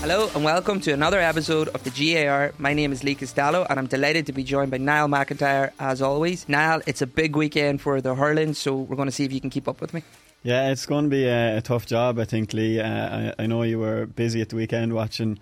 Hello 0.00 0.30
and 0.34 0.42
welcome 0.42 0.80
to 0.80 0.92
another 0.92 1.20
episode 1.20 1.68
of 1.68 1.84
the 1.84 1.90
GAA 1.90 2.26
Hour. 2.26 2.54
My 2.56 2.72
name 2.72 2.90
is 2.90 3.04
Lee 3.04 3.14
Costello 3.14 3.66
and 3.68 3.78
I'm 3.78 3.86
delighted 3.86 4.24
to 4.26 4.32
be 4.32 4.42
joined 4.42 4.70
by 4.70 4.78
Niall 4.78 5.08
McIntyre 5.08 5.72
as 5.78 6.00
always. 6.00 6.48
Niall, 6.48 6.80
it's 6.86 7.02
a 7.02 7.06
big 7.06 7.36
weekend 7.36 7.82
for 7.82 8.00
the 8.00 8.14
hurling, 8.14 8.54
so 8.54 8.74
we're 8.76 8.96
going 8.96 9.08
to 9.08 9.12
see 9.12 9.26
if 9.26 9.32
you 9.32 9.42
can 9.42 9.50
keep 9.50 9.68
up 9.68 9.82
with 9.82 9.92
me. 9.92 10.02
Yeah, 10.42 10.70
it's 10.70 10.86
going 10.86 11.04
to 11.04 11.10
be 11.10 11.26
a, 11.26 11.58
a 11.58 11.60
tough 11.60 11.84
job, 11.84 12.18
I 12.18 12.24
think, 12.24 12.54
Lee. 12.54 12.80
Uh, 12.80 13.32
I, 13.38 13.42
I, 13.42 13.46
know 13.46 13.62
you 13.62 13.78
were 13.78 14.06
busy 14.06 14.40
at 14.40 14.48
the 14.48 14.56
weekend 14.56 14.94
watching 14.94 15.38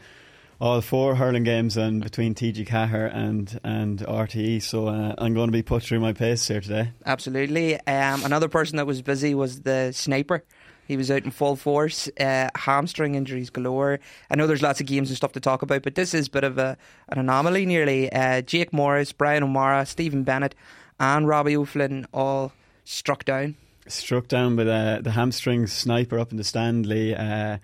all 0.60 0.80
four 0.80 1.14
hurling 1.14 1.44
games 1.44 1.76
and 1.76 2.02
between 2.02 2.34
TG 2.34 2.66
Ceathair 2.66 3.14
and 3.14 3.60
and 3.62 4.00
RTE, 4.00 4.60
so 4.60 4.88
uh, 4.88 5.14
I'm 5.18 5.34
going 5.34 5.46
to 5.46 5.52
be 5.52 5.62
put 5.62 5.84
through 5.84 6.00
my 6.00 6.12
pace 6.12 6.48
here 6.48 6.60
today. 6.60 6.90
Absolutely. 7.06 7.76
Um, 7.86 8.24
another 8.24 8.48
person 8.48 8.76
that 8.78 8.88
was 8.88 9.02
busy 9.02 9.36
was 9.36 9.60
the 9.60 9.92
sniper. 9.92 10.42
He 10.88 10.96
was 10.96 11.10
out 11.10 11.24
in 11.24 11.30
full 11.30 11.54
force, 11.54 12.08
uh, 12.18 12.48
hamstring 12.56 13.14
injuries 13.14 13.50
galore. 13.50 14.00
I 14.30 14.36
know 14.36 14.46
there's 14.46 14.62
lots 14.62 14.80
of 14.80 14.86
games 14.86 15.10
and 15.10 15.16
stuff 15.16 15.32
to 15.32 15.40
talk 15.40 15.62
about, 15.62 15.82
but 15.82 15.94
this 15.94 16.14
is 16.14 16.26
a 16.26 16.30
bit 16.30 16.44
of 16.44 16.58
a, 16.58 16.76
an 17.10 17.18
anomaly 17.18 17.66
nearly. 17.66 18.10
Uh, 18.10 18.40
Jake 18.40 18.72
Morris, 18.72 19.12
Bryan 19.12 19.44
O'Mara, 19.44 19.84
Stephen 19.84 20.24
Bennett, 20.24 20.54
and 20.98 21.28
Robbie 21.28 21.56
O'Flynn 21.56 22.06
all 22.12 22.52
struck 22.84 23.24
down 23.24 23.54
struck 23.86 24.28
down 24.28 24.58
uh, 24.58 25.00
the 25.02 25.10
hamstring 25.10 25.66
sniper 25.66 26.18
up 26.18 26.30
in 26.30 26.36
the 26.36 26.44
stand. 26.44 26.86
Lee, 26.86 27.14
uh, 27.14 27.58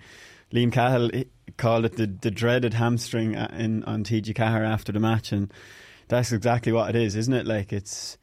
Liam 0.53 0.73
Cahill 0.73 1.11
called 1.57 1.85
it 1.85 1.97
the, 1.97 2.07
the 2.07 2.31
dreaded 2.31 2.75
hamstring 2.75 3.37
uh, 3.37 3.55
in 3.57 3.85
on 3.85 4.05
TG 4.05 4.35
Ceathair 4.35 4.67
after 4.67 4.93
the 4.93 5.01
match, 5.01 5.33
and 5.33 5.53
that's 6.09 6.33
exactly 6.33 6.73
what 6.73 6.91
it 6.91 6.97
is, 6.97 7.17
isn't 7.17 7.35
it? 7.35 7.47
Like 7.47 7.73
it's 7.73 8.19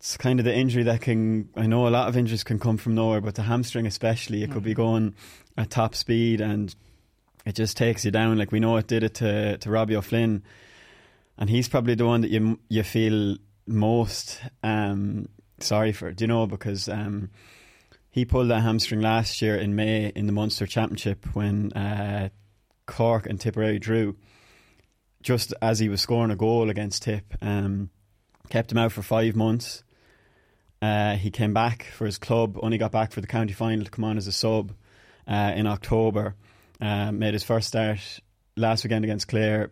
it's 0.00 0.16
kind 0.16 0.40
of 0.40 0.46
the 0.46 0.54
injury 0.54 0.82
that 0.84 1.02
can. 1.02 1.50
I 1.54 1.66
know 1.66 1.86
a 1.86 1.90
lot 1.90 2.08
of 2.08 2.16
injuries 2.16 2.42
can 2.42 2.58
come 2.58 2.78
from 2.78 2.94
nowhere, 2.94 3.20
but 3.20 3.34
the 3.34 3.42
hamstring 3.42 3.86
especially, 3.86 4.42
it 4.42 4.50
could 4.50 4.62
be 4.62 4.72
mm. 4.72 4.76
going 4.76 5.14
at 5.58 5.68
top 5.68 5.94
speed 5.94 6.40
and 6.40 6.74
it 7.44 7.54
just 7.54 7.76
takes 7.76 8.06
you 8.06 8.10
down. 8.10 8.38
Like 8.38 8.50
we 8.50 8.60
know 8.60 8.78
it 8.78 8.86
did 8.86 9.02
it 9.04 9.14
to 9.16 9.58
to 9.58 9.70
Robbie 9.70 9.96
O'Flynn, 9.96 10.42
and 11.36 11.50
he's 11.50 11.68
probably 11.68 11.94
the 11.94 12.06
one 12.06 12.22
that 12.22 12.30
you 12.30 12.58
you 12.70 12.82
feel 12.82 13.36
most 13.66 14.40
um, 14.62 15.28
sorry 15.58 15.92
for, 15.92 16.10
do 16.12 16.24
you 16.24 16.28
know, 16.28 16.46
because 16.46 16.88
um, 16.88 17.28
he 18.10 18.24
pulled 18.24 18.50
a 18.50 18.60
hamstring 18.60 19.02
last 19.02 19.42
year 19.42 19.54
in 19.54 19.76
May 19.76 20.12
in 20.14 20.26
the 20.26 20.32
Munster 20.32 20.66
Championship 20.66 21.26
when 21.34 21.72
uh, 21.74 22.30
Cork 22.86 23.26
and 23.26 23.38
Tipperary 23.38 23.78
drew, 23.78 24.16
just 25.22 25.52
as 25.60 25.78
he 25.78 25.90
was 25.90 26.00
scoring 26.00 26.30
a 26.30 26.36
goal 26.36 26.70
against 26.70 27.02
Tip. 27.02 27.34
Um, 27.42 27.90
kept 28.48 28.72
him 28.72 28.78
out 28.78 28.92
for 28.92 29.02
five 29.02 29.36
months. 29.36 29.84
Uh, 30.82 31.16
he 31.16 31.30
came 31.30 31.52
back 31.52 31.84
for 31.84 32.06
his 32.06 32.18
club, 32.18 32.58
only 32.62 32.78
got 32.78 32.92
back 32.92 33.12
for 33.12 33.20
the 33.20 33.26
county 33.26 33.52
final 33.52 33.84
to 33.84 33.90
come 33.90 34.04
on 34.04 34.16
as 34.16 34.26
a 34.26 34.32
sub 34.32 34.72
uh, 35.28 35.52
in 35.54 35.66
October. 35.66 36.34
Uh, 36.80 37.12
made 37.12 37.34
his 37.34 37.42
first 37.42 37.68
start 37.68 38.20
last 38.56 38.84
weekend 38.84 39.04
against 39.04 39.28
Clare, 39.28 39.70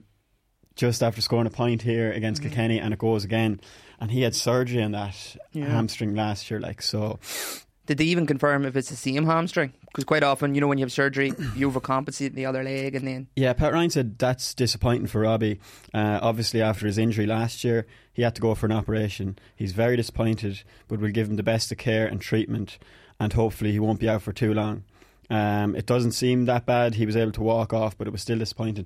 just 0.76 1.02
after 1.02 1.22
scoring 1.22 1.46
a 1.46 1.50
point 1.50 1.80
here 1.80 2.12
against 2.12 2.42
mm-hmm. 2.42 2.50
Kilkenny, 2.50 2.78
and 2.78 2.92
it 2.92 2.98
goes 2.98 3.24
again 3.24 3.60
and 4.00 4.10
he 4.10 4.22
had 4.22 4.34
surgery 4.34 4.82
on 4.82 4.92
that 4.92 5.36
yeah. 5.52 5.66
hamstring 5.66 6.14
last 6.14 6.50
year. 6.50 6.60
Like 6.60 6.82
so, 6.82 7.18
did 7.88 7.96
they 7.96 8.04
even 8.04 8.26
confirm 8.26 8.66
if 8.66 8.76
it's 8.76 8.90
the 8.90 8.96
same 8.96 9.24
hamstring? 9.24 9.72
Because 9.86 10.04
quite 10.04 10.22
often, 10.22 10.54
you 10.54 10.60
know, 10.60 10.66
when 10.66 10.76
you 10.76 10.84
have 10.84 10.92
surgery, 10.92 11.32
you 11.56 11.70
overcompensate 11.70 12.34
the 12.34 12.44
other 12.44 12.62
leg, 12.62 12.94
and 12.94 13.08
then 13.08 13.28
yeah, 13.34 13.54
Pat 13.54 13.72
Ryan 13.72 13.88
said 13.88 14.18
that's 14.18 14.52
disappointing 14.52 15.06
for 15.06 15.22
Robbie. 15.22 15.58
Uh, 15.94 16.20
obviously, 16.20 16.60
after 16.60 16.86
his 16.86 16.98
injury 16.98 17.24
last 17.24 17.64
year, 17.64 17.86
he 18.12 18.20
had 18.20 18.34
to 18.34 18.42
go 18.42 18.54
for 18.54 18.66
an 18.66 18.72
operation. 18.72 19.38
He's 19.56 19.72
very 19.72 19.96
disappointed, 19.96 20.62
but 20.86 21.00
we'll 21.00 21.12
give 21.12 21.28
him 21.28 21.36
the 21.36 21.42
best 21.42 21.72
of 21.72 21.78
care 21.78 22.06
and 22.06 22.20
treatment, 22.20 22.78
and 23.18 23.32
hopefully, 23.32 23.72
he 23.72 23.80
won't 23.80 24.00
be 24.00 24.08
out 24.08 24.20
for 24.20 24.34
too 24.34 24.52
long. 24.52 24.84
Um, 25.30 25.74
it 25.74 25.86
doesn't 25.86 26.12
seem 26.12 26.44
that 26.44 26.66
bad. 26.66 26.94
He 26.94 27.06
was 27.06 27.16
able 27.16 27.32
to 27.32 27.42
walk 27.42 27.72
off, 27.72 27.96
but 27.96 28.06
it 28.06 28.10
was 28.10 28.20
still 28.20 28.38
disappointing. 28.38 28.84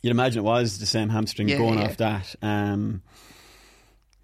You'd 0.00 0.12
imagine 0.12 0.40
it 0.40 0.44
was 0.44 0.78
the 0.78 0.86
same 0.86 1.10
hamstring 1.10 1.50
yeah, 1.50 1.58
going 1.58 1.78
yeah. 1.78 1.84
off 1.84 1.96
that. 1.98 2.34
Um, 2.40 3.02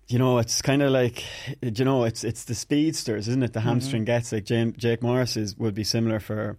you 0.08 0.18
know, 0.18 0.38
it's 0.38 0.60
kind 0.60 0.82
of 0.82 0.90
like, 0.90 1.24
you 1.62 1.84
know, 1.84 2.04
it's 2.04 2.24
it's 2.24 2.44
the 2.44 2.54
speedsters, 2.54 3.28
isn't 3.28 3.42
it? 3.42 3.52
The 3.52 3.60
mm-hmm. 3.60 3.68
hamstring 3.68 4.02
mm-hmm. 4.02 4.06
gets 4.06 4.32
like 4.32 4.44
Jake, 4.44 4.76
Jake 4.76 5.02
Morris 5.02 5.36
is, 5.36 5.56
would 5.56 5.74
be 5.74 5.84
similar 5.84 6.20
for 6.20 6.58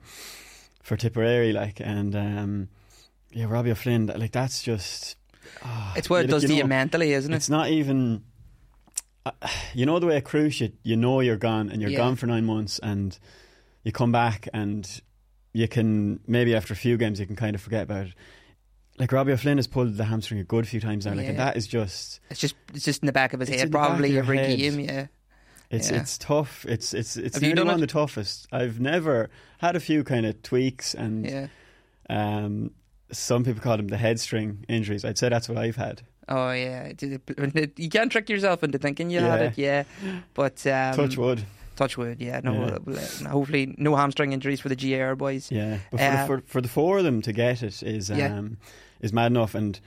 for 0.81 0.97
Tipperary, 0.97 1.51
like, 1.51 1.79
and 1.79 2.16
um, 2.16 2.69
yeah, 3.31 3.45
Robbie 3.47 3.72
O'Flynn, 3.72 4.07
like 4.07 4.31
that's 4.31 4.63
just. 4.63 5.17
Oh, 5.63 5.94
it's 5.95 6.09
what 6.09 6.25
it 6.25 6.28
does 6.28 6.44
to 6.44 6.47
know, 6.47 6.56
you 6.56 6.66
mentally, 6.66 7.13
isn't 7.13 7.31
it? 7.31 7.35
It's 7.35 7.50
not 7.50 7.69
even. 7.69 8.23
Uh, 9.25 9.31
you 9.73 9.88
know 9.88 9.97
the 9.97 10.06
way 10.06 10.17
a 10.17 10.22
cruise 10.22 10.62
you, 10.62 10.72
you 10.83 10.95
know 10.95 11.19
you're 11.19 11.35
gone 11.35 11.72
and 11.72 11.81
you're 11.81 11.89
yeah. 11.89 11.97
gone 11.97 12.16
for 12.16 12.27
nine 12.27 12.45
months, 12.45 12.79
and 12.79 13.17
you 13.83 13.91
come 13.91 14.12
back 14.12 14.47
and 14.53 15.01
you 15.53 15.67
can 15.67 16.19
maybe 16.27 16.56
after 16.56 16.73
a 16.73 16.77
few 16.77 16.97
games 16.97 17.19
you 17.19 17.25
can 17.25 17.35
kind 17.35 17.56
of 17.56 17.62
forget 17.62 17.83
about 17.83 18.07
it 18.07 18.13
like 18.97 19.11
Robbie 19.11 19.33
O'Flynn 19.33 19.57
has 19.57 19.67
pulled 19.67 19.95
the 19.95 20.06
hamstring 20.06 20.39
a 20.39 20.44
good 20.44 20.67
few 20.67 20.79
times 20.79 21.06
now. 21.06 21.13
Like, 21.13 21.28
and 21.28 21.39
that 21.39 21.57
is 21.57 21.67
just 21.67 22.19
it's 22.29 22.39
just 22.39 22.56
it's 22.73 22.85
just 22.85 23.01
in 23.01 23.07
the 23.07 23.11
back 23.11 23.33
of 23.33 23.39
his 23.39 23.50
head, 23.50 23.72
probably 23.72 24.17
every 24.17 24.38
head. 24.38 24.57
game. 24.57 24.79
Yeah, 24.79 25.07
it's 25.69 25.91
yeah. 25.91 25.97
it's 25.97 26.17
tough. 26.17 26.66
It's 26.67 26.94
it's 26.94 27.17
it's 27.17 27.41
nearly 27.41 27.63
one 27.63 27.73
of 27.73 27.81
the 27.81 27.88
toughest. 27.88 28.47
I've 28.51 28.79
never 28.79 29.29
had 29.57 29.75
a 29.75 29.79
few 29.79 30.03
kind 30.03 30.25
of 30.25 30.41
tweaks 30.44 30.94
and 30.94 31.25
yeah. 31.25 31.47
um, 32.09 32.72
some 33.11 33.44
people 33.44 33.61
call 33.61 33.78
them 33.78 33.88
the 33.88 33.97
headstring 33.97 34.63
injuries. 34.67 35.03
I'd 35.03 35.17
say 35.17 35.29
that's 35.29 35.50
what 35.50 35.57
I've 35.57 35.75
had. 35.75 36.01
Oh 36.27 36.51
yeah, 36.51 36.91
you 37.01 37.89
can't 37.89 38.12
trick 38.12 38.29
yourself 38.29 38.63
into 38.63 38.77
thinking 38.77 39.09
you 39.09 39.19
yeah. 39.19 39.27
had 39.27 39.41
it. 39.41 39.57
Yeah, 39.57 39.83
but 40.33 40.65
um, 40.68 40.95
touch 40.95 41.18
wood. 41.18 41.45
Touch 41.75 41.98
wood, 41.98 42.21
yeah. 42.21 42.39
No, 42.41 42.80
yeah. 42.88 42.94
Uh, 42.94 43.30
hopefully 43.30 43.75
no 43.77 43.98
hamstring 43.98 44.31
injuries 44.31 44.62
for 44.62 44.69
the 44.69 44.77
GAA 44.77 45.03
Hour 45.03 45.15
boys. 45.18 45.51
Yeah, 45.51 45.80
but 45.91 46.00
for, 46.00 46.06
uh, 46.06 46.21
the, 46.21 46.27
for, 46.27 46.44
for, 46.48 46.62
the 46.62 46.69
four 46.69 46.98
of 47.00 47.03
them 47.03 47.21
to 47.24 47.33
get 47.33 47.62
it 47.62 47.83
is 47.83 48.09
um, 48.09 48.18
yeah 48.18 48.41
is 49.01 49.13
mad 49.13 49.27
enough. 49.27 49.56
And 49.56 49.80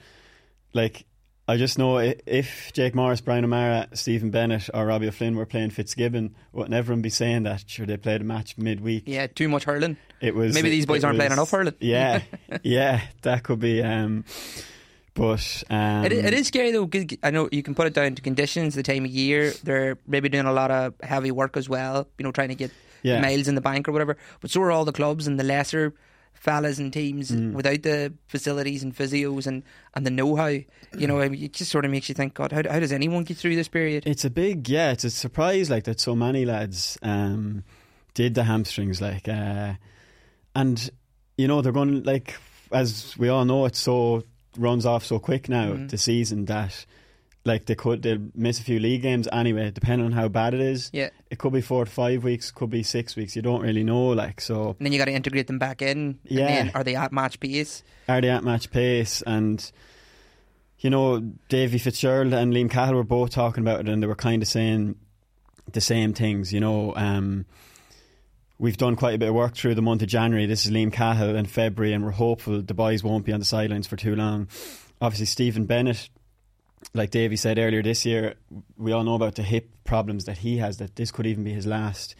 like, 0.73 1.05
I 1.47 1.57
just 1.57 1.79
know 1.79 1.97
if 1.97 2.71
Jake 2.73 2.93
Morris, 2.93 3.21
Bryan 3.21 3.43
O'Mara, 3.43 3.87
Stephen 3.93 4.29
Bennett, 4.29 4.69
or 4.73 4.85
Robbie 4.85 5.07
O'Flynn 5.07 5.35
were 5.35 5.45
playing 5.45 5.71
Fitzgibbon, 5.71 6.35
wouldn't 6.53 6.75
everyone 6.75 7.01
be 7.01 7.09
saying 7.09 7.43
that? 7.43 7.63
Sure, 7.67 7.85
they 7.85 7.97
played 7.97 8.21
a 8.21 8.23
match 8.23 8.57
midweek. 8.57 9.03
Yeah, 9.07 9.27
too 9.27 9.49
much 9.49 9.63
hurling. 9.63 9.97
It 10.21 10.35
was 10.35 10.53
maybe 10.53 10.69
these 10.69 10.85
boys 10.85 11.03
aren't 11.03 11.15
was, 11.17 11.21
playing 11.21 11.33
enough 11.33 11.49
hurling. 11.49 11.73
Yeah, 11.79 12.21
yeah, 12.63 13.01
that 13.23 13.43
could 13.43 13.59
be. 13.59 13.81
Um, 13.81 14.25
but 15.15 15.63
um, 15.69 16.05
it, 16.05 16.13
it 16.13 16.33
is 16.33 16.47
scary 16.47 16.71
though. 16.71 16.89
I 17.23 17.31
know 17.31 17.49
you 17.51 17.63
can 17.63 17.73
put 17.73 17.87
it 17.87 17.93
down 17.93 18.15
to 18.15 18.21
conditions, 18.21 18.75
the 18.75 18.83
time 18.83 19.05
of 19.05 19.11
year. 19.11 19.51
They're 19.63 19.97
maybe 20.05 20.29
doing 20.29 20.45
a 20.45 20.53
lot 20.53 20.69
of 20.69 20.93
heavy 21.01 21.31
work 21.31 21.57
as 21.57 21.67
well. 21.67 22.07
You 22.17 22.25
know, 22.25 22.31
trying 22.31 22.49
to 22.49 22.55
get 22.55 22.71
yeah. 23.01 23.21
miles 23.21 23.47
in 23.47 23.55
the 23.55 23.61
bank 23.61 23.87
or 23.87 23.91
whatever. 23.91 24.17
But 24.39 24.51
so 24.51 24.61
are 24.61 24.71
all 24.71 24.85
the 24.85 24.91
clubs 24.91 25.27
and 25.27 25.39
the 25.39 25.43
lesser 25.43 25.93
fellas 26.33 26.79
and 26.79 26.91
teams 26.93 27.31
Mm. 27.31 27.53
without 27.53 27.83
the 27.83 28.13
facilities 28.27 28.81
and 28.83 28.95
physios 28.95 29.45
and, 29.45 29.61
and 29.93 30.05
the 30.05 30.09
know 30.11 30.35
how. 30.35 30.47
You 30.47 31.05
know, 31.07 31.19
it 31.19 31.53
just 31.53 31.69
sort 31.69 31.85
of 31.85 31.91
makes 31.91 32.09
you 32.09 32.15
think, 32.15 32.33
God, 32.33 32.51
how, 32.51 32.63
how 32.69 32.79
does 32.79 32.91
anyone 32.91 33.23
get 33.23 33.37
through 33.37 33.55
this 33.55 33.67
period? 33.67 34.03
It's 34.07 34.25
a 34.25 34.29
big, 34.29 34.67
yeah, 34.69 34.91
it's 34.91 35.03
a 35.03 35.09
surprise 35.11 35.69
like 35.69 35.83
that 35.83 35.99
so 35.99 36.15
many 36.15 36.45
lads 36.45 36.97
um, 37.03 37.63
did 38.13 38.33
the 38.35 38.43
hamstrings, 38.45 38.99
like, 39.01 39.27
uh, 39.27 39.73
and 40.55 40.89
you 41.37 41.47
know 41.47 41.61
they're 41.61 41.71
going 41.71 42.03
like 42.03 42.35
as 42.71 43.15
we 43.17 43.29
all 43.29 43.45
know, 43.45 43.65
it 43.65 43.75
so 43.75 44.23
runs 44.57 44.85
off 44.85 45.05
so 45.05 45.19
quick 45.19 45.47
now 45.49 45.73
Mhm. 45.73 45.89
the 45.89 45.97
season 45.97 46.45
that 46.45 46.85
like 47.49 47.65
they 47.65 47.75
could 47.75 48.01
they'll 48.03 48.29
miss 48.33 48.59
a 48.59 48.63
few 48.63 48.79
league 48.79 49.01
games 49.01 49.27
anyway, 49.31 49.71
depending 49.71 50.05
on 50.05 50.11
how 50.13 50.29
bad 50.29 50.53
it 50.53 50.61
is. 50.61 50.89
Yeah. 50.93 51.09
It 51.29 51.39
could 51.39 51.51
be 51.51 51.61
four 51.61 51.83
to 51.83 51.91
five 51.91 52.23
weeks, 52.23 52.51
could 52.51 52.69
be 52.69 52.83
six 52.83 53.15
weeks. 53.15 53.35
You 53.35 53.41
don't 53.41 53.61
really 53.61 53.83
know, 53.83 54.07
like 54.09 54.39
so. 54.39 54.75
And 54.79 54.85
then 54.85 54.93
you 54.93 54.99
got 54.99 55.05
to 55.05 55.11
integrate 55.11 55.47
them 55.47 55.59
back 55.59 55.81
in. 55.81 56.19
Yeah. 56.23 56.47
And 56.47 56.69
then 56.69 56.75
are 56.75 56.83
they 56.83 56.95
at 56.95 57.11
match 57.11 57.39
pace? 57.39 57.83
are 58.07 58.21
they 58.21 58.29
at 58.29 58.43
match 58.43 58.71
pace? 58.71 59.21
And 59.23 59.69
you 60.79 60.89
know, 60.89 61.19
Davy 61.49 61.77
Fitzgerald 61.77 62.33
and 62.33 62.53
Liam 62.53 62.71
Cahill 62.71 62.95
were 62.95 63.03
both 63.03 63.31
talking 63.31 63.61
about 63.63 63.81
it, 63.81 63.89
and 63.89 64.01
they 64.01 64.07
were 64.07 64.15
kind 64.15 64.41
of 64.41 64.47
saying 64.47 64.95
the 65.71 65.81
same 65.81 66.13
things. 66.13 66.53
You 66.53 66.61
know, 66.61 66.95
um, 66.95 67.45
we've 68.57 68.77
done 68.77 68.95
quite 68.95 69.15
a 69.15 69.17
bit 69.17 69.29
of 69.29 69.35
work 69.35 69.55
through 69.55 69.75
the 69.75 69.81
month 69.81 70.01
of 70.01 70.07
January. 70.07 70.45
This 70.45 70.65
is 70.65 70.71
Liam 70.71 70.93
Cahill 70.93 71.35
in 71.35 71.45
February, 71.45 71.93
and 71.93 72.03
we're 72.03 72.11
hopeful 72.11 72.61
the 72.61 72.73
boys 72.73 73.03
won't 73.03 73.25
be 73.25 73.33
on 73.33 73.39
the 73.39 73.45
sidelines 73.45 73.87
for 73.87 73.97
too 73.97 74.15
long. 74.15 74.47
Obviously, 75.01 75.25
Stephen 75.25 75.65
Bennett. 75.65 76.09
Like 76.93 77.11
Davy 77.11 77.35
said 77.35 77.59
earlier 77.59 77.83
this 77.83 78.05
year, 78.05 78.35
we 78.77 78.91
all 78.91 79.03
know 79.03 79.15
about 79.15 79.35
the 79.35 79.43
hip 79.43 79.69
problems 79.83 80.25
that 80.25 80.39
he 80.39 80.57
has. 80.57 80.77
That 80.77 80.95
this 80.95 81.11
could 81.11 81.27
even 81.27 81.43
be 81.43 81.53
his 81.53 81.65
last 81.67 82.15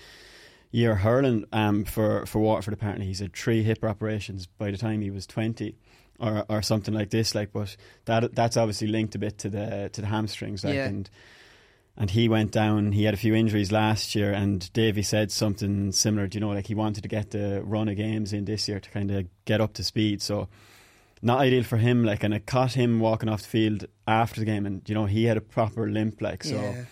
year 0.71 0.95
hurling 0.95 1.45
um, 1.51 1.85
for 1.85 2.25
for 2.25 2.39
Waterford. 2.39 2.73
Apparently, 2.73 3.05
he's 3.07 3.19
had 3.19 3.33
three 3.33 3.63
hip 3.63 3.83
operations 3.83 4.45
by 4.45 4.69
the 4.71 4.77
time 4.77 5.01
he 5.01 5.11
was 5.11 5.25
twenty, 5.25 5.75
or 6.19 6.45
or 6.49 6.61
something 6.61 6.93
like 6.93 7.09
this. 7.09 7.33
Like, 7.33 7.51
but 7.53 7.75
that 8.05 8.35
that's 8.35 8.57
obviously 8.57 8.87
linked 8.87 9.15
a 9.15 9.19
bit 9.19 9.37
to 9.39 9.49
the 9.49 9.89
to 9.93 10.01
the 10.01 10.07
hamstrings. 10.07 10.63
Like, 10.63 10.75
Yeah. 10.75 10.85
and 10.87 11.09
and 11.97 12.11
he 12.11 12.29
went 12.29 12.51
down. 12.51 12.91
He 12.91 13.05
had 13.05 13.13
a 13.13 13.17
few 13.17 13.33
injuries 13.33 13.71
last 13.71 14.13
year, 14.13 14.31
and 14.33 14.71
Davy 14.73 15.01
said 15.03 15.31
something 15.31 15.91
similar. 15.93 16.27
Do 16.27 16.35
you 16.35 16.41
know, 16.41 16.49
like 16.51 16.67
he 16.67 16.75
wanted 16.75 17.01
to 17.03 17.09
get 17.09 17.31
the 17.31 17.61
run 17.63 17.89
of 17.89 17.95
games 17.95 18.33
in 18.33 18.45
this 18.45 18.67
year 18.67 18.79
to 18.79 18.89
kind 18.91 19.09
of 19.09 19.25
get 19.45 19.61
up 19.61 19.73
to 19.73 19.83
speed. 19.83 20.21
So. 20.21 20.47
Not 21.21 21.39
ideal 21.39 21.63
for 21.63 21.77
him, 21.77 22.03
like, 22.05 22.23
and 22.23 22.33
it 22.33 22.45
caught 22.45 22.73
him 22.73 22.99
walking 22.99 23.27
off 23.29 23.41
the 23.41 23.47
field 23.49 23.85
after 24.07 24.39
the 24.39 24.45
game, 24.45 24.65
and 24.65 24.81
you 24.87 24.95
know 24.95 25.05
he 25.05 25.25
had 25.25 25.35
a 25.37 25.41
proper 25.41 25.89
limp, 25.89 26.21
like, 26.21 26.43
so. 26.43 26.55
yeah. 26.55 26.83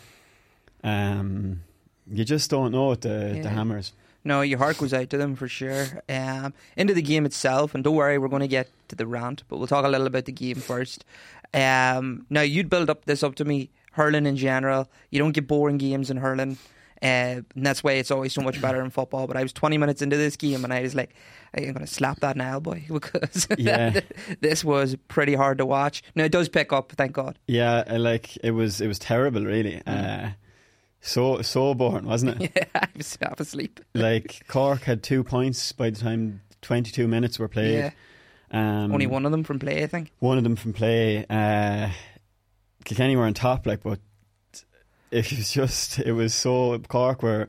Um, 0.83 1.61
you 2.09 2.23
just 2.23 2.49
don't 2.49 2.71
know 2.71 2.89
with 2.89 3.01
the, 3.01 3.33
Yeah. 3.37 3.43
the 3.43 3.49
hammers. 3.49 3.93
No, 4.23 4.41
your 4.41 4.57
heart 4.59 4.77
goes 4.77 4.93
out 4.93 5.09
to 5.11 5.17
them 5.17 5.35
for 5.35 5.47
sure. 5.47 5.85
Um, 6.09 6.53
into 6.75 6.93
the 6.93 7.01
game 7.01 7.25
itself, 7.25 7.73
and 7.73 7.83
don't 7.83 7.95
worry, 7.95 8.17
we're 8.17 8.27
going 8.27 8.41
to 8.41 8.47
get 8.47 8.69
to 8.89 8.95
the 8.95 9.07
rant, 9.07 9.43
but 9.47 9.57
we'll 9.57 9.67
talk 9.67 9.85
a 9.85 9.89
little 9.89 10.07
about 10.07 10.25
the 10.25 10.31
game 10.33 10.55
first. 10.57 11.05
Um, 11.53 12.25
now, 12.29 12.41
you'd 12.41 12.69
build 12.69 12.89
up 12.89 13.05
this 13.05 13.23
up 13.23 13.35
to 13.35 13.45
me, 13.45 13.69
hurling 13.93 14.25
in 14.25 14.35
general. 14.35 14.89
You 15.11 15.19
don't 15.19 15.31
get 15.31 15.47
boring 15.47 15.77
games 15.77 16.09
in 16.11 16.17
hurling. 16.17 16.57
Uh, 17.01 17.41
and 17.55 17.65
that's 17.65 17.83
why 17.83 17.93
it's 17.93 18.09
always 18.11 18.33
so 18.33 18.41
much 18.41 18.59
better 18.61 18.81
in 18.83 18.89
football. 18.89 19.27
But 19.27 19.37
I 19.37 19.43
was 19.43 19.53
20 19.53 19.77
minutes 19.77 20.01
into 20.01 20.17
this 20.17 20.35
game 20.35 20.63
and 20.63 20.73
I 20.73 20.81
was 20.81 20.95
like, 20.95 21.13
I'm 21.53 21.63
going 21.63 21.75
to 21.75 21.87
slap 21.87 22.19
that 22.21 22.35
now, 22.35 22.59
boy, 22.59 22.83
because 22.91 23.47
Yeah. 23.57 23.99
this 24.41 24.63
was 24.65 24.95
pretty 25.07 25.35
hard 25.35 25.57
to 25.59 25.65
watch. 25.65 26.01
Now, 26.15 26.23
it 26.25 26.31
does 26.31 26.49
pick 26.49 26.73
up, 26.73 26.91
thank 26.93 27.11
God. 27.13 27.37
Yeah, 27.47 27.83
like 27.97 28.35
it 28.37 28.51
was 28.51 28.81
it 28.81 28.87
was 28.87 28.99
terrible, 28.99 29.43
really. 29.45 29.81
Uh, 29.85 30.29
so 31.01 31.41
so 31.43 31.73
boring, 31.73 32.05
wasn't 32.05 32.41
it? 32.41 32.51
Yeah, 32.55 32.81
I 32.81 32.87
was 32.95 33.17
half 33.21 33.39
asleep. 33.39 33.79
like 33.93 34.43
Cork 34.47 34.81
had 34.83 35.03
two 35.03 35.23
points 35.23 35.71
by 35.71 35.89
the 35.91 35.99
time 35.99 36.41
twenty 36.61 36.91
two 36.91 37.07
minutes 37.07 37.37
were 37.39 37.47
played. 37.47 37.75
Yeah, 37.75 37.91
Um, 38.51 38.91
only 38.91 39.05
one 39.07 39.25
of 39.25 39.31
them 39.31 39.43
from 39.43 39.59
play, 39.59 39.83
I 39.83 39.87
think. 39.87 40.11
one 40.19 40.37
of 40.39 40.43
them 40.43 40.55
from 40.55 40.73
play. 40.73 41.25
Uh, 41.29 41.89
Kilkenny 42.85 43.15
were 43.15 43.25
on 43.25 43.33
top, 43.35 43.65
like, 43.67 43.83
but 43.83 43.99
it 45.11 45.31
was 45.31 45.51
just 45.51 45.99
it 45.99 46.11
was 46.13 46.33
so 46.33 46.77
Cork 46.87 47.23
where 47.23 47.47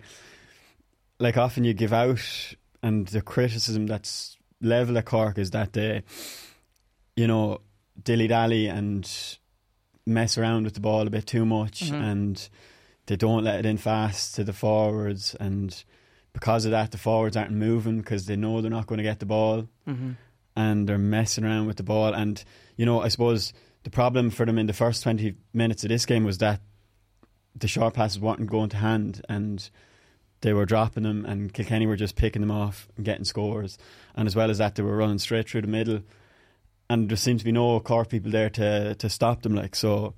like 1.18 1.36
often 1.36 1.64
you 1.64 1.74
give 1.74 1.92
out, 1.92 2.54
and 2.82 3.06
the 3.08 3.20
criticism 3.22 3.86
that's 3.86 4.36
level 4.60 4.96
at 4.98 5.04
Cork 5.06 5.38
is 5.38 5.50
that 5.50 5.72
they, 5.72 6.02
you 7.16 7.26
know, 7.26 7.60
dilly 8.02 8.28
dally 8.28 8.66
and 8.68 9.08
mess 10.06 10.38
around 10.38 10.64
with 10.64 10.74
the 10.74 10.80
ball 10.80 11.06
a 11.06 11.10
bit 11.10 11.26
too 11.26 11.44
much, 11.44 11.90
Mhm. 11.90 12.00
and 12.02 12.48
they 13.06 13.16
don't 13.16 13.44
let 13.44 13.58
it 13.60 13.66
in 13.66 13.76
fast 13.78 14.34
to 14.36 14.44
the 14.44 14.52
forwards, 14.52 15.34
and 15.40 15.84
because 16.32 16.64
of 16.64 16.70
that, 16.70 16.92
the 16.92 16.98
forwards 16.98 17.36
aren't 17.36 17.50
moving 17.52 17.98
because 17.98 18.26
they 18.26 18.36
know 18.36 18.60
they're 18.60 18.70
not 18.70 18.86
going 18.86 18.98
to 18.98 19.02
get 19.02 19.18
the 19.18 19.26
ball 19.26 19.68
hmm 19.84 20.12
and 20.56 20.88
they're 20.88 20.98
messing 20.98 21.44
around 21.44 21.68
with 21.68 21.76
the 21.76 21.82
ball. 21.84 22.12
And 22.12 22.42
you 22.76 22.84
know, 22.84 23.00
I 23.00 23.08
suppose 23.08 23.52
the 23.84 23.90
problem 23.90 24.28
for 24.30 24.44
them 24.44 24.58
in 24.58 24.66
the 24.66 24.72
first 24.72 25.02
twenty 25.04 25.36
minutes 25.52 25.84
of 25.84 25.88
this 25.88 26.04
game 26.04 26.24
was 26.24 26.38
that 26.38 26.60
the 27.60 27.68
short 27.68 27.94
passes 27.94 28.20
weren't 28.20 28.46
going 28.46 28.68
to 28.70 28.76
hand, 28.76 29.22
and 29.28 29.68
they 30.40 30.52
were 30.52 30.66
dropping 30.66 31.02
them, 31.02 31.24
and 31.24 31.52
Kilkenny 31.52 31.86
were 31.86 31.96
just 31.96 32.16
picking 32.16 32.42
them 32.42 32.50
off 32.50 32.88
and 32.96 33.04
getting 33.04 33.24
scores. 33.24 33.78
And 34.14 34.26
as 34.26 34.36
well 34.36 34.50
as 34.50 34.58
that, 34.58 34.74
they 34.74 34.82
were 34.82 34.96
running 34.96 35.18
straight 35.18 35.48
through 35.48 35.62
the 35.62 35.66
middle, 35.68 36.00
and 36.90 37.08
there 37.08 37.16
seemed 37.16 37.40
to 37.40 37.44
be 37.44 37.52
no 37.52 37.80
Cork 37.80 38.08
people 38.08 38.30
there 38.30 38.50
to 38.50 38.94
to 38.94 39.08
stop 39.08 39.42
them. 39.42 39.54
Like 39.54 39.74
so, 39.76 40.14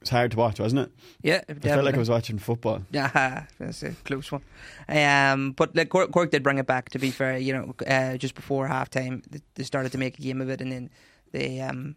it's 0.00 0.10
hard 0.10 0.30
to 0.30 0.36
watch, 0.38 0.58
wasn't 0.58 0.82
it? 0.82 0.92
Yeah, 1.22 1.42
I 1.48 1.54
felt 1.54 1.84
like 1.84 1.94
I 1.94 1.98
was 1.98 2.08
watching 2.10 2.38
football. 2.38 2.82
Yeah, 2.90 3.44
that's 3.58 3.82
a 3.82 3.90
close 4.04 4.32
one. 4.32 4.42
Um, 4.88 5.52
but 5.52 5.76
like 5.76 5.90
Cork, 5.90 6.10
Cork 6.10 6.30
did 6.30 6.42
bring 6.42 6.58
it 6.58 6.66
back. 6.66 6.88
To 6.90 6.98
be 6.98 7.10
fair, 7.10 7.36
you 7.36 7.52
know, 7.52 7.74
uh, 7.86 8.16
just 8.16 8.34
before 8.34 8.68
halftime, 8.68 9.28
th- 9.30 9.42
they 9.54 9.64
started 9.64 9.92
to 9.92 9.98
make 9.98 10.18
a 10.18 10.22
game 10.22 10.40
of 10.40 10.48
it, 10.48 10.60
and 10.60 10.72
then 10.72 10.90
they, 11.32 11.60
um, 11.60 11.96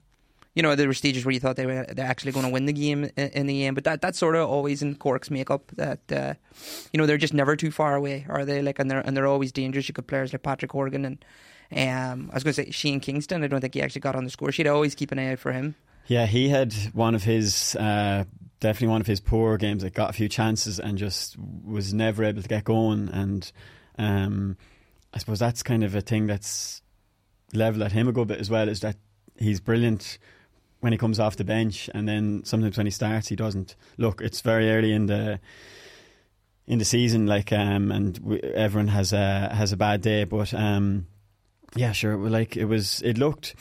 you 0.56 0.62
know, 0.62 0.76
there 0.76 0.88
were 0.88 0.94
stages 0.94 1.26
where 1.26 1.34
you 1.34 1.40
thought 1.40 1.56
they 1.56 1.66
were 1.66 1.86
they're 1.90 2.06
actually 2.06 2.32
going 2.32 2.46
to 2.46 2.52
win 2.52 2.66
the 2.66 2.74
game 2.74 3.06
in, 3.16 3.30
in 3.30 3.48
the 3.48 3.66
end. 3.66 3.76
But 3.76 3.84
that 3.86 4.02
that's 4.02 4.20
sort 4.20 4.36
of 4.36 4.50
always 4.50 4.82
in 4.82 4.96
Cork's 4.96 5.32
makeup 5.32 5.72
that 5.76 6.12
uh, 6.12 6.34
you 6.92 6.98
know 6.98 7.06
they're 7.06 7.18
just 7.18 7.34
never 7.34 7.56
too 7.56 7.72
far 7.72 7.96
away, 7.96 8.26
are 8.30 8.46
they? 8.46 8.62
Like, 8.62 8.80
and 8.80 8.90
they're 8.90 9.00
and 9.00 9.18
they're 9.18 9.28
always 9.28 9.52
dangerous. 9.52 9.88
You 9.88 9.94
got 9.94 10.08
players 10.08 10.34
like 10.34 10.44
Patrick 10.44 10.72
Horgan 10.72 11.06
and. 11.06 11.26
Um, 11.76 12.30
I 12.30 12.36
was 12.36 12.44
going 12.44 12.54
to 12.54 12.64
say 12.66 12.70
Shane 12.70 13.00
Kingston. 13.00 13.44
I 13.44 13.48
don't 13.48 13.60
think 13.60 13.74
he 13.74 13.82
actually 13.82 14.02
got 14.02 14.16
on 14.16 14.26
the 14.26 14.30
score 14.30 14.52
sheet. 14.52 14.68
I 14.68 14.70
always 14.70 14.94
keep 14.94 15.12
an 15.12 15.18
eye 15.18 15.32
out 15.32 15.40
for 15.40 15.52
him. 15.52 15.74
Yeah, 16.06 16.28
he 16.28 16.50
had 16.50 16.72
one 16.94 17.16
of 17.16 17.24
his 17.24 17.76
uh, 17.76 18.26
definitely 18.60 18.90
one 18.90 19.02
of 19.02 19.08
his 19.08 19.20
poor 19.20 19.58
games. 19.58 19.82
That 19.82 19.94
got 19.94 20.10
a 20.10 20.14
few 20.14 20.30
chances 20.30 20.80
and 20.80 21.00
just 21.00 21.36
was 21.38 21.94
never 21.94 22.24
able 22.24 22.44
to 22.44 22.48
get 22.48 22.64
going. 22.64 23.10
And 23.10 23.52
um, 23.98 24.58
I 25.14 25.18
suppose 25.18 25.40
that's 25.40 25.64
kind 25.64 25.84
of 25.84 25.96
a 25.96 26.02
thing 26.02 26.28
that's 26.28 26.82
level 27.54 27.84
at 27.84 27.92
him 27.92 28.08
a 28.08 28.12
good 28.12 28.28
bit 28.28 28.40
as 28.40 28.50
well. 28.50 28.70
Is 28.70 28.82
that 28.82 28.98
he's 29.38 29.60
brilliant 29.60 30.18
when 30.84 30.92
he 30.92 30.98
comes 30.98 31.18
off 31.18 31.38
the 31.38 31.46
bench, 31.46 31.90
and 31.94 32.08
then 32.08 32.44
sometimes 32.44 32.76
when 32.78 32.86
he 32.86 32.92
starts, 32.92 33.30
he 33.30 33.36
doesn't. 33.38 33.76
Look, 33.98 34.20
it's 34.22 34.42
very 34.42 34.70
early 34.70 34.92
in 34.92 35.06
the 35.06 35.40
in 36.68 36.78
the 36.80 36.86
season, 36.86 37.26
like 37.26 37.54
um, 37.54 37.90
and 37.92 38.18
we, 38.20 38.40
everyone 38.42 38.90
has 38.90 39.14
a 39.14 39.50
has 39.54 39.72
a 39.72 39.78
bad 39.78 40.02
day, 40.02 40.26
but 40.26 40.54
um, 40.54 41.08
yeah, 41.76 41.94
sure. 41.94 42.18
Like 42.18 42.58
it 42.58 42.66
was, 42.66 43.02
it 43.02 43.18
looked 43.18 43.56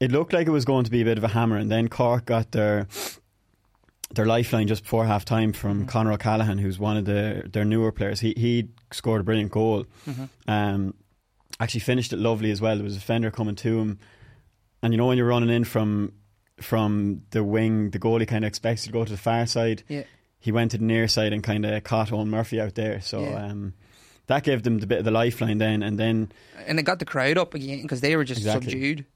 it 0.00 0.12
looked 0.12 0.32
like 0.34 0.46
it 0.46 0.50
was 0.50 0.64
going 0.66 0.84
to 0.84 0.90
be 0.90 1.00
a 1.00 1.04
bit 1.04 1.16
of 1.18 1.24
a 1.24 1.28
hammer, 1.28 1.56
and 1.56 1.70
then 1.70 1.88
Cork 1.88 2.26
got 2.26 2.52
their 2.52 2.86
their 4.14 4.26
lifeline 4.26 4.66
just 4.68 4.82
before 4.82 5.06
half 5.06 5.24
time 5.24 5.54
from 5.54 5.84
Mhm. 5.84 5.88
Conor 5.88 6.12
O'Callaghan, 6.12 6.58
who's 6.58 6.78
one 6.78 6.98
of 6.98 7.06
the, 7.06 7.48
their 7.50 7.64
newer 7.64 7.90
players. 7.90 8.20
He 8.20 8.34
he 8.36 8.68
scored 8.92 9.22
a 9.22 9.24
brilliant 9.24 9.50
goal. 9.50 9.86
Um, 10.46 10.92
actually 11.58 11.80
finished 11.80 12.12
it 12.12 12.18
lovely 12.18 12.50
as 12.50 12.60
well. 12.60 12.74
There 12.76 12.84
was 12.84 12.96
a 12.96 12.98
defender 12.98 13.30
coming 13.30 13.54
to 13.56 13.78
him, 13.80 13.98
and 14.82 14.92
you 14.92 14.96
know 14.96 15.06
when 15.06 15.16
you're 15.18 15.26
running 15.26 15.50
in 15.50 15.64
from 15.64 16.12
from 16.60 17.22
the 17.30 17.42
wing, 17.42 17.90
the 17.90 17.98
goalie 17.98 18.26
kind 18.28 18.44
of 18.44 18.48
expects 18.48 18.86
you 18.86 18.92
to 18.92 18.98
go 18.98 19.04
to 19.04 19.10
the 19.12 19.18
far 19.18 19.46
side. 19.46 19.82
Yeah. 19.88 20.04
He 20.38 20.52
went 20.52 20.72
to 20.72 20.78
the 20.78 20.84
near 20.84 21.08
side 21.08 21.32
and 21.32 21.42
kind 21.42 21.64
of 21.64 21.82
caught 21.84 22.08
Eoin 22.10 22.26
Murphy 22.28 22.60
out 22.60 22.74
there. 22.74 23.00
So 23.00 23.22
Yeah. 23.22 23.46
um, 23.46 23.74
that 24.26 24.42
gave 24.44 24.62
them 24.62 24.78
the 24.78 24.86
bit 24.86 24.98
of 24.98 25.04
the 25.04 25.10
lifeline 25.10 25.58
then, 25.58 25.82
and 25.82 25.98
then 25.98 26.30
And 26.66 26.78
it 26.78 26.82
got 26.84 26.98
the 26.98 27.04
crowd 27.04 27.38
up 27.38 27.54
again 27.54 27.82
because 27.82 28.00
they 28.00 28.14
were 28.16 28.24
just 28.24 28.40
Exactly. 28.40 28.70
subdued. 28.72 29.06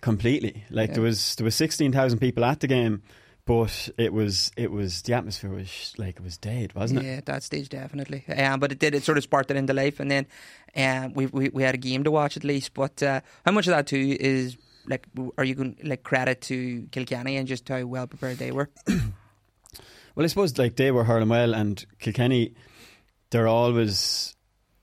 completely 0.00 0.64
like 0.70 0.88
Yeah. 0.90 0.94
there 0.94 1.02
was 1.04 1.34
there 1.36 1.44
was 1.44 1.54
sixteen 1.54 1.92
thousand 1.92 2.18
people 2.18 2.44
at 2.44 2.58
the 2.60 2.66
game, 2.66 3.02
but 3.46 3.88
it 3.98 4.12
was 4.12 4.50
it 4.56 4.70
was 4.72 5.02
the 5.02 5.12
atmosphere 5.14 5.50
was 5.50 5.94
like 5.98 6.16
it 6.16 6.22
was 6.22 6.36
dead, 6.38 6.74
wasn't 6.74 7.00
it? 7.00 7.06
yeah, 7.06 7.12
at 7.16 7.26
that 7.26 7.42
stage 7.44 7.68
definitely. 7.68 8.24
Um, 8.28 8.58
but 8.60 8.72
it 8.72 8.78
did. 8.80 8.94
It 8.94 9.04
sort 9.04 9.18
of 9.18 9.24
sparked 9.24 9.50
it 9.52 9.56
into 9.56 9.72
life, 9.72 10.00
and 10.00 10.10
then 10.10 10.26
um, 10.76 11.12
we, 11.14 11.26
we 11.26 11.48
we 11.50 11.62
had 11.62 11.74
a 11.74 11.78
game 11.78 12.02
to 12.04 12.10
watch 12.10 12.36
at 12.36 12.42
least. 12.44 12.74
But 12.74 13.02
uh, 13.02 13.20
how 13.46 13.52
much 13.52 13.66
of 13.68 13.72
that 13.76 13.86
too 13.86 14.16
is 14.18 14.56
like, 14.86 15.06
are 15.38 15.44
you 15.44 15.54
going 15.54 15.76
like 15.82 16.02
credit 16.02 16.40
to 16.42 16.86
Kilkenny 16.90 17.36
and 17.36 17.48
just 17.48 17.68
how 17.68 17.84
well 17.84 18.06
prepared 18.06 18.38
they 18.38 18.52
were? 18.52 18.70
Well, 20.14 20.22
I 20.22 20.28
suppose 20.28 20.56
like 20.58 20.76
they 20.76 20.92
were 20.92 21.02
hurling 21.02 21.28
well, 21.28 21.54
and 21.54 21.84
Kilkenny, 21.98 22.54
they're 23.30 23.48
always 23.48 24.36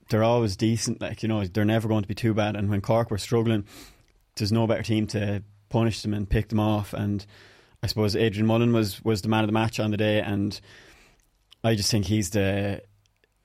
they're 0.09 0.23
always 0.23 0.57
decent. 0.57 1.01
Like 1.01 1.23
you 1.23 1.29
know, 1.29 1.45
they're 1.45 1.65
never 1.65 1.87
going 1.87 2.01
to 2.01 2.07
be 2.07 2.15
too 2.15 2.33
bad. 2.33 2.55
And 2.55 2.69
when 2.69 2.81
Cork 2.81 3.09
were 3.09 3.17
struggling, 3.17 3.65
there's 4.35 4.51
no 4.51 4.67
better 4.67 4.83
team 4.83 5.07
to 5.07 5.43
punish 5.69 6.01
them 6.01 6.13
and 6.13 6.29
pick 6.29 6.49
them 6.49 6.59
off. 6.59 6.93
And 6.93 7.25
I 7.81 7.87
suppose 7.87 8.15
Adrian 8.15 8.45
Mullen 8.45 8.73
was 8.73 9.01
was 9.03 9.21
the 9.21 9.29
man 9.29 9.43
of 9.43 9.47
the 9.47 9.53
match 9.53 9.79
on 9.79 9.91
the 9.91 9.97
day, 9.97 10.19
and 10.19 10.59
I 11.63 11.75
just 11.75 11.89
think 11.89 12.05
he's 12.05 12.31
the 12.31 12.81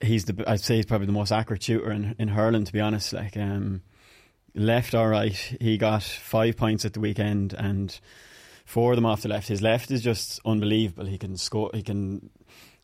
he's 0.01 0.25
the 0.25 0.43
I'd 0.45 0.59
say 0.59 0.75
he's 0.75 0.85
probably 0.85 1.07
the 1.07 1.13
most 1.13 1.31
accurate 1.31 1.63
shooter 1.63 1.91
in 1.91 2.15
in 2.19 2.27
hurling. 2.27 2.65
To 2.65 2.73
be 2.73 2.81
honest, 2.81 3.13
like 3.13 3.37
um, 3.37 3.81
left 4.55 4.93
or 4.93 5.09
right, 5.09 5.57
he 5.61 5.77
got 5.77 6.03
five 6.03 6.57
points 6.57 6.85
at 6.85 6.93
the 6.93 6.99
weekend 6.99 7.53
and 7.53 7.99
four 8.65 8.91
of 8.91 8.97
them 8.97 9.05
off 9.05 9.21
the 9.21 9.29
left. 9.29 9.47
His 9.47 9.61
left 9.61 9.91
is 9.91 10.01
just 10.01 10.39
unbelievable. 10.45 11.05
He 11.05 11.17
can 11.17 11.37
score. 11.37 11.69
He 11.73 11.83
can 11.83 12.29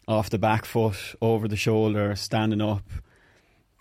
off 0.08 0.30
the 0.30 0.38
back 0.38 0.66
foot, 0.66 0.98
over 1.22 1.48
the 1.48 1.56
shoulder, 1.56 2.16
standing 2.16 2.62
up. 2.62 2.84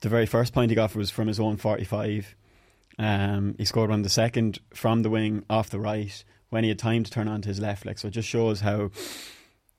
The 0.02 0.08
very 0.08 0.26
first 0.26 0.52
point 0.52 0.70
he 0.70 0.74
got 0.74 0.94
was 0.94 1.10
from 1.10 1.28
his 1.28 1.38
own 1.38 1.56
forty-five. 1.56 2.34
Um, 2.98 3.54
he 3.58 3.64
scored 3.64 3.90
one 3.90 4.02
the 4.02 4.08
second 4.08 4.58
from 4.74 5.02
the 5.02 5.10
wing 5.10 5.44
off 5.48 5.70
the 5.70 5.80
right 5.80 6.24
when 6.50 6.64
he 6.64 6.68
had 6.68 6.78
time 6.78 7.04
to 7.04 7.10
turn 7.10 7.28
onto 7.28 7.48
his 7.48 7.60
left 7.60 7.86
leg. 7.86 7.98
So 7.98 8.08
it 8.08 8.12
just 8.12 8.28
shows 8.28 8.60
how 8.60 8.90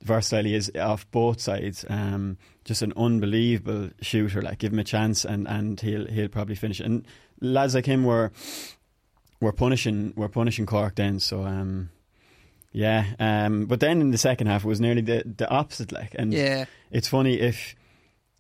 versatile 0.01 0.45
he 0.45 0.55
is 0.55 0.72
off 0.79 1.10
both 1.12 1.39
sides. 1.39 1.86
Um, 1.89 2.38
just 2.65 2.81
an 2.81 2.93
unbelievable 2.98 3.91
shooter. 4.01 4.41
Like 4.41 4.57
give 4.57 4.74
him 4.74 4.79
a 4.79 4.83
chance, 4.83 5.25
and, 5.25 5.48
and 5.48 5.79
he'll 5.79 6.07
he'll 6.07 6.29
probably 6.29 6.55
finish. 6.55 6.79
And 6.79 7.05
lads 7.43 7.75
like 7.75 7.85
him 7.85 8.03
were 8.03 8.31
were 9.39 9.51
punishing 9.53 10.13
were 10.15 10.29
punishing 10.29 10.65
Cork 10.65 10.95
then. 10.95 11.19
So 11.19 11.43
um, 11.43 11.89
yeah. 12.71 13.05
Um, 13.19 13.65
but 13.65 13.79
then 13.79 14.01
in 14.01 14.12
the 14.12 14.17
second 14.17 14.47
half, 14.47 14.63
it 14.63 14.67
was 14.67 14.79
nearly 14.81 15.01
the 15.01 15.23
the 15.25 15.50
opposite. 15.50 15.91
Like, 15.91 16.15
and 16.17 16.33
Yeah. 16.33 16.65
it's 16.91 17.07
funny 17.07 17.39
if 17.39 17.75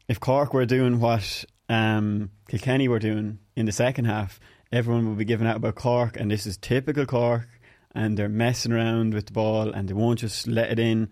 if 0.07 0.19
Cork 0.19 0.53
were 0.53 0.65
doing 0.65 0.99
what 0.99 1.45
um, 1.69 2.29
Kilkenny 2.49 2.87
were 2.87 2.99
doing 2.99 3.39
in 3.55 3.65
the 3.65 3.71
second 3.71 4.05
half, 4.05 4.39
everyone 4.71 5.07
would 5.09 5.17
be 5.17 5.25
giving 5.25 5.47
out 5.47 5.57
about 5.57 5.75
Cork, 5.75 6.17
and 6.19 6.29
this 6.31 6.45
is 6.45 6.57
typical 6.57 7.05
Cork, 7.05 7.47
and 7.95 8.17
they're 8.17 8.29
messing 8.29 8.71
around 8.71 9.13
with 9.13 9.27
the 9.27 9.33
ball, 9.33 9.71
and 9.71 9.87
they 9.87 9.93
won't 9.93 10.19
just 10.19 10.47
let 10.47 10.71
it 10.71 10.79
in. 10.79 11.09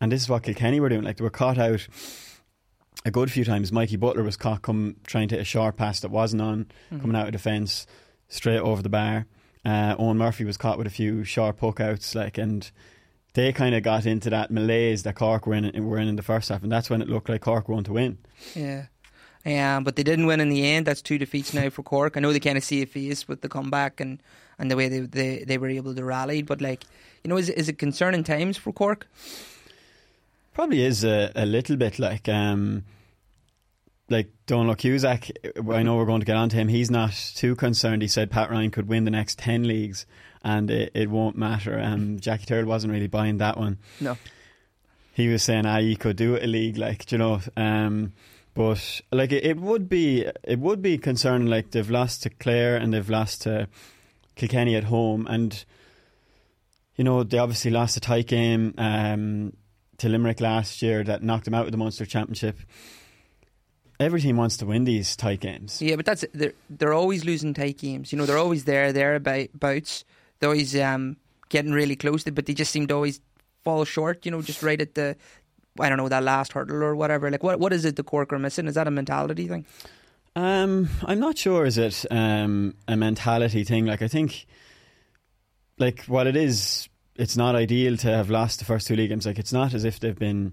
And 0.00 0.10
this 0.10 0.22
is 0.22 0.28
what 0.28 0.42
Kilkenny 0.44 0.80
were 0.80 0.88
doing. 0.88 1.02
Like 1.02 1.16
they 1.18 1.24
were 1.24 1.30
caught 1.30 1.58
out 1.58 1.86
a 3.04 3.10
good 3.10 3.30
few 3.30 3.44
times. 3.44 3.72
Mikey 3.72 3.96
Butler 3.96 4.22
was 4.22 4.36
caught 4.36 4.62
come 4.62 4.96
trying 5.06 5.28
to 5.28 5.36
hit 5.36 5.42
a 5.42 5.44
short 5.44 5.76
pass 5.76 6.00
that 6.00 6.10
wasn't 6.10 6.42
on, 6.42 6.66
coming 6.90 7.16
out 7.16 7.26
of 7.26 7.32
defence 7.32 7.86
straight 8.28 8.60
over 8.60 8.82
the 8.82 8.88
bar. 8.88 9.26
Uh, 9.64 9.96
Eoin 9.96 10.16
Murphy 10.16 10.44
was 10.44 10.56
caught 10.56 10.78
with 10.78 10.86
a 10.86 10.90
few 10.90 11.24
sharp 11.24 11.60
hook 11.60 11.80
outs, 11.80 12.14
like, 12.14 12.38
and 12.38 12.70
they 13.34 13.52
kind 13.52 13.74
of 13.74 13.82
got 13.82 14.06
into 14.06 14.30
that 14.30 14.50
malaise 14.50 15.04
that 15.04 15.14
Cork 15.14 15.46
were 15.46 15.54
in, 15.54 15.86
were 15.86 15.98
in 15.98 16.08
in 16.08 16.16
the 16.16 16.22
first 16.22 16.48
half, 16.48 16.62
and 16.62 16.72
that's 16.72 16.90
when 16.90 17.00
it 17.00 17.08
looked 17.08 17.28
like 17.28 17.42
Cork 17.42 17.68
were 17.68 17.74
going 17.74 17.84
to 17.84 17.92
win. 17.92 18.18
Yeah. 18.54 18.86
Um, 19.44 19.82
but 19.82 19.96
they 19.96 20.02
didn't 20.02 20.26
win 20.26 20.40
in 20.40 20.50
the 20.50 20.64
end. 20.64 20.86
That's 20.86 21.02
two 21.02 21.18
defeats 21.18 21.52
now 21.52 21.68
for 21.70 21.82
Cork. 21.82 22.16
I 22.16 22.20
know 22.20 22.32
they 22.32 22.40
kind 22.40 22.58
of 22.58 22.64
see 22.64 22.82
a 22.82 22.86
face 22.86 23.26
with 23.26 23.40
the 23.40 23.48
comeback 23.48 24.00
and, 24.00 24.22
and 24.58 24.70
the 24.70 24.76
way 24.76 24.88
they, 24.88 25.00
they 25.00 25.44
they 25.44 25.58
were 25.58 25.68
able 25.68 25.94
to 25.94 26.04
rally. 26.04 26.42
But 26.42 26.60
like, 26.60 26.84
you 27.24 27.28
know, 27.28 27.36
is 27.36 27.48
is 27.48 27.68
it 27.68 27.78
concerning 27.78 28.22
times 28.22 28.56
for 28.56 28.72
Cork? 28.72 29.08
Probably 30.54 30.82
is 30.84 31.04
a, 31.04 31.32
a 31.34 31.46
little 31.46 31.76
bit 31.76 31.98
like 31.98 32.28
um, 32.28 32.84
like 34.08 34.30
Donal 34.46 34.74
Cusack. 34.74 35.30
I 35.72 35.82
know 35.82 35.96
we're 35.96 36.04
going 36.04 36.20
to 36.20 36.26
get 36.26 36.36
on 36.36 36.48
to 36.50 36.56
him. 36.56 36.68
He's 36.68 36.90
not 36.90 37.12
too 37.34 37.56
concerned. 37.56 38.02
He 38.02 38.08
said 38.08 38.30
Pat 38.30 38.50
Ryan 38.50 38.70
could 38.70 38.88
win 38.88 39.04
the 39.04 39.10
next 39.10 39.38
ten 39.38 39.66
leagues, 39.66 40.06
and 40.44 40.70
it, 40.70 40.92
it 40.94 41.10
won't 41.10 41.36
matter. 41.36 41.80
Um, 41.80 42.20
Jackie 42.20 42.46
Tyrrell 42.46 42.66
wasn't 42.66 42.92
really 42.92 43.06
buying 43.06 43.38
that 43.38 43.56
one. 43.56 43.78
No. 44.00 44.16
He 45.14 45.28
was 45.28 45.42
saying, 45.42 45.66
"Ah, 45.66 45.78
you 45.78 45.96
could 45.96 46.16
do 46.16 46.34
it 46.34 46.44
a 46.44 46.46
league, 46.46 46.76
like 46.76 47.06
do 47.06 47.16
you 47.16 47.18
know." 47.18 47.40
Um, 47.56 48.12
but 48.54 49.00
like 49.10 49.32
it, 49.32 49.44
it 49.44 49.56
would 49.58 49.88
be 49.88 50.26
it 50.42 50.58
would 50.58 50.82
be 50.82 50.98
concerning. 50.98 51.48
Like 51.48 51.70
they've 51.70 51.90
lost 51.90 52.22
to 52.24 52.30
Clare 52.30 52.76
and 52.76 52.92
they've 52.92 53.08
lost 53.08 53.42
to 53.42 53.68
Kilkenny 54.36 54.76
at 54.76 54.84
home, 54.84 55.26
and 55.28 55.64
you 56.96 57.04
know 57.04 57.22
they 57.22 57.38
obviously 57.38 57.70
lost 57.70 57.96
a 57.96 58.00
tight 58.00 58.26
game 58.26 58.74
um, 58.76 59.54
to 59.98 60.08
Limerick 60.08 60.40
last 60.40 60.82
year 60.82 61.04
that 61.04 61.22
knocked 61.22 61.44
them 61.44 61.54
out 61.54 61.66
of 61.66 61.72
the 61.72 61.78
Munster 61.78 62.06
Championship. 62.06 62.58
Every 64.00 64.20
team 64.20 64.36
wants 64.36 64.56
to 64.58 64.66
win 64.66 64.84
these 64.84 65.14
tight 65.16 65.40
games. 65.40 65.80
Yeah, 65.80 65.96
but 65.96 66.04
that's 66.04 66.24
they're 66.32 66.54
they're 66.68 66.94
always 66.94 67.24
losing 67.24 67.54
tight 67.54 67.78
games. 67.78 68.12
You 68.12 68.18
know, 68.18 68.26
they're 68.26 68.38
always 68.38 68.64
there, 68.64 68.92
there 68.92 69.14
about 69.14 69.48
bouts. 69.54 70.04
They're 70.40 70.48
always 70.48 70.74
um, 70.76 71.16
getting 71.50 71.72
really 71.72 71.94
close, 71.94 72.24
to, 72.24 72.32
but 72.32 72.46
they 72.46 72.54
just 72.54 72.72
seem 72.72 72.88
to 72.88 72.94
always 72.94 73.20
fall 73.62 73.84
short. 73.84 74.24
You 74.24 74.32
know, 74.32 74.42
just 74.42 74.62
right 74.62 74.80
at 74.80 74.94
the 74.94 75.16
I 75.78 75.88
don't 75.88 75.98
know 75.98 76.08
that 76.08 76.22
last 76.22 76.52
hurdle 76.52 76.82
or 76.82 76.94
whatever. 76.94 77.30
Like, 77.30 77.42
what 77.42 77.60
what 77.60 77.72
is 77.72 77.84
it 77.84 77.96
the 77.96 78.02
Cork 78.02 78.32
are 78.32 78.38
missing? 78.38 78.66
Is 78.66 78.74
that 78.74 78.88
a 78.88 78.90
mentality 78.90 79.48
thing? 79.48 79.66
Um, 80.34 80.88
I'm 81.04 81.20
not 81.20 81.38
sure. 81.38 81.66
Is 81.66 81.78
it 81.78 82.04
um, 82.10 82.74
a 82.88 82.96
mentality 82.96 83.64
thing? 83.64 83.86
Like 83.86 84.02
I 84.02 84.08
think, 84.08 84.46
like 85.78 86.04
what 86.04 86.26
it 86.26 86.36
is, 86.36 86.88
it's 87.16 87.36
not 87.36 87.54
ideal 87.54 87.96
to 87.98 88.08
have 88.08 88.30
lost 88.30 88.58
the 88.58 88.64
first 88.64 88.86
two 88.86 88.96
league 88.96 89.10
games. 89.10 89.26
Like 89.26 89.38
it's 89.38 89.52
not 89.52 89.74
as 89.74 89.84
if 89.84 90.00
they've 90.00 90.18
been, 90.18 90.52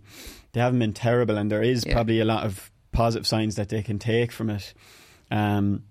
they 0.54 0.60
haven't 0.60 0.80
been 0.80 0.94
terrible, 0.94 1.38
and 1.38 1.50
there 1.52 1.64
is 1.64 1.86
Yeah. 1.86 1.94
probably 1.94 2.20
a 2.20 2.26
lot 2.26 2.46
of 2.46 2.72
positive 2.92 3.26
signs 3.28 3.56
that 3.56 3.70
they 3.70 3.82
can 3.82 4.00
take 4.00 4.32
from 4.32 4.50
it. 4.50 4.74
Um, 5.32 5.84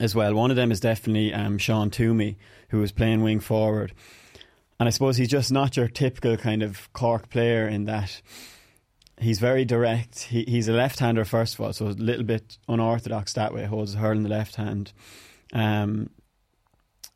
as 0.00 0.14
well, 0.14 0.34
one 0.34 0.50
of 0.50 0.56
them 0.56 0.70
is 0.70 0.80
definitely 0.80 1.32
um, 1.32 1.58
Seán 1.58 1.90
Twomey, 1.90 2.36
who 2.70 2.78
was 2.78 2.92
playing 2.92 3.22
wing 3.22 3.40
forward, 3.40 3.92
and 4.78 4.86
I 4.86 4.90
suppose 4.90 5.16
he's 5.16 5.28
just 5.28 5.50
not 5.50 5.76
your 5.76 5.88
typical 5.88 6.36
kind 6.36 6.62
of 6.62 6.92
Cork 6.92 7.30
player 7.30 7.66
in 7.66 7.84
that 7.86 8.20
he's 9.20 9.40
very 9.40 9.64
direct. 9.64 10.20
He, 10.24 10.44
he's 10.44 10.68
a 10.68 10.72
left-hander 10.72 11.24
first 11.24 11.54
of 11.54 11.60
all, 11.60 11.72
so 11.72 11.86
a 11.86 11.88
little 11.88 12.24
bit 12.24 12.58
unorthodox 12.68 13.32
that 13.32 13.52
way. 13.52 13.64
Holds 13.64 13.94
the 13.94 13.98
hurl 13.98 14.16
in 14.16 14.22
the 14.22 14.28
left 14.28 14.54
hand. 14.56 14.92
Um, 15.52 16.10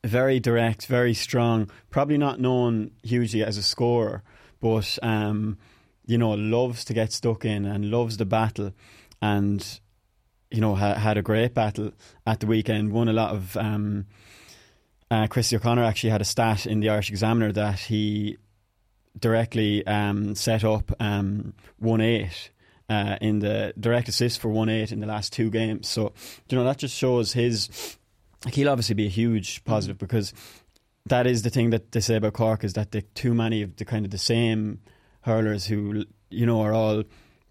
very 0.05 0.41
direct, 0.41 0.87
very 0.87 1.15
strong. 1.15 1.71
Probably 1.91 2.19
not 2.19 2.41
known 2.41 2.93
hugely 3.03 3.43
as 3.43 3.57
a 3.57 3.63
scorer, 3.63 4.23
but 4.61 4.99
um, 5.03 5.59
you 6.07 6.19
know 6.19 6.31
loves 6.31 6.85
to 6.87 6.95
get 6.95 7.13
stuck 7.13 7.45
in 7.45 7.65
and 7.65 7.91
loves 7.91 8.17
the 8.17 8.25
battle, 8.25 8.73
and 9.21 9.81
you 10.51 10.61
know 10.61 10.75
ha- 10.75 10.95
had 10.95 11.17
a 11.17 11.23
great 11.23 11.55
battle 11.55 11.93
at 12.27 12.41
the 12.41 12.47
weekend. 12.47 12.93
Won 12.93 13.09
a 13.09 13.13
lot 13.13 13.35
of. 13.35 13.57
Um, 13.57 14.07
uh, 15.11 15.27
Christy 15.27 15.57
O'Connor 15.57 15.85
actually 15.85 16.09
had 16.09 16.23
a 16.23 16.25
stat 16.25 16.65
in 16.65 16.81
the 16.81 16.89
Irish 16.89 17.11
Examiner 17.11 17.53
that 17.53 17.79
he 17.79 18.39
directly 19.19 19.87
um, 19.87 20.35
set 20.35 20.65
up 20.65 20.91
um, 21.01 21.53
one 21.79 22.01
eight 22.01 22.51
uh, 22.89 23.19
in 23.21 23.41
the 23.41 23.75
direct 23.79 24.09
assist 24.09 24.41
for 24.41 24.49
one 24.49 24.71
eight 24.71 24.91
in 24.91 25.01
the 25.01 25.07
last 25.07 25.33
two 25.33 25.51
games. 25.51 25.87
So 25.87 26.13
you 26.49 26.57
know 26.57 26.65
that 26.65 26.79
just 26.79 26.97
shows 26.97 27.33
his. 27.35 27.99
He'll 28.49 28.71
obviously 28.71 28.95
be 28.95 29.07
a 29.07 29.11
huge 29.11 29.65
positive 29.65 29.97
mm. 29.97 30.01
because 30.01 30.33
that 31.07 31.27
is 31.27 31.43
the 31.43 31.51
thing 31.51 31.71
that 31.71 31.93
they 31.93 32.01
say 32.01 32.17
about 32.17 32.33
Cork 32.35 32.65
is 32.65 32.75
that 32.75 32.93
they 32.93 33.03
too 33.15 33.35
many 33.35 33.63
of 33.63 33.77
the 33.77 33.85
kind 33.85 34.05
of 34.05 34.11
the 34.11 34.19
same 34.19 34.81
hurlers 35.23 35.67
who 35.67 36.05
you 36.31 36.47
know 36.47 36.61
are 36.63 36.73
all 36.73 37.05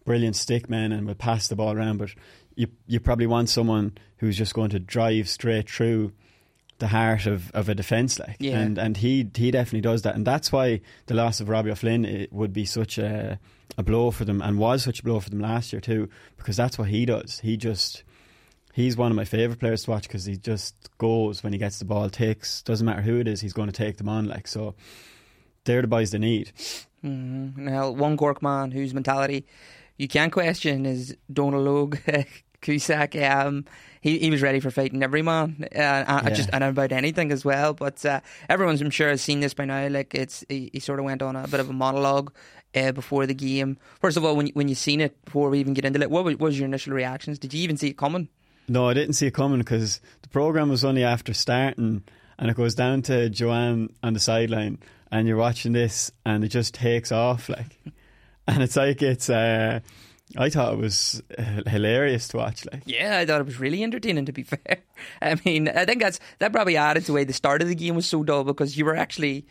brilliant 0.06 0.36
stick 0.36 0.70
men 0.70 0.92
and 0.92 1.08
will 1.08 1.16
pass 1.16 1.48
the 1.48 1.56
ball 1.56 1.76
around, 1.76 1.98
but 1.98 2.10
you 2.56 2.68
you 2.88 3.00
probably 3.00 3.28
want 3.28 3.50
someone 3.50 3.98
who's 4.18 4.38
just 4.38 4.54
going 4.54 4.70
to 4.70 4.80
drive 4.80 5.28
straight 5.28 5.70
through 5.70 6.12
the 6.80 6.88
heart 6.88 7.28
of, 7.28 7.52
of 7.52 7.70
a 7.70 7.76
defence 7.76 8.20
like. 8.20 8.38
Yeah. 8.40 8.60
and 8.60 8.78
and 8.78 8.98
he 8.98 9.30
he 9.36 9.52
definitely 9.52 9.82
does 9.82 10.02
that. 10.02 10.16
And 10.16 10.26
that's 10.26 10.52
why 10.52 10.82
the 11.06 11.14
loss 11.14 11.40
of 11.40 11.50
Robbie 11.50 11.72
O'Flynn 11.72 12.28
would 12.32 12.54
be 12.54 12.66
such 12.66 12.98
a 12.98 13.40
a 13.78 13.84
blow 13.84 14.12
for 14.12 14.26
them 14.26 14.42
and 14.42 14.58
was 14.58 14.84
such 14.84 15.00
a 15.00 15.04
blow 15.04 15.20
for 15.20 15.30
them 15.30 15.40
last 15.40 15.72
year 15.72 15.80
too 15.80 16.10
because 16.38 16.58
that's 16.58 16.78
what 16.78 16.90
he 16.90 17.06
does. 17.06 17.40
He 17.40 17.56
just 17.56 18.04
he's 18.74 18.96
one 18.98 19.12
of 19.12 19.16
my 19.16 19.26
favourite 19.26 19.60
players 19.60 19.84
to 19.84 19.92
watch 19.92 20.04
because 20.04 20.26
he 20.26 20.38
just 20.38 20.76
goes 20.98 21.44
when 21.44 21.54
he 21.54 21.60
gets 21.60 21.80
the 21.80 21.86
ball 21.86 22.10
takes 22.10 22.62
doesn't 22.62 22.86
matter 22.86 23.02
who 23.02 23.18
it 23.20 23.28
is 23.28 23.42
he's 23.42 23.54
going 23.54 23.68
to 23.68 23.74
take 23.74 23.98
them 23.98 24.08
on 24.10 24.28
like 24.28 24.48
so 24.48 24.74
they're 25.66 25.82
the 25.82 25.88
boys 25.88 26.12
they 26.12 26.18
need 26.18 26.52
Mm, 27.04 27.58
now, 27.58 27.90
one 27.90 28.16
Cork 28.16 28.44
man 28.44 28.70
whose 28.70 28.94
mentality 28.94 29.46
you 29.98 30.08
can't 30.08 30.32
question 30.32 30.86
is 30.86 31.18
Donal 31.34 31.66
Óg 31.66 32.26
Cusack. 32.62 33.16
Um, 33.16 33.66
he 34.02 34.20
he 34.20 34.30
was 34.30 34.44
ready 34.44 34.60
for 34.60 34.70
fighting 34.70 35.02
every 35.02 35.24
man, 35.24 35.68
uh, 35.76 35.78
and, 36.08 36.28
Yeah. 36.28 36.34
just 36.36 36.50
and 36.54 36.64
about 36.64 36.92
anything 36.92 37.32
as 37.32 37.44
well. 37.44 37.74
But 37.74 38.06
uh, 38.06 38.22
everyone's, 38.50 38.82
I'm 38.82 38.92
sure, 38.92 39.10
has 39.10 39.22
seen 39.24 39.40
this 39.40 39.56
by 39.56 39.66
now. 39.66 39.88
Like 39.88 40.14
it's 40.14 40.46
he, 40.48 40.70
he 40.74 40.80
sort 40.80 41.00
of 41.00 41.06
went 41.06 41.24
on 41.24 41.36
a 41.36 41.48
bit 41.48 41.60
of 41.60 41.70
a 41.72 41.74
monologue 41.74 42.32
uh, 42.76 42.92
before 42.92 43.26
the 43.26 43.34
game. 43.34 43.78
First 44.00 44.16
of 44.18 44.24
all, 44.24 44.36
when 44.36 44.46
you, 44.46 44.54
when 44.54 44.68
you 44.68 44.76
seen 44.76 45.02
it 45.02 45.26
before 45.26 45.50
we 45.50 45.60
even 45.60 45.74
get 45.74 45.86
into 45.86 46.02
it, 46.02 46.12
what 46.12 46.24
was, 46.24 46.36
what 46.36 46.48
was 46.50 46.60
your 46.60 46.68
initial 46.68 46.94
reactions? 46.94 47.40
Did 47.40 47.52
you 47.56 47.64
even 47.64 47.78
see 47.78 47.88
it 47.90 47.98
coming? 47.98 48.30
No, 48.68 48.88
I 48.88 48.94
didn't 48.94 49.14
see 49.14 49.28
it 49.28 49.34
coming 49.34 49.60
because 49.60 50.00
the 50.22 50.30
program 50.30 50.70
was 50.70 50.86
only 50.86 51.04
after 51.04 51.34
starting, 51.34 52.04
and 52.38 52.50
it 52.50 52.56
goes 52.56 52.76
down 52.76 53.02
to 53.04 53.30
Joanne 53.30 53.90
on 54.04 54.14
the 54.14 54.20
sideline, 54.20 54.80
and 55.12 55.28
you're 55.28 55.38
watching 55.38 55.74
this, 55.74 56.12
and 56.26 56.44
it 56.44 56.50
just 56.50 56.74
takes 56.74 57.12
off 57.12 57.50
like, 57.50 57.78
and 58.48 58.64
it's 58.64 58.76
like 58.76 59.02
it's. 59.02 59.30
Uh, 59.30 59.80
I 60.38 60.50
thought 60.50 60.74
it 60.74 60.80
was 60.80 61.22
uh, 61.38 61.70
hilarious 61.70 62.30
to 62.30 62.38
watch. 62.38 62.66
Like, 62.72 62.84
Yeah, 62.86 63.18
I 63.18 63.26
thought 63.26 63.42
it 63.42 63.46
was 63.46 63.60
really 63.60 63.84
entertaining. 63.84 64.26
To 64.26 64.32
be 64.32 64.44
fair, 64.44 64.78
I 65.22 65.36
mean, 65.46 65.68
I 65.68 65.86
think 65.86 66.02
that's 66.02 66.20
that 66.40 66.54
probably 66.54 66.78
added 66.78 67.02
to 67.02 67.08
the 67.08 67.14
way 67.14 67.24
the 67.24 67.34
start 67.34 67.62
of 67.62 67.68
the 67.68 67.76
game 67.76 67.96
was 67.96 68.06
so 68.06 68.24
dull 68.24 68.44
because 68.44 68.78
you 68.78 68.86
were 68.86 68.96
actually 68.96 69.46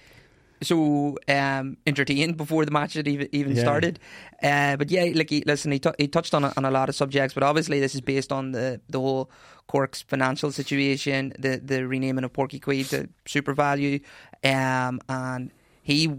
so 0.62 1.16
um, 1.28 1.76
entertained 1.86 2.36
before 2.36 2.64
the 2.64 2.70
match 2.70 2.94
had 2.94 3.08
even, 3.08 3.28
even 3.32 3.54
Yeah. 3.54 3.62
started. 3.62 3.98
Uh, 4.42 4.76
but 4.76 4.90
yeah, 4.90 5.10
like 5.14 5.30
he, 5.30 5.42
listen, 5.46 5.72
he, 5.72 5.78
t- 5.78 5.90
he 5.98 6.06
touched 6.08 6.34
on 6.34 6.44
a, 6.44 6.52
on 6.56 6.64
a 6.64 6.70
lot 6.70 6.88
of 6.88 6.94
subjects, 6.94 7.34
but 7.34 7.42
obviously 7.42 7.80
this 7.80 7.94
is 7.94 8.00
based 8.00 8.30
on 8.32 8.52
the 8.52 8.80
the 8.88 9.00
whole 9.00 9.30
Cork's 9.68 10.02
financial 10.02 10.50
situation, 10.52 11.32
the 11.38 11.58
the 11.58 11.86
renaming 11.86 12.24
of 12.24 12.32
Páirc 12.32 12.60
Uí 12.60 12.60
Chaoimh 12.60 12.88
to 12.90 13.08
SuperValu, 13.26 14.02
um, 14.44 15.00
and 15.08 15.50
he 15.82 16.10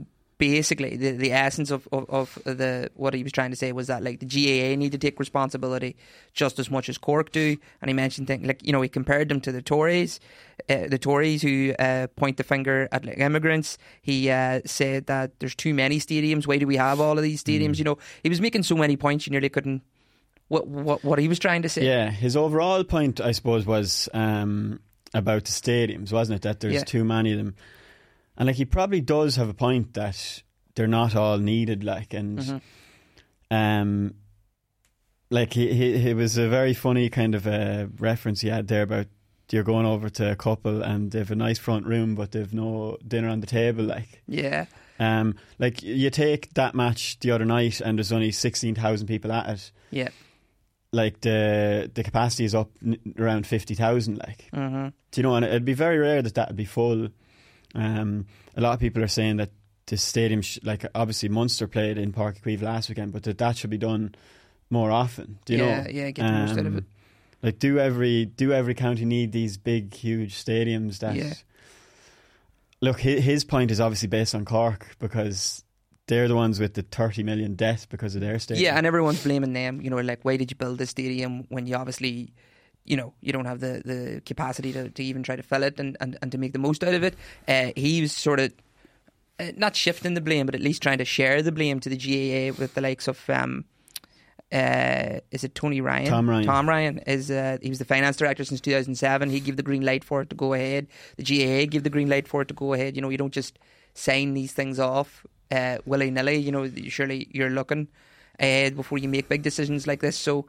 basically 0.41 0.97
the, 0.97 1.11
the 1.11 1.31
essence 1.31 1.69
of, 1.69 1.87
of, 1.91 2.09
of 2.09 2.39
the 2.45 2.89
what 2.95 3.13
he 3.13 3.21
was 3.21 3.31
trying 3.31 3.51
to 3.51 3.55
say 3.55 3.71
was 3.71 3.85
that 3.87 4.01
like 4.03 4.19
the 4.19 4.25
GAA 4.25 4.75
need 4.75 4.91
to 4.91 4.97
take 4.97 5.19
responsibility 5.19 5.95
just 6.33 6.57
as 6.57 6.71
much 6.71 6.89
as 6.89 6.97
Cork 6.97 7.31
do, 7.31 7.57
and 7.79 7.89
he 7.89 7.93
mentioned 7.93 8.25
things 8.27 8.47
like 8.47 8.65
you 8.65 8.71
know 8.73 8.81
he 8.81 8.89
compared 8.89 9.29
them 9.29 9.39
to 9.41 9.51
the 9.51 9.61
Tories, 9.61 10.19
uh, 10.67 10.87
the 10.87 10.97
Tories 10.97 11.43
who 11.43 11.73
uh, 11.77 12.07
point 12.15 12.37
the 12.37 12.43
finger 12.43 12.89
at 12.91 13.05
like 13.05 13.19
immigrants. 13.19 13.77
He 14.01 14.31
uh, 14.31 14.61
said 14.65 15.05
that 15.05 15.39
there's 15.39 15.55
too 15.55 15.73
many 15.75 15.99
stadiums. 15.99 16.47
Why 16.47 16.57
do 16.57 16.65
we 16.65 16.77
have 16.77 16.99
all 16.99 17.17
of 17.17 17.23
these 17.23 17.43
stadiums? 17.43 17.77
You 17.77 17.83
know, 17.83 17.97
he 18.23 18.29
was 18.29 18.41
making 18.41 18.63
so 18.63 18.75
many 18.75 18.97
points 18.97 19.27
you 19.27 19.31
nearly 19.31 19.49
couldn't. 19.49 19.83
What 20.47 20.67
what 20.67 21.03
what 21.03 21.19
he 21.19 21.27
was 21.27 21.37
trying 21.39 21.61
to 21.61 21.69
say? 21.69 21.85
Yeah, 21.85 22.09
his 22.09 22.35
overall 22.35 22.83
point, 22.83 23.21
I 23.21 23.31
suppose, 23.31 23.65
was 23.65 24.09
um, 24.13 24.79
about 25.13 25.45
the 25.45 25.51
stadiums, 25.51 26.11
wasn't 26.11 26.37
it? 26.37 26.41
That 26.41 26.59
there's 26.61 26.73
Yeah. 26.81 26.83
too 26.83 27.03
many 27.05 27.31
of 27.31 27.37
them, 27.37 27.55
and 28.37 28.47
like 28.47 28.55
he 28.55 28.65
probably 28.65 29.01
does 29.01 29.35
have 29.35 29.49
a 29.49 29.53
point 29.53 29.93
that 29.93 30.43
they're 30.75 30.87
not 30.87 31.15
all 31.15 31.37
needed. 31.37 31.83
Like, 31.83 32.13
and 32.13 32.39
Mm-hmm. 32.39 33.55
um, 33.55 34.13
like 35.29 35.53
he, 35.53 35.73
he, 35.73 35.97
he 35.97 36.13
was 36.13 36.37
a 36.37 36.49
very 36.49 36.73
funny 36.73 37.09
kind 37.09 37.35
of 37.35 37.47
a 37.47 37.89
reference 37.99 38.41
he 38.41 38.49
had 38.49 38.67
there 38.67 38.83
about 38.83 39.07
you're 39.49 39.63
going 39.63 39.85
over 39.85 40.09
to 40.09 40.31
a 40.31 40.35
couple 40.35 40.81
and 40.81 41.11
they've 41.11 41.29
a 41.29 41.35
nice 41.35 41.59
front 41.59 41.85
room, 41.85 42.15
but 42.15 42.31
they've 42.31 42.53
no 42.53 42.97
dinner 43.05 43.27
on 43.27 43.41
the 43.41 43.47
table. 43.47 43.83
Like, 43.83 44.21
Yeah, 44.27 44.65
um, 44.97 45.35
like 45.59 45.83
you 45.83 46.09
take 46.09 46.53
that 46.53 46.73
match 46.73 47.19
the 47.19 47.31
other 47.31 47.43
night, 47.45 47.81
and 47.81 47.97
there's 47.97 48.13
only 48.13 48.31
sixteen 48.31 48.75
thousand 48.75 49.07
people 49.07 49.29
at 49.31 49.49
it 49.49 49.71
yeah. 49.89 50.07
like 50.93 51.19
the 51.19 51.91
the 51.93 52.01
capacity 52.03 52.45
is 52.45 52.55
up 52.55 52.69
n- 52.85 52.97
around 53.19 53.45
fifty 53.45 53.75
thousand. 53.75 54.19
Like, 54.19 54.49
Mm-hmm. 54.53 54.87
do 55.11 55.19
you 55.21 55.23
know? 55.23 55.35
And 55.35 55.43
it'd 55.43 55.65
be 55.65 55.73
very 55.73 55.97
rare 55.97 56.21
that 56.21 56.35
that 56.35 56.47
would 56.49 56.55
be 56.57 56.63
full. 56.65 57.09
Um, 57.75 58.25
a 58.55 58.61
lot 58.61 58.73
of 58.73 58.79
people 58.79 59.03
are 59.03 59.07
saying 59.07 59.37
that 59.37 59.49
the 59.87 59.97
stadium, 59.97 60.41
sh- 60.41 60.59
like 60.63 60.85
obviously 60.95 61.29
Munster 61.29 61.67
played 61.67 61.97
in 61.97 62.13
Páirc 62.13 62.41
Uí 62.41 62.57
Chaoimh 62.57 62.61
last 62.61 62.89
weekend, 62.89 63.13
but 63.13 63.23
that 63.23 63.37
that 63.37 63.57
should 63.57 63.69
be 63.69 63.77
done 63.77 64.13
more 64.69 64.91
often. 64.91 65.39
Do 65.45 65.53
you 65.53 65.59
yeah, 65.63 65.81
know? 65.83 65.89
yeah. 65.89 66.11
Get 66.11 66.25
the 66.25 66.31
most 66.31 66.51
out 66.51 66.59
of 66.59 66.65
Um, 66.67 66.77
it. 66.77 66.83
Like, 67.43 67.59
do 67.59 67.79
every 67.79 68.25
do 68.25 68.53
every 68.53 68.73
county 68.75 69.03
need 69.05 69.31
these 69.31 69.57
big, 69.57 69.93
huge 69.93 70.35
stadiums? 70.35 70.99
That 70.99 71.15
Yeah. 71.15 71.33
look, 72.81 72.99
his, 72.99 73.23
his 73.23 73.43
point 73.43 73.71
is 73.71 73.79
obviously 73.79 74.07
based 74.07 74.35
on 74.35 74.45
Cork 74.45 74.95
because 74.99 75.63
they're 76.07 76.27
the 76.27 76.35
ones 76.35 76.59
with 76.59 76.73
the 76.73 76.83
thirty 76.83 77.23
million 77.23 77.55
debt 77.55 77.87
because 77.89 78.15
of 78.15 78.21
their 78.21 78.37
stadium. 78.39 78.63
Yeah, 78.65 78.77
and 78.77 78.85
everyone's 78.85 79.23
blaming 79.23 79.53
them. 79.53 79.81
You 79.81 79.89
know, 79.89 79.97
like 79.97 80.23
why 80.23 80.37
did 80.37 80.51
you 80.51 80.55
build 80.57 80.77
this 80.77 80.89
stadium 80.91 81.45
when 81.49 81.65
you 81.67 81.75
obviously, 81.75 82.33
you 82.85 82.97
know, 82.97 83.13
you 83.21 83.31
don't 83.31 83.45
have 83.45 83.59
the, 83.59 83.81
the 83.85 84.21
capacity 84.25 84.73
to, 84.73 84.89
to 84.89 85.03
even 85.03 85.23
try 85.23 85.35
to 85.35 85.43
fill 85.43 85.63
it 85.63 85.79
and, 85.79 85.97
and, 85.99 86.17
and 86.21 86.31
to 86.31 86.37
make 86.37 86.53
the 86.53 86.59
most 86.59 86.83
out 86.83 86.93
of 86.93 87.03
it. 87.03 87.15
Uh, 87.47 87.71
he 87.75 88.01
was 88.01 88.11
sort 88.11 88.39
of 88.39 88.53
uh, 89.39 89.51
not 89.55 89.75
shifting 89.75 90.13
the 90.13 90.21
blame, 90.21 90.45
but 90.45 90.55
at 90.55 90.61
least 90.61 90.81
trying 90.81 90.97
to 90.97 91.05
share 91.05 91.41
the 91.41 91.51
blame 91.51 91.79
to 91.79 91.89
the 91.89 91.97
GAA 91.97 92.55
with 92.59 92.73
the 92.73 92.81
likes 92.81 93.07
of. 93.07 93.19
Um, 93.29 93.65
uh, 94.51 95.21
is 95.31 95.45
it 95.45 95.55
Tony 95.55 95.79
Ryan? 95.79 96.09
Tom 96.09 96.29
Ryan. 96.29 96.45
Tom 96.45 96.67
Ryan 96.67 96.97
is 97.07 97.31
uh, 97.31 97.57
he 97.61 97.69
was 97.69 97.79
the 97.79 97.85
finance 97.85 98.17
director 98.17 98.43
since 98.43 98.59
2007. 98.59 99.29
He 99.29 99.39
gave 99.39 99.55
the 99.55 99.63
green 99.63 99.85
light 99.85 100.03
for 100.03 100.21
it 100.21 100.29
to 100.29 100.35
go 100.35 100.53
ahead. 100.53 100.87
The 101.15 101.23
GAA 101.23 101.69
gave 101.69 101.83
the 101.83 101.89
green 101.89 102.09
light 102.09 102.27
for 102.27 102.41
it 102.41 102.49
to 102.49 102.53
go 102.53 102.73
ahead. 102.73 102.97
You 102.97 103.01
know, 103.01 103.09
you 103.09 103.17
don't 103.17 103.33
just 103.33 103.57
sign 103.93 104.33
these 104.33 104.51
things 104.51 104.77
off 104.77 105.25
uh, 105.51 105.77
willy 105.85 106.11
nilly. 106.11 106.37
You 106.37 106.51
know, 106.51 106.69
surely 106.87 107.27
you're 107.31 107.49
looking 107.49 107.87
ahead 108.39 108.75
before 108.75 108.97
you 108.97 109.07
make 109.07 109.29
big 109.29 109.43
decisions 109.43 109.87
like 109.87 110.01
this. 110.01 110.17
So, 110.17 110.47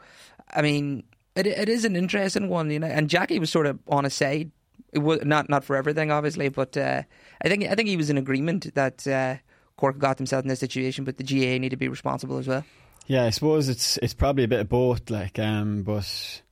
I 0.51 0.63
mean, 0.63 1.05
it 1.35 1.47
it 1.47 1.69
is 1.69 1.85
an 1.85 1.97
interesting 1.97 2.49
one. 2.49 2.71
You 2.71 2.79
know, 2.81 2.87
and 2.87 3.09
Jackie 3.09 3.39
was 3.39 3.51
sort 3.51 3.67
of 3.67 3.79
on 3.89 4.05
a 4.05 4.11
side. 4.11 4.51
It 4.93 4.99
was 4.99 5.25
not 5.25 5.49
not 5.49 5.65
for 5.65 5.77
everything, 5.77 6.11
obviously, 6.11 6.49
but 6.49 6.77
uh, 6.77 7.03
I 7.43 7.49
think 7.49 7.65
I 7.65 7.75
think 7.75 7.89
he 7.89 7.97
was 7.97 8.11
in 8.11 8.19
agreement 8.19 8.75
that 8.75 9.07
uh, 9.07 9.37
Cork 9.77 9.99
got 9.99 10.19
themselves 10.19 10.45
in 10.45 10.49
this 10.49 10.61
situation, 10.61 11.05
but 11.05 11.17
the 11.17 11.25
GAA 11.25 11.59
need 11.59 11.71
to 11.71 11.77
be 11.77 11.89
responsible 11.89 12.39
as 12.39 12.47
well. 12.47 12.65
Yeah, 13.07 13.25
I 13.25 13.31
suppose 13.31 13.69
it's 13.69 13.97
it's 13.99 14.15
probably 14.15 14.45
a 14.45 14.49
bit 14.49 14.61
of 14.61 14.69
both, 14.69 15.11
like, 15.11 15.39
um, 15.39 15.83
but 15.83 16.43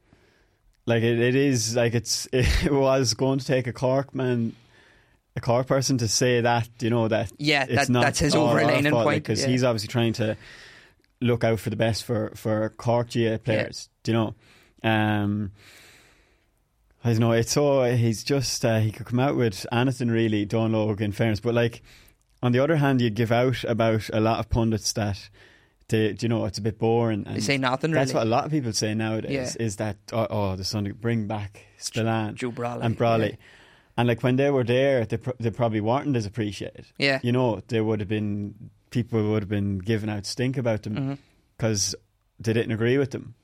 like 0.86 1.02
it, 1.02 1.20
it 1.20 1.34
is 1.34 1.76
like 1.76 1.94
it's 1.94 2.26
it 2.32 2.72
was 2.72 3.14
going 3.14 3.38
to 3.38 3.44
take 3.46 3.66
a 3.66 3.72
Cork 3.72 4.14
man, 4.14 4.54
a 5.36 5.40
Cork 5.40 5.66
person 5.66 5.98
to 5.98 6.08
say 6.08 6.40
that 6.40 6.68
you 6.80 6.90
know 6.90 7.08
that 7.08 7.30
Yeah, 7.38 7.66
that- 7.66 7.88
that's 7.88 8.18
his 8.18 8.34
all 8.34 8.48
our 8.48 8.60
overlining 8.60 8.90
fault, 8.90 9.04
point, 9.04 9.22
because 9.22 9.42
yeah. 9.42 9.48
he's 9.48 9.62
obviously 9.64 9.88
trying 9.88 10.14
to 10.14 10.36
look 11.20 11.44
out 11.44 11.60
for 11.60 11.70
the 11.70 11.76
best 11.76 12.04
for 12.04 12.32
for 12.34 12.70
Cork 12.70 13.10
GAA 13.10 13.36
players. 13.38 13.88
Do 14.02 14.12
you 14.12 14.16
know? 14.18 14.34
Um, 14.82 15.52
I 17.02 17.10
don't 17.10 17.20
know. 17.20 17.32
It's 17.32 17.52
so 17.52 17.84
he's 17.94 18.22
just 18.22 18.64
uh, 18.64 18.78
he 18.80 18.92
could 18.92 19.06
come 19.06 19.20
out 19.20 19.36
with 19.36 19.66
anything 19.72 20.08
really. 20.10 20.44
Donal 20.44 20.88
Óg, 20.88 21.00
in 21.00 21.12
fairness, 21.12 21.40
but 21.40 21.54
like 21.54 21.82
on 22.42 22.52
the 22.52 22.58
other 22.58 22.76
hand, 22.76 23.00
you'd 23.00 23.14
give 23.14 23.32
out 23.32 23.64
about 23.64 24.08
a 24.12 24.20
lot 24.20 24.38
of 24.38 24.48
pundits 24.50 24.92
that 24.94 25.28
they, 25.88 26.12
do 26.12 26.24
you 26.24 26.28
know, 26.28 26.44
it's 26.44 26.58
a 26.58 26.62
bit 26.62 26.78
boring. 26.78 27.24
They 27.24 27.32
and 27.32 27.42
say 27.42 27.58
nothing 27.58 27.90
That's 27.90 28.12
really. 28.12 28.20
what 28.20 28.26
a 28.26 28.30
lot 28.30 28.44
of 28.44 28.50
people 28.50 28.72
say 28.72 28.94
nowadays. 28.94 29.56
Yeah. 29.58 29.64
Is 29.66 29.76
that 29.76 29.96
oh, 30.12 30.26
oh 30.30 30.56
the 30.56 30.64
son 30.64 30.90
bring 31.00 31.26
back 31.26 31.64
Spillane 31.78 32.34
Joe 32.36 32.52
Brolly, 32.52 32.82
and 32.82 32.96
Brolly, 32.96 33.30
yeah. 33.30 33.36
and 33.96 34.08
like 34.08 34.22
when 34.22 34.36
they 34.36 34.50
were 34.50 34.64
there, 34.64 35.04
they 35.06 35.18
they 35.38 35.50
probably 35.50 35.80
weren't 35.80 36.14
as 36.16 36.26
appreciated. 36.26 36.86
Yeah. 36.98 37.18
you 37.22 37.32
know, 37.32 37.62
there 37.68 37.82
would 37.82 38.00
have 38.00 38.08
been 38.08 38.70
people 38.90 39.30
would 39.30 39.42
have 39.42 39.48
been 39.48 39.78
giving 39.78 40.10
out 40.10 40.26
stink 40.26 40.56
about 40.58 40.82
them 40.82 40.94
Mm-hmm. 40.96 41.14
because 41.56 41.94
they 42.38 42.52
didn't 42.52 42.72
agree 42.72 42.98
with 42.98 43.10
them. 43.12 43.34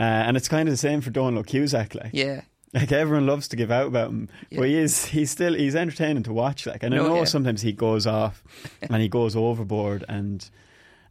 Uh, 0.00 0.02
and 0.02 0.36
it's 0.36 0.48
kind 0.48 0.68
of 0.68 0.72
the 0.72 0.76
same 0.78 1.00
for 1.00 1.10
Donal 1.10 1.42
Cusack. 1.42 1.94
Like, 1.94 2.10
Yeah, 2.12 2.42
like 2.72 2.92
everyone 2.92 3.26
loves 3.26 3.48
to 3.48 3.56
give 3.56 3.70
out 3.70 3.86
about 3.88 4.10
him, 4.10 4.28
Yeah. 4.50 4.60
but 4.60 4.68
he 4.68 4.76
is 4.76 5.06
he's 5.06 5.30
still 5.30 5.54
he's 5.54 5.74
entertaining 5.74 6.22
to 6.24 6.32
watch. 6.32 6.66
Like, 6.66 6.82
and 6.82 6.94
I 6.94 6.98
No, 6.98 7.08
know 7.08 7.16
yeah. 7.16 7.24
sometimes 7.24 7.62
he 7.62 7.72
goes 7.72 8.06
off 8.06 8.42
and 8.82 9.02
he 9.02 9.08
goes 9.08 9.34
overboard, 9.34 10.04
and 10.08 10.48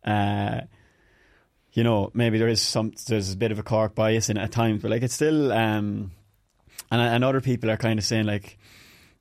uh, 0.06 0.62
you 1.74 1.84
know 1.84 2.12
maybe 2.14 2.38
there 2.38 2.48
is 2.48 2.62
some 2.62 2.94
there's 3.08 3.34
a 3.34 3.38
bit 3.38 3.52
of 3.52 3.60
a 3.60 3.64
Cork 3.64 3.94
bias 3.96 4.30
in 4.30 4.38
it 4.38 4.42
at 4.42 4.52
times, 4.52 4.82
but 4.82 4.92
like 4.92 5.02
it's 5.04 5.14
still 5.14 5.52
um, 5.52 6.12
and 6.92 7.02
and 7.02 7.24
other 7.24 7.42
people 7.42 7.70
are 7.70 7.78
kind 7.78 8.00
of 8.00 8.06
saying 8.06 8.26
like. 8.26 8.58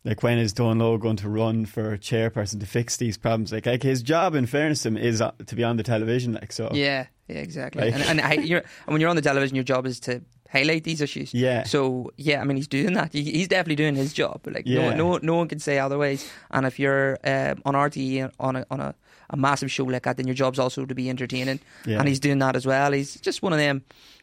Like 0.05 0.23
when 0.23 0.39
is 0.39 0.53
Donal 0.53 0.97
Óg 0.97 1.01
going 1.01 1.17
to 1.17 1.29
run 1.29 1.67
for 1.67 1.99
chairperson 1.99 2.61
to 2.61 2.67
fix 2.67 2.97
these 2.97 3.19
problems? 3.19 3.51
Like, 3.53 3.67
like 3.67 3.83
his 3.83 4.03
job, 4.05 4.37
in 4.37 4.47
fairness 4.47 4.83
to 4.83 4.89
him, 4.91 4.97
is 4.97 5.21
uh, 5.21 5.33
to 5.45 5.57
be 5.57 5.65
on 5.65 5.79
the 5.79 5.83
television. 5.83 6.35
Like 6.35 6.53
so, 6.53 6.71
yeah, 6.73 7.07
yeah, 7.29 7.37
exactly. 7.39 7.83
Like- 7.91 7.95
and 7.95 8.03
and, 8.05 8.21
I, 8.21 8.35
you're, 8.35 8.61
and 8.61 8.93
when 8.93 9.01
you're 9.01 9.11
on 9.11 9.17
the 9.17 9.23
television, 9.23 9.55
your 9.55 9.65
job 9.65 9.87
is 9.87 10.01
to 10.01 10.23
highlight 10.51 10.85
these 10.85 11.01
issues. 11.01 11.35
Yeah. 11.35 11.65
So 11.65 12.13
yeah, 12.17 12.41
I 12.41 12.45
mean, 12.45 12.57
he's 12.57 12.69
doing 12.69 12.95
that. 12.95 13.13
He, 13.13 13.23
he's 13.25 13.49
definitely 13.49 13.77
doing 13.77 13.95
his 13.97 14.13
job. 14.13 14.41
Like 14.47 14.63
Yeah. 14.67 14.91
no, 14.95 15.13
no, 15.17 15.19
no 15.23 15.35
one 15.37 15.49
can 15.49 15.59
say 15.59 15.79
otherwise. 15.79 16.31
And 16.51 16.67
if 16.67 16.79
you're 16.79 17.19
um, 17.25 17.63
on 17.65 17.75
RTE 17.75 18.31
on 18.39 18.57
a 18.57 18.67
on 18.71 18.81
a, 18.81 18.95
a 19.31 19.37
massive 19.37 19.71
show 19.73 19.85
like 19.85 20.05
that, 20.05 20.17
then 20.17 20.27
your 20.29 20.35
job's 20.35 20.59
also 20.59 20.87
to 20.87 20.95
be 20.95 21.11
entertaining. 21.11 21.59
Yeah. 21.85 21.99
And 21.99 22.09
he's 22.09 22.21
doing 22.21 22.39
that 22.39 22.55
as 22.57 22.65
well. 22.65 22.93
He's 22.93 23.15
just 23.21 23.43
one 23.43 23.53
of 23.53 23.59
them. 23.59 23.83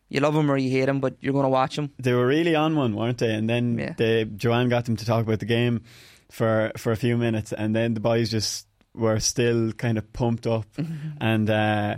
You 0.10 0.20
love 0.20 0.36
him 0.36 0.50
or 0.52 0.58
you 0.58 0.70
hate 0.70 0.88
him, 0.89 1.00
but 1.00 1.16
you're 1.22 1.34
going 1.34 1.44
to 1.46 1.50
watch 1.50 1.78
him. 1.78 1.89
they 1.98 2.13
were 2.13 2.28
really 2.28 2.56
on 2.56 2.76
one, 2.76 2.96
weren't 2.96 3.18
they? 3.18 3.34
And 3.34 3.50
then 3.50 3.78
Yeah. 3.80 3.94
they, 3.98 4.26
Joanne 4.26 4.70
got 4.70 4.86
them 4.86 4.96
to 4.98 5.06
talk 5.06 5.24
about 5.26 5.39
the 5.39 5.46
game 5.46 5.82
for 6.30 6.72
for 6.78 6.92
a 6.92 6.96
few 6.98 7.18
minutes, 7.18 7.52
and 7.54 7.76
then 7.76 7.94
the 7.96 8.00
boys 8.00 8.30
just 8.32 8.68
were 8.94 9.20
still 9.20 9.72
kind 9.74 9.98
of 9.98 10.12
pumped 10.13 10.46
up, 10.48 10.66
Mm-hmm. 10.78 11.18
and 11.20 11.50
uh, 11.50 11.96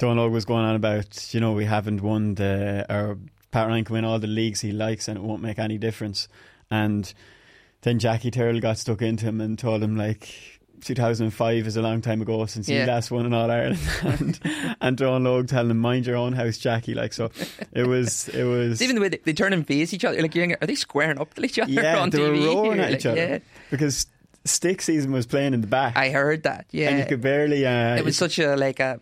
Donal 0.00 0.28
was 0.30 0.44
going 0.44 0.64
on 0.64 0.74
about 0.74 1.32
you 1.32 1.38
know 1.40 1.52
we 1.52 1.64
haven't 1.66 2.00
won 2.02 2.34
the 2.34 2.84
or 2.92 3.18
Pat 3.52 3.68
Ryan 3.68 3.84
can 3.84 3.94
win 3.94 4.04
all 4.04 4.18
the 4.18 4.26
leagues 4.26 4.60
he 4.60 4.72
likes, 4.72 5.06
and 5.06 5.16
it 5.16 5.22
won't 5.22 5.42
make 5.42 5.58
any 5.60 5.78
difference, 5.78 6.26
and 6.70 7.12
then 7.82 7.98
Jackie 8.00 8.30
Tyrrell 8.30 8.58
got 8.60 8.78
stuck 8.78 9.02
into 9.02 9.26
him 9.26 9.40
and 9.40 9.56
told 9.58 9.82
him 9.82 9.96
like. 9.96 10.28
2005 10.82 11.66
is 11.66 11.76
a 11.76 11.82
long 11.82 12.00
time 12.00 12.22
ago 12.22 12.46
since 12.46 12.66
Yeah. 12.66 12.84
he 12.86 12.90
last 12.90 13.10
won 13.10 13.26
in 13.26 13.34
All 13.34 13.50
Ireland, 13.50 13.78
and 14.02 14.40
and 14.80 14.96
Donal 14.96 15.42
Óg 15.42 15.48
telling 15.48 15.70
him 15.70 15.78
mind 15.78 16.06
your 16.06 16.16
own 16.16 16.32
house, 16.32 16.56
Jackie. 16.56 16.94
Like 16.94 17.12
so, 17.12 17.30
it 17.74 17.86
was 17.86 18.30
it 18.30 18.44
was 18.44 18.72
It's 18.72 18.80
even 18.80 18.96
the 18.96 19.02
way 19.02 19.10
they, 19.10 19.18
they 19.22 19.34
turn 19.34 19.52
and 19.52 19.66
face 19.66 19.92
each 19.92 20.06
other. 20.06 20.22
Like, 20.22 20.34
you're, 20.34 20.56
are 20.58 20.66
they 20.66 20.74
squaring 20.76 21.18
up 21.20 21.34
to 21.34 21.44
each 21.44 21.58
other 21.58 21.70
yeah, 21.70 21.98
on 22.00 22.08
they 22.08 22.18
TV? 22.20 22.40
were 22.40 22.54
roaring 22.54 22.80
at 22.80 22.92
like, 22.92 22.98
each 23.00 23.04
other 23.04 23.16
Yeah, 23.20 23.38
because 23.70 24.06
Stick 24.46 24.80
Season 24.80 25.12
was 25.12 25.26
playing 25.26 25.52
in 25.52 25.60
the 25.60 25.66
back, 25.66 25.98
I 25.98 26.08
heard 26.08 26.44
that. 26.44 26.64
Yeah, 26.70 26.88
and 26.88 26.98
you 26.98 27.04
could 27.04 27.20
barely. 27.20 27.66
Uh, 27.66 27.96
it 27.96 28.04
was 28.06 28.16
such 28.16 28.38
a 28.38 28.56
like 28.56 28.80
a, 28.80 29.00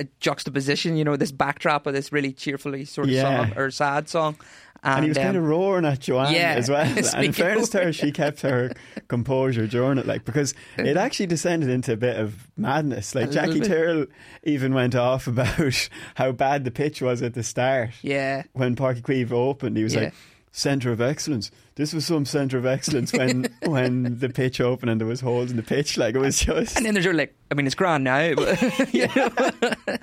a 0.00 0.06
juxtaposition, 0.20 0.96
you 0.96 1.04
know, 1.04 1.16
this 1.16 1.32
backdrop 1.32 1.86
of 1.86 1.92
this 1.94 2.12
really 2.12 2.32
cheerfully 2.32 2.84
sort 2.84 3.08
of 3.08 3.14
Yeah. 3.14 3.22
song 3.48 3.58
or 3.58 3.70
sad 3.70 4.08
song, 4.08 4.36
and, 4.82 4.94
and 4.96 5.04
he 5.04 5.10
was 5.10 5.18
kind 5.18 5.36
of 5.36 5.42
um, 5.42 5.48
roaring 5.50 5.84
at 5.84 6.00
Joanne 6.00 6.32
yeah, 6.32 6.54
as 6.56 6.70
well. 6.70 6.86
and 7.14 7.24
in 7.24 7.32
fairness 7.32 7.68
to 7.70 7.84
her, 7.84 7.92
she 7.92 8.10
kept 8.12 8.40
her 8.40 8.72
composure 9.08 9.66
during 9.66 9.98
it, 9.98 10.06
like 10.06 10.24
because 10.24 10.54
it 10.78 10.96
actually 10.96 11.26
descended 11.26 11.68
into 11.68 11.92
a 11.92 11.96
bit 11.96 12.16
of 12.16 12.48
madness. 12.56 13.14
Like 13.14 13.30
Jackie 13.30 13.60
bit. 13.60 13.68
Tyrrell 13.68 14.06
even 14.42 14.72
went 14.72 14.94
off 14.94 15.26
about 15.26 15.88
how 16.14 16.32
bad 16.32 16.64
the 16.64 16.70
pitch 16.70 17.02
was 17.02 17.20
at 17.22 17.34
the 17.34 17.42
start. 17.42 17.90
yeah, 18.02 18.44
When 18.54 18.74
Páirc 18.74 19.02
Uí 19.02 19.26
Chaoimh 19.26 19.32
opened, 19.32 19.76
he 19.76 19.82
was 19.84 19.94
Yeah. 19.94 20.00
like, 20.04 20.14
"Centre 20.52 20.92
of 20.92 21.00
excellence." 21.00 21.50
This 21.76 21.94
was 21.94 22.04
some 22.04 22.26
centre 22.26 22.58
of 22.58 22.66
excellence 22.66 23.12
when 23.12 23.46
when 23.64 24.18
the 24.18 24.28
pitch 24.28 24.60
opened 24.60 24.90
and 24.90 25.00
there 25.00 25.08
was 25.08 25.20
holes 25.20 25.50
in 25.50 25.56
the 25.56 25.62
pitch. 25.62 25.96
Like 25.96 26.14
it 26.14 26.18
was 26.18 26.38
just 26.40 26.76
and 26.76 26.84
then 26.84 26.94
there's 26.94 27.04
your 27.06 27.14
like, 27.14 27.34
I 27.50 27.54
mean, 27.54 27.66
it's 27.66 27.74
grand 27.74 28.04
now, 28.04 28.34
but 28.34 28.60
know, 28.92 29.30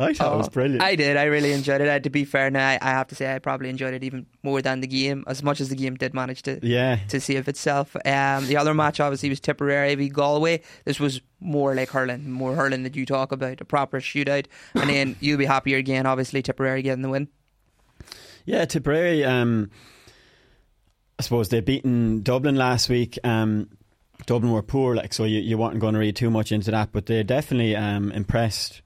I 0.00 0.14
thought 0.14 0.34
it 0.34 0.36
was 0.36 0.48
Oh, 0.48 0.50
brilliant. 0.50 0.82
I 0.82 0.96
did. 0.96 1.16
I 1.16 1.24
really 1.24 1.52
enjoyed 1.52 1.80
it. 1.80 1.88
Uh, 1.88 2.00
to 2.00 2.10
be 2.10 2.24
fair, 2.24 2.50
now 2.50 2.66
I, 2.66 2.78
I 2.80 2.90
have 2.90 3.06
to 3.08 3.14
say 3.14 3.32
I 3.32 3.38
probably 3.38 3.68
enjoyed 3.68 3.94
it 3.94 4.02
even 4.02 4.26
more 4.42 4.62
than 4.62 4.80
the 4.80 4.86
game, 4.86 5.22
as 5.26 5.42
much 5.42 5.60
as 5.60 5.68
the 5.68 5.76
game 5.76 5.94
did 5.96 6.14
manage 6.14 6.42
to 6.42 6.58
yeah, 6.62 6.96
to 7.08 7.20
save 7.20 7.46
itself. 7.46 7.94
Um, 8.04 8.46
the 8.46 8.56
other 8.56 8.74
match 8.74 9.00
obviously 9.00 9.28
was 9.28 9.40
Tipperary 9.40 9.94
v 9.94 10.08
Galway. 10.08 10.62
This 10.84 10.98
was 10.98 11.20
more 11.40 11.74
like 11.74 11.90
hurling, 11.90 12.30
more 12.30 12.54
hurling 12.54 12.82
that 12.82 12.96
you 12.96 13.06
talk 13.06 13.30
about, 13.30 13.60
a 13.60 13.64
proper 13.64 14.00
shootout. 14.00 14.46
And 14.74 14.90
then 14.90 15.16
you'll 15.20 15.38
be 15.38 15.44
happier 15.44 15.76
again, 15.76 16.06
obviously 16.06 16.42
Tipperary 16.42 16.82
getting 16.82 17.02
the 17.02 17.08
win. 17.08 17.28
Yeah, 18.48 18.64
Tipperary. 18.64 19.26
Um, 19.26 19.70
I 21.18 21.22
suppose 21.22 21.50
they 21.50 21.60
beaten 21.60 22.22
Dublin 22.22 22.56
last 22.56 22.88
week. 22.88 23.18
Um, 23.22 23.68
Dublin 24.24 24.52
were 24.52 24.62
poor, 24.62 24.96
like 24.96 25.12
so. 25.12 25.24
You, 25.24 25.40
you 25.40 25.58
weren't 25.58 25.78
going 25.80 25.92
to 25.92 26.00
read 26.00 26.16
too 26.16 26.30
much 26.30 26.50
into 26.50 26.70
that, 26.70 26.88
but 26.90 27.04
they 27.04 27.22
definitely 27.22 27.76
um, 27.76 28.10
impressed 28.10 28.80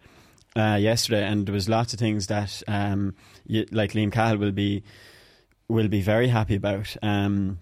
uh, 0.57 0.77
yesterday, 0.81 1.25
and 1.25 1.47
there 1.47 1.53
was 1.53 1.69
lots 1.69 1.93
of 1.93 2.01
things 2.01 2.27
that 2.27 2.61
um, 2.67 3.15
you, 3.47 3.65
like 3.71 3.93
Liam 3.93 4.11
Cahill 4.11 4.39
will 4.39 4.51
be 4.51 4.83
will 5.69 5.87
be 5.87 6.01
very 6.01 6.27
happy 6.27 6.57
about. 6.57 6.97
Um, 7.01 7.61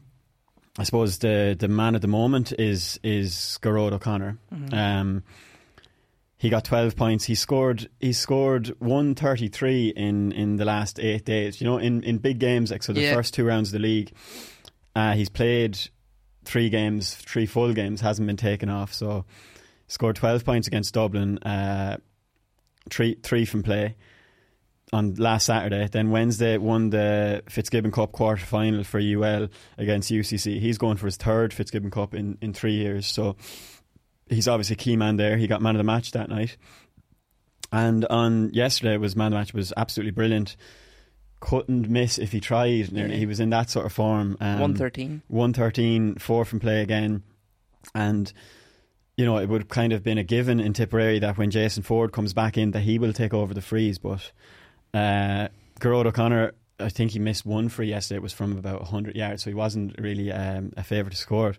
I 0.79 0.85
suppose 0.85 1.19
the 1.19 1.55
the 1.59 1.69
man 1.69 1.95
at 1.97 2.01
the 2.01 2.09
moment 2.09 2.55
is 2.59 2.99
is 3.03 3.59
Gearóid 3.61 3.93
O'Connor. 3.93 4.39
Um, 4.73 5.23
he 6.41 6.49
got 6.49 6.65
12 6.65 6.97
points. 6.97 7.25
He 7.27 7.35
scored. 7.35 7.91
He 8.01 8.15
scored 8.15 8.69
133 8.79 9.89
in, 9.91 10.33
in 10.33 10.57
the 10.57 10.65
last 10.65 10.99
eight 10.99 11.27
days. 11.27 11.61
You 11.61 11.67
know, 11.67 11.77
in, 11.77 12.03
in 12.03 12.17
big 12.17 12.39
games 12.39 12.71
like 12.71 12.83
so, 12.83 12.95
the 12.95 13.03
Yeah. 13.03 13.15
first 13.15 13.35
two 13.35 13.45
rounds 13.45 13.69
of 13.69 13.73
the 13.75 13.79
league, 13.81 14.11
uh, 14.97 15.13
he's 15.13 15.29
played 15.29 15.79
three 16.47 16.71
games, 16.71 17.15
three 17.15 17.45
full 17.45 17.75
games, 17.75 18.01
hasn't 18.01 18.27
been 18.27 18.39
taken 18.39 18.71
off. 18.71 18.95
So, 18.95 19.27
scored 19.87 20.17
12 20.17 20.43
points 20.47 20.67
against 20.67 20.95
Dublin, 20.95 21.37
uh, 21.43 21.99
three 22.89 23.19
three 23.23 23.45
from 23.45 23.63
play 23.63 23.97
on 24.95 25.15
last 25.17 25.45
Saturday. 25.45 25.89
Then 25.93 26.11
Wednesday 26.11 26.57
won 26.57 26.89
the 26.89 27.43
Fitzgibbon 27.51 27.93
Cup 27.93 28.13
quarter 28.13 28.45
final 28.47 28.83
for 28.83 28.99
UL 28.99 29.49
against 29.77 30.11
UCC. 30.11 30.59
He's 30.59 30.79
going 30.79 30.97
for 30.97 31.07
his 31.07 31.17
third 31.17 31.53
Fitzgibbon 31.53 31.91
Cup 31.91 32.15
in, 32.15 32.39
in 32.41 32.55
three 32.55 32.75
years. 32.75 33.07
So 33.07 33.37
he's 34.31 34.49
obviously 34.49 34.75
a 34.75 34.79
key 34.79 34.97
man 34.97 35.17
there. 35.17 35.37
He 35.37 35.47
got 35.47 35.61
man 35.61 35.75
of 35.75 35.79
the 35.79 35.85
match 35.85 36.13
that 36.13 36.29
night. 36.29 36.57
And 37.73 38.05
on 38.07 38.53
yesterday 38.55 38.97
was 38.97 39.15
man 39.15 39.29
of 39.29 39.33
the 39.33 39.39
match 39.39 39.55
was 39.55 39.73
absolutely 39.77 40.13
brilliant. 40.13 40.57
Couldn't 41.41 41.89
miss 41.89 42.19
if 42.19 42.33
he 42.33 42.41
tried. 42.41 42.93
Nearly. 42.93 43.19
He 43.19 43.27
was 43.27 43.41
in 43.41 43.51
that 43.51 43.71
sort 43.71 43.87
of 43.87 43.93
form. 43.93 44.37
Um, 44.41 44.61
113. 44.61 45.23
113, 45.29 46.17
four 46.17 46.45
from 46.45 46.61
play 46.61 46.83
again. 46.83 47.23
And, 47.95 48.33
you 49.17 49.25
know, 49.25 49.39
it 49.39 49.49
would 49.49 49.69
kind 49.69 49.93
of 49.93 50.03
been 50.03 50.19
a 50.19 50.25
given 50.25 50.61
in 50.61 50.73
Tipperary 50.73 51.19
that 51.21 51.39
when 51.39 51.51
Jason 51.51 51.83
Forde 51.83 52.13
comes 52.13 52.35
back 52.35 52.59
in 52.59 52.73
that 52.73 52.81
he 52.81 52.99
will 52.99 53.13
take 53.13 53.33
over 53.33 53.55
the 53.55 53.63
frees. 53.63 53.99
But 53.99 54.33
uh, 54.93 55.49
Gearóid 55.81 56.07
O'Connor, 56.07 56.53
I 56.79 56.89
think 56.91 57.13
he 57.13 57.19
missed 57.19 57.47
one 57.47 57.69
free 57.69 57.89
yesterday. 57.89 58.17
It 58.17 58.23
was 58.23 58.33
from 58.33 58.59
about 58.59 58.81
100 58.81 59.17
yards, 59.17 59.43
so 59.43 59.51
he 59.51 59.55
wasn't 59.55 59.99
really 59.99 60.31
um, 60.31 60.73
a 60.77 60.83
favourite 60.83 61.13
to 61.13 61.17
score. 61.17 61.55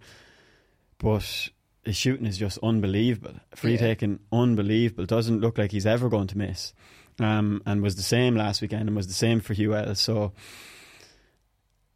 But 0.99 1.49
his 1.83 1.95
shooting 1.95 2.25
is 2.25 2.37
just 2.37 2.57
unbelievable. 2.61 3.35
Free 3.55 3.73
Yeah. 3.73 3.77
taking, 3.79 4.19
unbelievable. 4.31 5.05
Doesn't 5.05 5.39
look 5.41 5.57
like 5.57 5.71
he's 5.71 5.85
ever 5.85 6.09
going 6.09 6.27
to 6.27 6.37
miss. 6.37 6.73
Um, 7.19 7.61
and 7.65 7.81
was 7.81 7.95
the 7.95 8.01
same 8.01 8.35
last 8.35 8.61
weekend 8.61 8.87
and 8.87 8.95
was 8.95 9.07
the 9.07 9.13
same 9.13 9.39
for 9.41 9.53
Hugh 9.53 9.75
Ellis. 9.75 9.99
So 9.99 10.31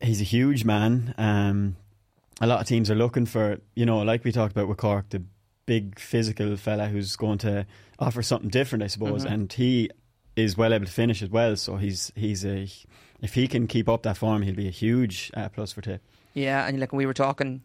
he's 0.02 0.22
a 0.22 0.26
huge 0.26 0.66
man. 0.66 1.14
Um, 1.18 1.76
a 2.42 2.48
lot 2.48 2.60
of 2.62 2.68
teams 2.68 2.92
are 2.92 2.96
looking 2.96 3.26
for, 3.26 3.60
you 3.76 3.86
know, 3.86 4.00
like 4.00 4.24
we 4.24 4.32
talked 4.32 4.52
about 4.52 4.68
with 4.68 4.78
Cork, 4.78 5.10
the 5.10 5.24
big 5.66 6.00
physical 6.00 6.56
fella 6.58 6.88
who's 6.88 7.16
going 7.16 7.38
to 7.40 7.66
offer 7.98 8.22
something 8.22 8.50
different, 8.50 8.84
I 8.84 8.88
suppose. 8.88 9.26
Mhm. 9.26 9.32
And 9.32 9.54
he 9.54 9.90
is 10.36 10.58
well 10.58 10.74
able 10.74 10.86
to 10.86 10.92
finish 10.92 11.22
as 11.22 11.30
well. 11.30 11.56
So 11.56 11.78
he's 11.78 12.12
he's 12.16 12.46
a 12.46 12.68
if 13.22 13.34
he 13.36 13.48
can 13.48 13.68
keep 13.68 13.88
up 13.88 14.04
that 14.04 14.18
form, 14.18 14.42
he'll 14.42 14.54
be 14.54 14.68
a 14.68 14.72
huge 14.72 15.32
uh, 15.34 15.48
plus 15.50 15.72
for 15.72 15.82
Tip. 15.82 16.02
Yeah, 16.34 16.68
and 16.68 16.80
like 16.80 16.92
we 16.92 17.06
were 17.06 17.14
talking 17.14 17.62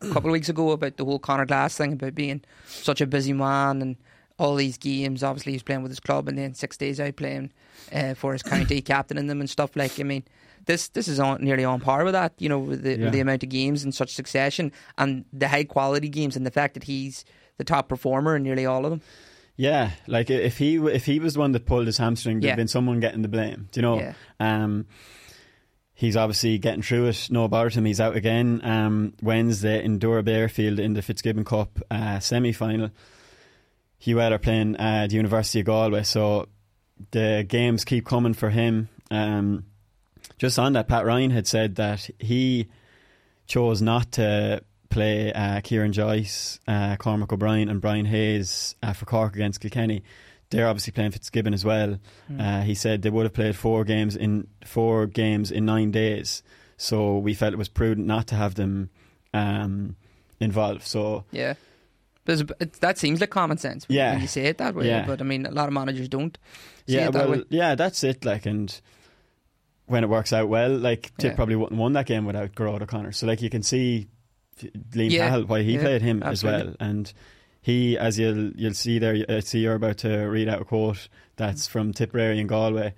a 0.00 0.08
couple 0.10 0.30
of 0.30 0.32
weeks 0.32 0.48
ago 0.48 0.70
about 0.70 0.96
the 0.96 1.04
whole 1.04 1.18
Conor 1.18 1.46
Glass 1.46 1.76
thing 1.76 1.92
about 1.94 2.14
being 2.14 2.42
such 2.66 3.00
a 3.00 3.06
busy 3.06 3.32
man 3.32 3.82
and 3.82 3.96
all 4.38 4.54
these 4.56 4.78
games. 4.78 5.22
Obviously, 5.22 5.52
he's 5.52 5.62
playing 5.62 5.82
with 5.82 5.90
his 5.92 6.00
club, 6.00 6.28
and 6.28 6.38
then 6.38 6.54
six 6.54 6.76
days 6.76 6.98
out 7.00 7.16
playing 7.16 7.52
uh, 7.92 8.14
for 8.14 8.32
his 8.32 8.42
county, 8.42 8.80
captaining 8.82 9.26
them 9.26 9.40
and 9.40 9.50
stuff. 9.50 9.76
Like, 9.76 10.00
I 10.00 10.02
mean, 10.02 10.24
this 10.66 10.88
this 10.88 11.08
is 11.08 11.20
on, 11.20 11.42
nearly 11.44 11.64
on 11.64 11.80
par 11.80 12.04
with 12.04 12.14
that. 12.14 12.32
You 12.38 12.48
know, 12.48 12.58
with 12.58 12.82
the, 12.82 12.96
Yeah. 12.96 13.04
with 13.04 13.12
the 13.12 13.20
amount 13.20 13.42
of 13.42 13.48
games 13.50 13.84
in 13.84 13.92
such 13.92 14.14
succession 14.14 14.72
and 14.98 15.24
the 15.32 15.48
high 15.48 15.64
quality 15.64 16.08
games, 16.08 16.36
and 16.36 16.46
the 16.46 16.50
fact 16.50 16.74
that 16.74 16.84
he's 16.84 17.24
the 17.58 17.64
top 17.64 17.88
performer 17.88 18.36
in 18.36 18.42
nearly 18.42 18.66
all 18.66 18.84
of 18.84 18.90
them. 18.90 19.02
Yeah, 19.56 19.90
like 20.06 20.30
if 20.30 20.56
he 20.58 20.76
if 20.76 21.04
he 21.04 21.20
was 21.20 21.34
the 21.34 21.40
one 21.40 21.52
that 21.52 21.66
pulled 21.66 21.86
his 21.86 21.98
hamstring, 21.98 22.40
there'd 22.40 22.52
Yeah. 22.52 22.56
been 22.56 22.68
someone 22.68 23.00
getting 23.00 23.20
the 23.22 23.28
blame. 23.28 23.68
Do 23.70 23.78
you 23.78 23.82
know? 23.82 23.98
Yeah. 23.98 24.14
Um, 24.40 24.86
he's 25.94 26.16
obviously 26.16 26.58
getting 26.58 26.82
through 26.82 27.06
it. 27.06 27.28
No 27.30 27.44
about 27.44 27.74
him. 27.74 27.84
He's 27.84 28.00
out 28.00 28.16
again 28.16 28.60
um, 28.64 29.14
Wednesday 29.22 29.84
in 29.84 29.98
Dura 29.98 30.22
Bearfield 30.22 30.78
in 30.78 30.94
the 30.94 31.02
Fitzgibbon 31.02 31.44
Cup 31.44 31.78
uh, 31.90 32.18
semi 32.20 32.52
final. 32.52 32.90
UL 34.06 34.32
are 34.32 34.38
playing 34.38 34.76
uh, 34.76 35.06
the 35.08 35.14
University 35.14 35.60
of 35.60 35.66
Galway, 35.66 36.02
so 36.02 36.48
the 37.12 37.44
games 37.46 37.84
keep 37.84 38.04
coming 38.04 38.34
for 38.34 38.50
him. 38.50 38.88
Um, 39.10 39.66
just 40.38 40.58
on 40.58 40.72
that, 40.72 40.88
Pat 40.88 41.04
Ryan 41.04 41.30
had 41.30 41.46
said 41.46 41.76
that 41.76 42.10
he 42.18 42.68
chose 43.46 43.80
not 43.80 44.12
to 44.12 44.64
play 44.88 45.32
uh, 45.32 45.60
Ciarán 45.60 45.92
Joyce, 45.92 46.58
uh, 46.66 46.96
Cormac 46.96 47.32
O'Brien, 47.32 47.68
and 47.68 47.80
Brian 47.80 48.06
Hayes 48.06 48.74
uh, 48.82 48.92
for 48.92 49.06
Cork 49.06 49.34
against 49.34 49.60
Kilkenny. 49.60 50.02
They're 50.52 50.68
obviously 50.68 50.92
playing 50.92 51.10
Fitzgibbon 51.10 51.52
as 51.54 51.64
well. 51.64 51.98
Uh, 52.38 52.60
he 52.60 52.74
said 52.74 53.02
they 53.02 53.10
would 53.10 53.24
have 53.24 53.32
played 53.32 53.56
four 53.56 53.84
games 53.84 54.14
in 54.14 54.46
four 54.64 55.06
games 55.06 55.50
in 55.50 55.64
nine 55.64 55.90
days, 55.90 56.42
so 56.76 57.18
we 57.18 57.34
felt 57.34 57.52
it 57.52 57.56
was 57.58 57.68
prudent 57.68 58.06
not 58.06 58.26
to 58.28 58.34
have 58.36 58.54
them 58.54 58.90
um, 59.34 59.96
involved. 60.40 60.82
So 60.84 61.24
Yeah. 61.32 61.54
It, 62.26 62.74
that 62.74 62.98
seems 62.98 63.20
like 63.20 63.30
common 63.30 63.58
sense 63.58 63.88
when 63.88 63.96
Yeah. 63.96 64.16
you 64.20 64.28
say 64.28 64.44
it 64.44 64.58
that 64.58 64.74
way. 64.76 64.86
Yeah. 64.86 65.04
But 65.06 65.20
I 65.20 65.24
mean, 65.24 65.44
a 65.46 65.50
lot 65.50 65.66
of 65.66 65.72
managers 65.74 66.08
don't 66.08 66.38
yeah, 66.86 67.08
well, 67.08 67.30
way. 67.30 67.44
yeah, 67.48 67.74
that's 67.74 68.04
it. 68.04 68.24
Like, 68.24 68.46
and 68.46 68.80
when 69.86 70.04
it 70.04 70.08
works 70.08 70.32
out 70.32 70.48
well, 70.48 70.70
like 70.70 71.12
Tip 71.18 71.30
Yeah. 71.32 71.34
probably 71.36 71.56
wouldn't 71.56 71.80
won 71.80 71.94
that 71.94 72.06
game 72.06 72.24
without 72.24 72.52
Gearóid 72.54 72.82
O'Connor. 72.82 73.12
So, 73.12 73.26
like, 73.26 73.42
you 73.42 73.50
can 73.50 73.62
see 73.62 74.06
Liam 74.62 75.10
Yeah. 75.10 75.28
Cahill 75.30 75.46
why 75.46 75.62
he 75.62 75.72
Yeah, 75.74 75.80
played 75.80 76.02
him 76.02 76.22
absolutely. 76.22 76.60
as 76.60 76.66
well, 76.66 76.76
and 76.78 77.12
he, 77.62 77.96
as 77.96 78.18
you'll 78.18 78.50
you'll 78.50 78.74
see 78.74 78.98
there, 78.98 79.24
uh, 79.28 79.40
see 79.40 79.60
you're 79.60 79.74
about 79.76 79.98
to 79.98 80.24
read 80.24 80.48
out 80.48 80.60
a 80.60 80.64
quote 80.64 81.08
that's 81.36 81.66
from 81.66 81.92
Tipperary 81.92 82.38
and 82.38 82.48
Galway. 82.48 82.92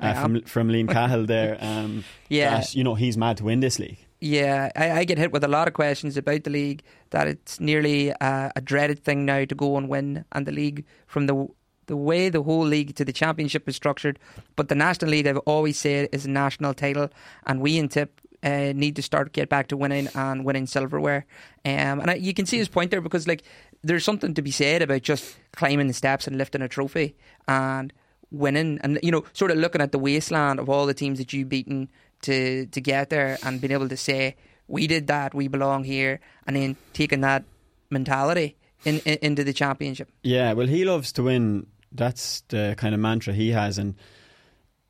Uh, 0.00 0.14
from 0.14 0.42
from 0.42 0.68
Liam 0.68 0.88
Cahill 0.88 1.26
there, 1.26 1.56
um, 1.60 2.04
Yeah. 2.28 2.58
that, 2.58 2.74
you 2.74 2.84
know 2.84 2.94
he's 2.94 3.16
mad 3.16 3.36
to 3.38 3.44
win 3.44 3.60
this 3.60 3.78
league. 3.80 3.98
Yeah, 4.20 4.70
I, 4.76 4.90
I 4.92 5.04
get 5.04 5.18
hit 5.18 5.32
with 5.32 5.42
a 5.44 5.48
lot 5.48 5.66
of 5.68 5.74
questions 5.74 6.16
about 6.16 6.42
the 6.44 6.50
league 6.50 6.82
that 7.10 7.26
it's 7.28 7.58
nearly 7.60 8.12
uh, 8.12 8.50
a 8.54 8.60
dreaded 8.60 8.98
thing 9.02 9.24
now 9.24 9.44
to 9.44 9.54
go 9.54 9.76
and 9.76 9.88
win, 9.88 10.24
and 10.32 10.46
the 10.46 10.52
league 10.52 10.84
from 11.06 11.26
the 11.26 11.48
the 11.86 11.96
way 11.96 12.28
the 12.28 12.42
whole 12.42 12.64
league 12.66 12.94
to 12.96 13.04
the 13.04 13.12
championship 13.12 13.68
is 13.68 13.74
structured. 13.74 14.18
But 14.56 14.68
the 14.68 14.74
national 14.74 15.10
league, 15.10 15.26
I've 15.26 15.38
always 15.38 15.78
said, 15.78 16.10
is 16.12 16.26
a 16.26 16.30
national 16.30 16.74
title, 16.74 17.08
and 17.46 17.60
we 17.60 17.76
in 17.78 17.88
Tip. 17.88 18.20
Uh, 18.40 18.72
need 18.72 18.94
to 18.94 19.02
start 19.02 19.32
get 19.32 19.48
back 19.48 19.66
to 19.66 19.76
winning 19.76 20.08
and 20.14 20.44
winning 20.44 20.64
silverware, 20.64 21.26
um, 21.64 21.98
and 21.98 22.08
I, 22.08 22.14
you 22.14 22.32
can 22.32 22.46
see 22.46 22.56
his 22.56 22.68
point 22.68 22.92
there 22.92 23.00
because 23.00 23.26
like 23.26 23.42
there's 23.82 24.04
something 24.04 24.34
to 24.34 24.42
be 24.42 24.50
said 24.50 24.82
about 24.82 25.02
just 25.02 25.36
climbing 25.52 25.86
the 25.86 25.94
steps 25.94 26.26
and 26.26 26.36
lifting 26.36 26.62
a 26.62 26.68
trophy 26.68 27.16
and 27.46 27.92
winning, 28.30 28.78
and 28.82 28.98
you 29.02 29.10
know 29.10 29.24
sort 29.32 29.50
of 29.50 29.58
looking 29.58 29.80
at 29.80 29.92
the 29.92 29.98
wasteland 29.98 30.58
of 30.58 30.68
all 30.68 30.86
the 30.86 30.94
teams 30.94 31.18
that 31.18 31.32
you've 31.32 31.48
beaten 31.48 31.88
to 32.22 32.66
to 32.66 32.80
get 32.80 33.10
there 33.10 33.38
and 33.42 33.60
being 33.60 33.72
able 33.72 33.88
to 33.88 33.96
say 33.96 34.36
we 34.66 34.86
did 34.86 35.06
that, 35.06 35.34
we 35.34 35.48
belong 35.48 35.84
here, 35.84 36.20
and 36.46 36.54
then 36.54 36.76
taking 36.92 37.22
that 37.22 37.44
mentality 37.90 38.56
in, 38.84 38.98
in 39.00 39.18
into 39.22 39.44
the 39.44 39.52
championship. 39.52 40.10
Yeah, 40.22 40.52
well, 40.52 40.66
he 40.66 40.84
loves 40.84 41.12
to 41.12 41.22
win. 41.22 41.66
That's 41.90 42.42
the 42.48 42.74
kind 42.76 42.94
of 42.94 43.00
mantra 43.00 43.32
he 43.32 43.50
has, 43.50 43.78
and 43.78 43.94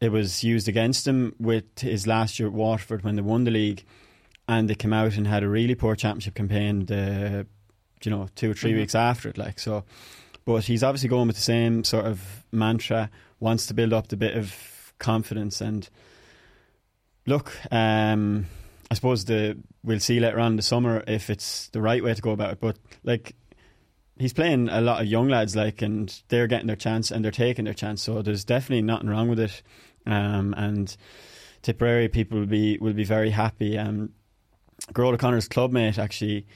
it 0.01 0.11
was 0.11 0.43
used 0.43 0.69
against 0.69 1.07
him 1.07 1.35
with 1.39 1.79
his 1.79 2.07
last 2.07 2.39
year 2.39 2.49
at 2.49 2.55
Waterford 2.55 3.05
when 3.05 3.17
they 3.17 3.23
won 3.23 3.45
the 3.45 3.51
league, 3.51 3.85
and 4.49 4.69
they 4.69 4.75
came 4.75 4.93
out 4.93 5.17
and 5.17 5.27
had 5.27 5.43
a 5.43 5.49
really 5.49 5.75
poor 5.75 5.95
championship 5.95 6.35
campaign. 6.35 6.87
The 6.87 7.47
you 8.05 8.11
know 8.11 8.29
two 8.35 8.51
or 8.51 8.55
3 8.55 8.73
Mhm. 8.73 8.77
weeks 8.77 8.95
after 8.95 9.29
it, 9.29 9.39
like 9.39 9.59
so. 9.59 9.85
But 10.45 10.65
he's 10.65 10.83
obviously 10.83 11.09
going 11.09 11.27
with 11.27 11.37
the 11.37 11.43
same 11.43 11.85
sort 11.85 12.07
of 12.07 12.45
mantra. 12.53 13.11
Wants 13.41 13.67
to 13.67 13.75
build 13.75 13.93
up 13.93 14.09
the 14.09 14.17
bit 14.17 14.37
of 14.37 14.93
confidence 14.99 15.61
and 15.61 15.89
look. 17.27 17.53
Um, 17.71 18.47
I 18.91 18.95
suppose 18.95 19.25
the 19.27 19.59
we'll 19.85 20.01
see 20.01 20.19
later 20.21 20.41
on 20.41 20.53
in 20.53 20.57
the 20.57 20.63
summer 20.63 21.05
if 21.07 21.31
it's 21.31 21.69
the 21.69 21.81
right 21.81 22.03
way 22.03 22.15
to 22.15 22.23
go 22.23 22.31
about 22.31 22.53
it. 22.53 22.61
But 22.61 22.79
like 23.05 23.37
he's 24.19 24.33
playing 24.33 24.69
a 24.71 24.81
lot 24.81 25.01
of 25.01 25.07
young 25.07 25.29
lads, 25.29 25.55
like, 25.55 25.83
and 25.83 26.21
they're 26.29 26.47
getting 26.49 26.67
their 26.67 26.77
chance 26.77 27.11
and 27.11 27.25
they're 27.25 27.31
taking 27.31 27.65
their 27.67 27.75
chance. 27.75 28.03
So 28.03 28.23
there's 28.23 28.45
definitely 28.45 28.83
nothing 28.83 29.09
wrong 29.09 29.29
with 29.29 29.39
it. 29.39 29.63
Um, 30.07 30.55
and 30.57 30.97
Tipperary 31.63 32.09
people 32.09 32.39
will 32.41 32.47
be 32.47 32.79
will 32.79 32.95
be 32.95 33.05
very 33.05 33.31
happy. 33.31 33.77
Um, 33.77 34.11
Gearóid 34.93 35.15
O'Connor's 35.15 35.49
clubmate, 35.49 35.99
actually, 35.99 36.47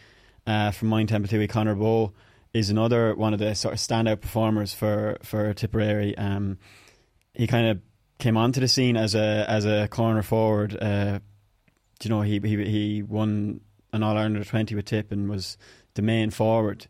uh, 0.46 0.70
from 0.70 0.88
Mine 0.88 1.07
Temple 1.07 1.46
Conor 1.48 1.74
Bowe, 1.74 2.12
is 2.52 2.70
another 2.70 3.14
one 3.14 3.33
of 3.33 3.38
the 3.38 3.55
sort 3.55 3.74
of 3.74 3.81
standout 3.81 4.20
performers 4.20 4.74
for 4.74 5.18
for 5.22 5.52
Tipperary. 5.55 6.16
Um, 6.18 6.59
he 7.35 7.46
kind 7.46 7.68
of 7.68 7.81
came 8.18 8.37
onto 8.37 8.61
the 8.61 8.68
scene 8.68 8.96
as 8.96 9.14
a 9.14 9.44
as 9.48 9.64
a 9.64 9.88
corner 9.88 10.22
forward. 10.22 10.76
Uh, 10.81 11.20
you 12.02 12.11
know, 12.11 12.22
he 12.22 12.40
he 12.40 12.64
he 12.64 13.02
won 13.02 13.61
an 13.92 14.02
All 14.02 14.16
Ireland 14.16 14.46
twenty 14.46 14.74
with 14.74 14.87
Tip 14.87 15.12
and 15.12 15.28
was 15.28 15.57
the 15.94 16.02
main 16.02 16.31
forward, 16.31 16.87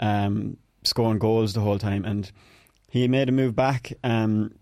um, 0.00 0.56
scoring 0.84 1.18
goals 1.18 1.52
the 1.52 1.60
whole 1.60 1.78
time. 1.78 2.04
And 2.04 2.30
he 2.88 3.08
made 3.08 3.28
a 3.28 3.32
move 3.32 3.54
back 3.54 3.92
um, 4.02 4.54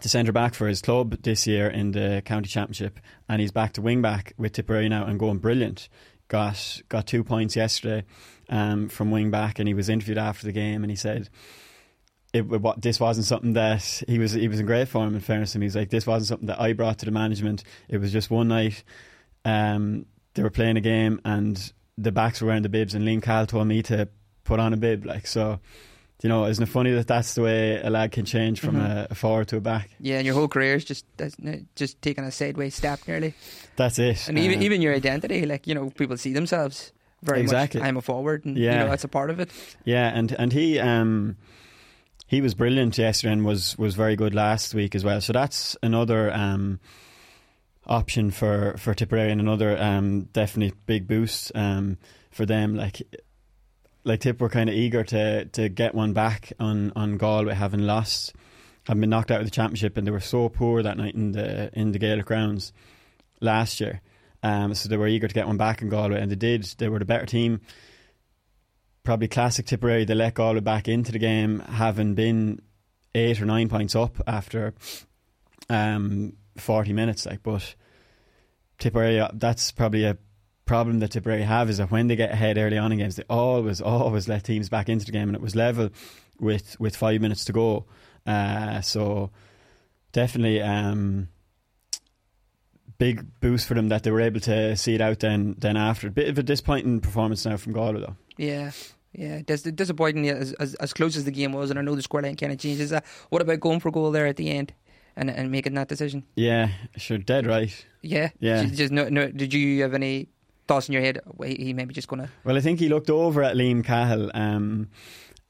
to 0.00 0.08
centre 0.08 0.32
back 0.32 0.54
for 0.54 0.68
his 0.68 0.80
club 0.80 1.22
this 1.22 1.46
year 1.46 1.68
in 1.68 1.92
the 1.92 2.22
county 2.24 2.48
championship, 2.48 3.00
and 3.28 3.40
he's 3.40 3.52
back 3.52 3.72
to 3.74 3.82
wing 3.82 4.02
back 4.02 4.32
with 4.38 4.52
Tipperary 4.52 4.88
now 4.88 5.04
and 5.04 5.18
going 5.18 5.38
brilliant. 5.38 5.88
Got 6.30 6.80
got 6.88 7.08
two 7.08 7.24
points 7.24 7.56
yesterday 7.56 8.04
um, 8.48 8.88
from 8.88 9.10
wing 9.10 9.32
back, 9.32 9.58
and 9.58 9.66
he 9.66 9.74
was 9.74 9.88
interviewed 9.88 10.16
after 10.16 10.46
the 10.46 10.52
game, 10.52 10.82
and 10.82 10.90
he 10.90 10.96
said. 10.96 11.28
It, 12.32 12.42
what 12.46 12.80
this 12.80 13.00
wasn't 13.00 13.26
something 13.26 13.54
that 13.54 14.04
he 14.06 14.20
was 14.20 14.30
he 14.30 14.46
was 14.46 14.60
in 14.60 14.66
great 14.66 14.86
form 14.86 15.16
in 15.16 15.20
fairness 15.20 15.50
to 15.50 15.58
him. 15.58 15.62
He's 15.62 15.74
like 15.74 15.90
this 15.90 16.06
wasn't 16.06 16.28
something 16.28 16.46
that 16.46 16.60
I 16.60 16.74
brought 16.74 16.98
to 16.98 17.04
the 17.04 17.10
management. 17.10 17.64
It 17.88 17.98
was 17.98 18.12
just 18.12 18.30
one 18.30 18.46
night. 18.46 18.84
Um, 19.44 20.06
they 20.34 20.44
were 20.44 20.50
playing 20.50 20.76
a 20.76 20.80
game 20.80 21.20
and 21.24 21.72
the 21.98 22.12
backs 22.12 22.40
were 22.40 22.46
wearing 22.46 22.62
the 22.62 22.68
bibs, 22.68 22.94
and 22.94 23.04
Liam 23.04 23.20
Cahill 23.20 23.46
told 23.46 23.66
me 23.66 23.82
to 23.82 24.08
put 24.44 24.60
on 24.60 24.72
a 24.72 24.76
bib. 24.76 25.04
Like 25.04 25.26
so, 25.26 25.58
you 26.22 26.28
know, 26.28 26.44
isn't 26.46 26.62
it 26.62 26.68
funny 26.68 26.92
that 26.92 27.06
that's 27.06 27.34
the 27.34 27.42
way 27.42 27.80
a 27.82 27.88
lad 27.90 28.12
can 28.12 28.24
change 28.24 28.60
from 28.60 28.74
Mhm. 28.76 28.84
a, 28.90 29.06
a 29.10 29.14
forward 29.14 29.48
to 29.48 29.56
a 29.56 29.60
back? 29.60 29.88
Yeah, 30.00 30.16
and 30.18 30.26
your 30.26 30.34
whole 30.34 30.48
career 30.48 30.74
is 30.76 30.84
just 30.84 31.04
just 31.76 32.00
taking 32.02 32.24
a 32.24 32.30
sideways 32.30 32.74
step 32.74 33.00
nearly, 33.08 33.34
That's 33.76 33.98
it. 33.98 34.28
and 34.28 34.38
even 34.38 34.58
Um, 34.58 34.64
even 34.64 34.82
your 34.82 34.94
identity, 34.94 35.46
like 35.46 35.66
you 35.66 35.74
know, 35.74 35.90
people 35.90 36.16
see 36.16 36.32
themselves 36.34 36.92
very 37.22 37.40
Exactly. 37.40 37.80
much. 37.80 37.88
I'm 37.88 37.96
a 37.96 38.02
forward, 38.02 38.44
and 38.44 38.56
you 38.56 38.70
know 38.70 38.88
that's 38.88 39.04
a 39.04 39.08
part 39.08 39.30
of 39.30 39.40
it. 39.40 39.50
Yeah, 39.84 40.10
and 40.18 40.32
and 40.38 40.52
he 40.52 40.78
um 40.78 41.36
he 42.26 42.40
was 42.40 42.54
brilliant 42.54 42.96
yesterday 42.98 43.32
and 43.32 43.44
was 43.44 43.76
was 43.78 43.94
very 43.94 44.16
good 44.16 44.34
last 44.34 44.74
week 44.74 44.94
as 44.94 45.04
well. 45.04 45.20
So 45.20 45.32
that's 45.32 45.76
another 45.82 46.32
um 46.32 46.80
option 47.86 48.30
for 48.30 48.76
for 48.78 48.94
Tipperary 48.94 49.32
and 49.32 49.40
another 49.40 49.76
um 49.80 50.28
definitely 50.32 50.74
big 50.86 51.06
boost 51.08 51.52
um 51.54 51.96
for 52.30 52.46
them. 52.46 52.76
Like 52.76 53.02
like 54.04 54.20
Tip 54.20 54.40
were 54.40 54.48
kind 54.48 54.68
of 54.68 54.74
eager 54.74 55.04
to 55.04 55.44
to 55.46 55.68
get 55.68 55.94
one 55.94 56.12
back 56.12 56.52
on 56.58 56.92
on 56.96 57.16
Galway, 57.16 57.54
having 57.54 57.80
lost, 57.80 58.34
having 58.86 59.00
been 59.00 59.10
knocked 59.10 59.30
out 59.30 59.40
of 59.40 59.46
the 59.46 59.50
championship, 59.50 59.96
and 59.96 60.06
they 60.06 60.10
were 60.10 60.20
so 60.20 60.48
poor 60.48 60.82
that 60.82 60.96
night 60.96 61.14
in 61.14 61.32
the 61.32 61.70
in 61.78 61.92
the 61.92 61.98
Gaelic 61.98 62.26
grounds 62.26 62.72
last 63.40 63.80
year. 63.80 64.00
Um, 64.42 64.74
so 64.74 64.88
they 64.88 64.96
were 64.96 65.08
eager 65.08 65.28
to 65.28 65.34
get 65.34 65.46
one 65.46 65.58
back 65.58 65.82
in 65.82 65.88
Galway, 65.88 66.20
and 66.20 66.30
they 66.30 66.36
did. 66.36 66.64
They 66.78 66.88
were 66.88 66.98
the 66.98 67.04
better 67.04 67.26
team 67.26 67.60
probably 69.02 69.28
classic 69.28 69.66
Tipperary. 69.66 70.04
They 70.04 70.14
let 70.14 70.34
Galway 70.34 70.60
back 70.60 70.88
into 70.88 71.12
the 71.12 71.18
game, 71.18 71.60
having 71.60 72.14
been 72.14 72.60
eight 73.14 73.40
or 73.40 73.44
nine 73.46 73.68
points 73.68 73.94
up 73.94 74.20
after 74.26 74.74
um, 75.68 76.34
forty 76.56 76.92
minutes. 76.92 77.26
Like, 77.26 77.42
but 77.42 77.74
Tipperary, 78.78 79.26
that's 79.34 79.72
probably 79.72 80.04
a 80.04 80.18
problem 80.70 81.00
that 81.00 81.10
Tipperary 81.10 81.42
have 81.42 81.68
is 81.68 81.78
that 81.78 81.90
when 81.90 82.06
they 82.06 82.14
get 82.14 82.30
ahead 82.30 82.56
early 82.56 82.78
on 82.78 82.92
in 82.92 82.98
games, 82.98 83.16
they 83.16 83.24
always, 83.28 83.80
always 83.80 84.28
let 84.28 84.44
teams 84.44 84.68
back 84.68 84.88
into 84.88 85.04
the 85.04 85.10
game, 85.12 85.28
and 85.28 85.34
it 85.34 85.42
was 85.42 85.56
level 85.56 85.90
with 86.38 86.78
with 86.78 86.94
five 86.94 87.20
minutes 87.20 87.44
to 87.46 87.52
go. 87.52 87.86
Uh, 88.26 88.80
so 88.80 89.30
definitely. 90.12 90.62
Um, 90.62 91.28
Big 92.98 93.24
boost 93.40 93.66
for 93.66 93.72
them 93.72 93.88
that 93.88 94.02
they 94.02 94.10
were 94.10 94.20
able 94.20 94.40
to 94.40 94.76
see 94.76 94.94
it 94.94 95.00
out 95.00 95.20
then. 95.20 95.54
Then 95.58 95.78
after, 95.78 96.06
a 96.08 96.10
bit 96.10 96.28
of 96.28 96.36
a 96.36 96.42
disappointing 96.42 97.00
performance 97.00 97.46
now 97.46 97.56
from 97.56 97.72
Galway 97.72 98.00
though. 98.00 98.16
Yeah. 98.36 98.72
Yeah, 99.12 99.40
Dis- 99.44 99.62
disappointing 99.62 100.28
as, 100.28 100.52
as 100.60 100.74
as 100.74 100.92
close 100.92 101.16
as 101.16 101.24
the 101.24 101.30
game 101.32 101.52
was, 101.52 101.70
and 101.70 101.78
I 101.78 101.82
know 101.82 101.94
the 101.96 102.02
scoreline 102.02 102.38
kind 102.38 102.52
of 102.52 102.58
changes 102.58 102.90
that. 102.90 103.04
What 103.30 103.40
about 103.42 103.58
going 103.58 103.80
for 103.80 103.90
goal 103.90 104.10
there 104.12 104.26
at 104.26 104.36
the 104.36 104.50
end 104.50 104.74
and 105.16 105.30
and 105.30 105.50
making 105.50 105.74
that 105.74 105.88
decision? 105.88 106.24
Yeah, 106.36 106.68
sure, 106.96 107.18
dead 107.18 107.46
right. 107.46 107.74
Yeah, 108.02 108.28
Yeah. 108.38 108.62
Just, 108.64 108.74
just 108.74 108.92
no, 108.92 109.08
no. 109.08 109.30
Did 109.30 109.52
you 109.54 109.80
have 109.82 109.94
any 109.94 110.28
thoughts 110.70 110.88
in 110.88 110.92
your 110.92 111.02
head? 111.02 111.18
He 111.44 111.72
maybe 111.74 111.92
just 111.92 112.06
gonna. 112.08 112.30
Well, 112.44 112.56
I 112.56 112.60
think 112.60 112.78
he 112.78 112.88
looked 112.88 113.10
over 113.10 113.42
at 113.42 113.56
Liam 113.56 113.84
Cahill 113.84 114.30
um, 114.34 114.88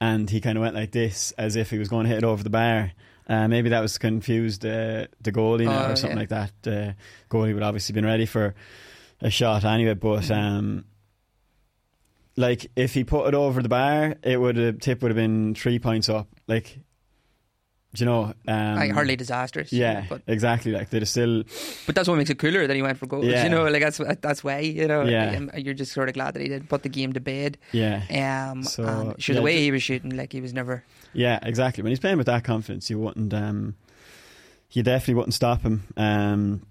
and 0.00 0.28
he 0.30 0.40
kind 0.40 0.56
of 0.56 0.62
went 0.62 0.74
like 0.74 0.92
this 0.92 1.32
as 1.36 1.56
if 1.56 1.68
he 1.70 1.78
was 1.78 1.88
going 1.88 2.04
to 2.04 2.08
hit 2.08 2.18
it 2.18 2.24
over 2.24 2.42
the 2.42 2.50
bar. 2.50 2.92
Uh, 3.28 3.46
maybe 3.46 3.68
that 3.68 3.80
was 3.80 3.98
confused 3.98 4.64
uh, 4.64 5.06
the 5.20 5.30
goalie 5.30 5.66
now 5.66 5.86
Oh, 5.88 5.92
or 5.92 5.96
something 5.96 6.16
yeah. 6.16 6.26
like 6.26 6.30
that. 6.30 6.52
Uh, 6.66 6.92
goalie 7.30 7.52
would 7.54 7.62
obviously 7.62 7.92
been 7.92 8.06
ready 8.06 8.26
for 8.26 8.54
a 9.20 9.30
shot 9.30 9.64
anyway, 9.64 9.94
but 9.94 10.30
um, 10.30 10.84
like 12.36 12.70
if 12.74 12.94
he 12.94 13.04
put 13.04 13.28
it 13.28 13.34
over 13.34 13.62
the 13.62 13.68
bar, 13.68 14.16
it 14.22 14.40
would 14.40 14.56
have 14.56 14.78
tip 14.80 15.02
would 15.02 15.10
have 15.10 15.16
been 15.16 15.54
three 15.54 15.78
points 15.78 16.08
up. 16.08 16.28
Like, 16.48 16.78
you 17.94 18.06
know, 18.06 18.32
um, 18.46 18.76
like 18.76 18.92
hardly 18.92 19.16
disastrous. 19.16 19.72
Yeah, 19.72 20.04
but 20.08 20.22
exactly. 20.28 20.70
Like 20.72 20.90
they'd 20.90 21.02
have 21.02 21.08
still 21.08 21.42
but 21.86 21.94
that's 21.94 22.08
what 22.08 22.16
makes 22.16 22.30
it 22.30 22.38
cooler 22.38 22.66
that 22.66 22.76
he 22.76 22.82
went 22.82 22.98
for 22.98 23.06
goals. 23.06 23.24
Yeah. 23.26 23.42
You 23.44 23.50
know, 23.50 23.64
like 23.68 23.82
that's 23.82 23.98
that's 24.20 24.44
why 24.44 24.60
you 24.60 24.86
know. 24.86 25.02
Yeah. 25.02 25.36
um, 25.36 25.50
you're 25.56 25.74
just 25.74 25.92
sort 25.92 26.08
of 26.08 26.14
glad 26.14 26.34
that 26.34 26.40
he 26.42 26.48
did 26.48 26.68
put 26.68 26.82
the 26.84 26.88
game 26.88 27.12
to 27.14 27.20
bed. 27.20 27.58
yeah. 27.72 28.50
Um, 28.52 28.62
So, 28.62 28.84
and 28.84 29.20
sure, 29.22 29.34
yeah, 29.34 29.40
the 29.40 29.44
way 29.44 29.56
ju- 29.56 29.62
he 29.62 29.70
was 29.72 29.82
shooting, 29.82 30.16
like 30.16 30.32
he 30.32 30.40
was 30.40 30.52
never. 30.52 30.84
Yeah, 31.12 31.40
exactly. 31.42 31.82
When 31.82 31.90
he's 31.90 31.98
playing 31.98 32.18
with 32.18 32.26
that 32.26 32.44
confidence, 32.44 32.88
you 32.90 32.98
wouldn't. 33.00 33.34
Um, 33.34 33.74
you 34.70 34.84
definitely 34.84 35.14
wouldn't 35.14 35.34
stop 35.34 35.62
him. 35.62 35.82
Um, 35.96 36.66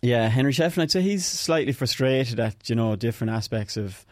yeah, 0.00 0.28
Henry 0.28 0.52
Shefflin, 0.52 0.82
I'd 0.82 0.90
say 0.92 1.02
he's 1.02 1.26
slightly 1.26 1.72
frustrated 1.72 2.38
at 2.38 2.68
you 2.70 2.76
know 2.76 2.94
different 2.94 3.32
aspects 3.32 3.76
of 3.76 4.06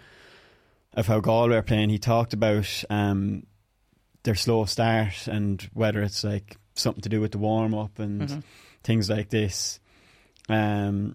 of 0.94 1.06
how 1.06 1.20
Galway 1.20 1.56
are 1.56 1.62
playing. 1.62 1.90
He 1.90 1.98
talked 1.98 2.32
about 2.32 2.82
um, 2.90 3.46
their 4.24 4.34
slow 4.34 4.64
start 4.64 5.26
and 5.28 5.62
whether 5.72 6.02
it's 6.02 6.24
like 6.24 6.56
something 6.74 7.02
to 7.02 7.08
do 7.08 7.20
with 7.20 7.32
the 7.32 7.38
warm 7.38 7.74
up 7.74 7.98
and 7.98 8.22
Mhm. 8.28 8.42
things 8.82 9.08
like 9.08 9.28
this. 9.30 9.78
Um, 10.48 11.14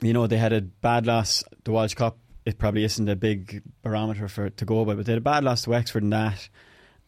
you 0.00 0.12
know, 0.12 0.26
they 0.26 0.38
had 0.38 0.52
a 0.52 0.60
bad 0.60 1.06
loss. 1.06 1.42
The 1.64 1.72
Walsh 1.72 1.94
Cup, 1.94 2.18
it 2.44 2.58
probably 2.58 2.84
isn't 2.84 3.08
a 3.08 3.16
big 3.16 3.62
barometer 3.82 4.28
for 4.28 4.48
to 4.50 4.64
go 4.64 4.84
by, 4.84 4.94
but 4.94 5.04
they 5.06 5.12
had 5.12 5.18
a 5.18 5.22
bad 5.22 5.42
loss 5.44 5.62
to 5.62 5.70
Wexford 5.70 6.02
in 6.04 6.10
that. 6.10 6.48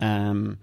Um, 0.01 0.59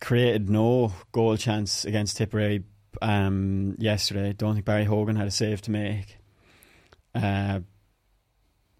created 0.00 0.48
no 0.48 0.92
goal 1.12 1.36
chance 1.36 1.84
against 1.84 2.16
Tipperary 2.16 2.64
um, 3.02 3.76
yesterday. 3.78 4.32
Don't 4.32 4.54
think 4.54 4.64
Barry 4.64 4.84
Hogan 4.84 5.16
had 5.16 5.26
a 5.28 5.30
save 5.30 5.60
to 5.62 5.70
make. 5.70 6.16
Uh, 7.14 7.60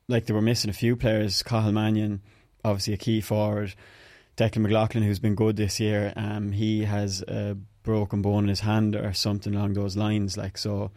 like 0.08 0.26
they 0.26 0.32
were 0.34 0.40
missing 0.42 0.70
a 0.70 0.74
few 0.74 0.96
players. 0.96 1.42
Cathal 1.42 1.72
Mannion, 1.72 2.22
obviously 2.64 2.94
a 2.94 2.96
key 2.96 3.20
forward. 3.20 3.74
Declan 4.38 4.62
McLaughlin, 4.62 5.03
who's 5.03 5.18
been 5.18 5.35
good 5.35 5.57
this 5.57 5.81
year, 5.81 6.12
um, 6.14 6.53
he 6.53 6.85
has 6.85 7.22
a 7.22 7.57
broken 7.83 8.22
bone 8.22 8.44
in 8.44 8.48
his 8.48 8.61
hand 8.61 8.94
or 8.94 9.12
something 9.12 9.53
along 9.53 9.72
those 9.72 9.96
lines. 9.96 10.37
Like 10.37 10.57
so, 10.57 10.92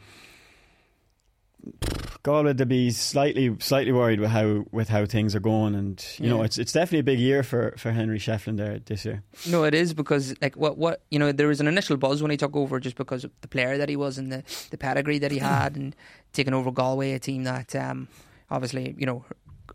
Galway 2.21 2.53
to 2.53 2.67
be 2.67 2.91
slightly 2.91 3.55
slightly 3.59 3.91
worried 3.91 4.19
with 4.19 4.29
how 4.29 4.65
with 4.71 4.89
how 4.89 5.07
things 5.07 5.35
are 5.35 5.39
going, 5.39 5.73
and 5.73 6.05
you 6.19 6.29
know 6.29 6.43
it's 6.43 6.59
it's 6.59 6.71
definitely 6.71 6.99
a 6.99 7.03
big 7.03 7.19
year 7.19 7.41
for 7.41 7.73
for 7.77 7.91
Henry 7.91 8.19
Shefflin 8.19 8.57
there 8.57 8.77
this 8.77 9.05
year. 9.05 9.23
No, 9.49 9.63
it 9.63 9.73
is 9.73 9.95
because 9.95 10.35
like 10.39 10.55
what 10.55 10.77
what 10.77 11.01
you 11.09 11.17
know 11.17 11.31
there 11.31 11.47
was 11.47 11.59
an 11.59 11.67
initial 11.67 11.97
buzz 11.97 12.21
when 12.21 12.29
he 12.29 12.37
took 12.37 12.55
over 12.55 12.79
just 12.79 12.95
because 12.95 13.23
of 13.23 13.31
the 13.41 13.47
player 13.47 13.75
that 13.79 13.89
he 13.89 13.95
was 13.95 14.19
and 14.19 14.31
the 14.31 14.43
the 14.69 14.77
pedigree 14.77 15.17
that 15.17 15.31
he 15.31 15.39
had 15.39 15.75
and 15.75 15.95
taking 16.31 16.53
over 16.53 16.69
Galway, 16.69 17.13
a 17.13 17.19
team 17.19 17.43
that 17.45 17.75
um, 17.75 18.07
obviously 18.51 18.93
you 18.99 19.07
know 19.07 19.25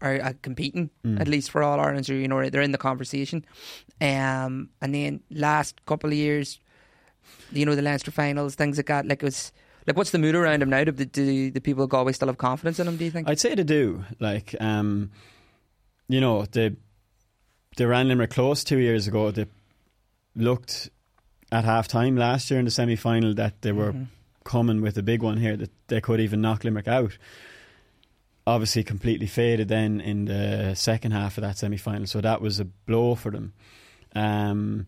are, 0.00 0.20
uh 0.22 0.32
competing 0.42 0.90
Mm. 1.04 1.20
at 1.20 1.28
least 1.28 1.50
for 1.50 1.62
all 1.62 1.80
Ireland, 1.80 2.06
so 2.06 2.12
you 2.12 2.28
know 2.28 2.48
they're 2.50 2.62
in 2.62 2.72
the 2.72 2.78
conversation. 2.78 3.44
Um, 4.00 4.70
and 4.80 4.94
then 4.94 5.20
last 5.30 5.84
couple 5.86 6.10
of 6.10 6.16
years, 6.16 6.60
you 7.52 7.64
know 7.66 7.74
the 7.74 7.82
Leinster 7.82 8.10
finals, 8.10 8.54
things 8.54 8.76
like 8.76 8.86
that. 8.86 9.06
Like 9.06 9.22
it 9.22 9.26
was 9.26 9.52
like 9.86 9.96
what's 9.96 10.10
the 10.10 10.18
mood 10.18 10.34
around 10.34 10.62
him 10.62 10.70
now? 10.70 10.84
Do, 10.84 10.92
do 10.92 11.50
the 11.50 11.60
people 11.60 11.84
of 11.84 11.90
Galway 11.90 12.12
still 12.12 12.28
have 12.28 12.38
confidence 12.38 12.78
in 12.80 12.88
him? 12.88 12.96
Do 12.96 13.04
you 13.04 13.10
think? 13.10 13.28
I'd 13.28 13.38
say 13.40 13.54
they 13.54 13.62
do. 13.64 14.04
Like, 14.20 14.54
um, 14.60 15.10
you 16.08 16.20
know, 16.20 16.44
they 16.44 16.74
they 17.76 17.84
ran 17.86 18.08
Limerick 18.08 18.30
close 18.30 18.64
two 18.64 18.78
years 18.78 19.06
ago. 19.06 19.30
They 19.30 19.46
looked 20.34 20.90
at 21.52 21.64
half 21.64 21.88
time 21.88 22.16
last 22.16 22.50
year 22.50 22.58
in 22.58 22.64
the 22.64 22.70
semi 22.70 22.96
final 22.96 23.32
that 23.34 23.62
they 23.62 23.72
were 23.72 23.92
Mhm. 23.92 24.06
coming 24.44 24.80
with 24.82 24.98
a 24.98 25.02
big 25.02 25.22
one 25.22 25.38
here 25.38 25.56
that 25.56 25.70
they 25.88 26.00
could 26.00 26.20
even 26.20 26.40
knock 26.40 26.64
Limerick 26.64 26.88
out. 26.88 27.16
Obviously, 28.46 28.84
completely 28.84 29.26
faded 29.26 29.68
then 29.68 30.00
in 30.00 30.26
the 30.26 30.74
second 30.74 31.10
half 31.12 31.36
of 31.36 31.42
that 31.42 31.58
semi 31.58 31.76
final, 31.76 32.06
so 32.06 32.20
that 32.20 32.40
was 32.40 32.60
a 32.60 32.64
blow 32.64 33.14
for 33.16 33.30
them. 33.32 33.52
Um, 34.14 34.86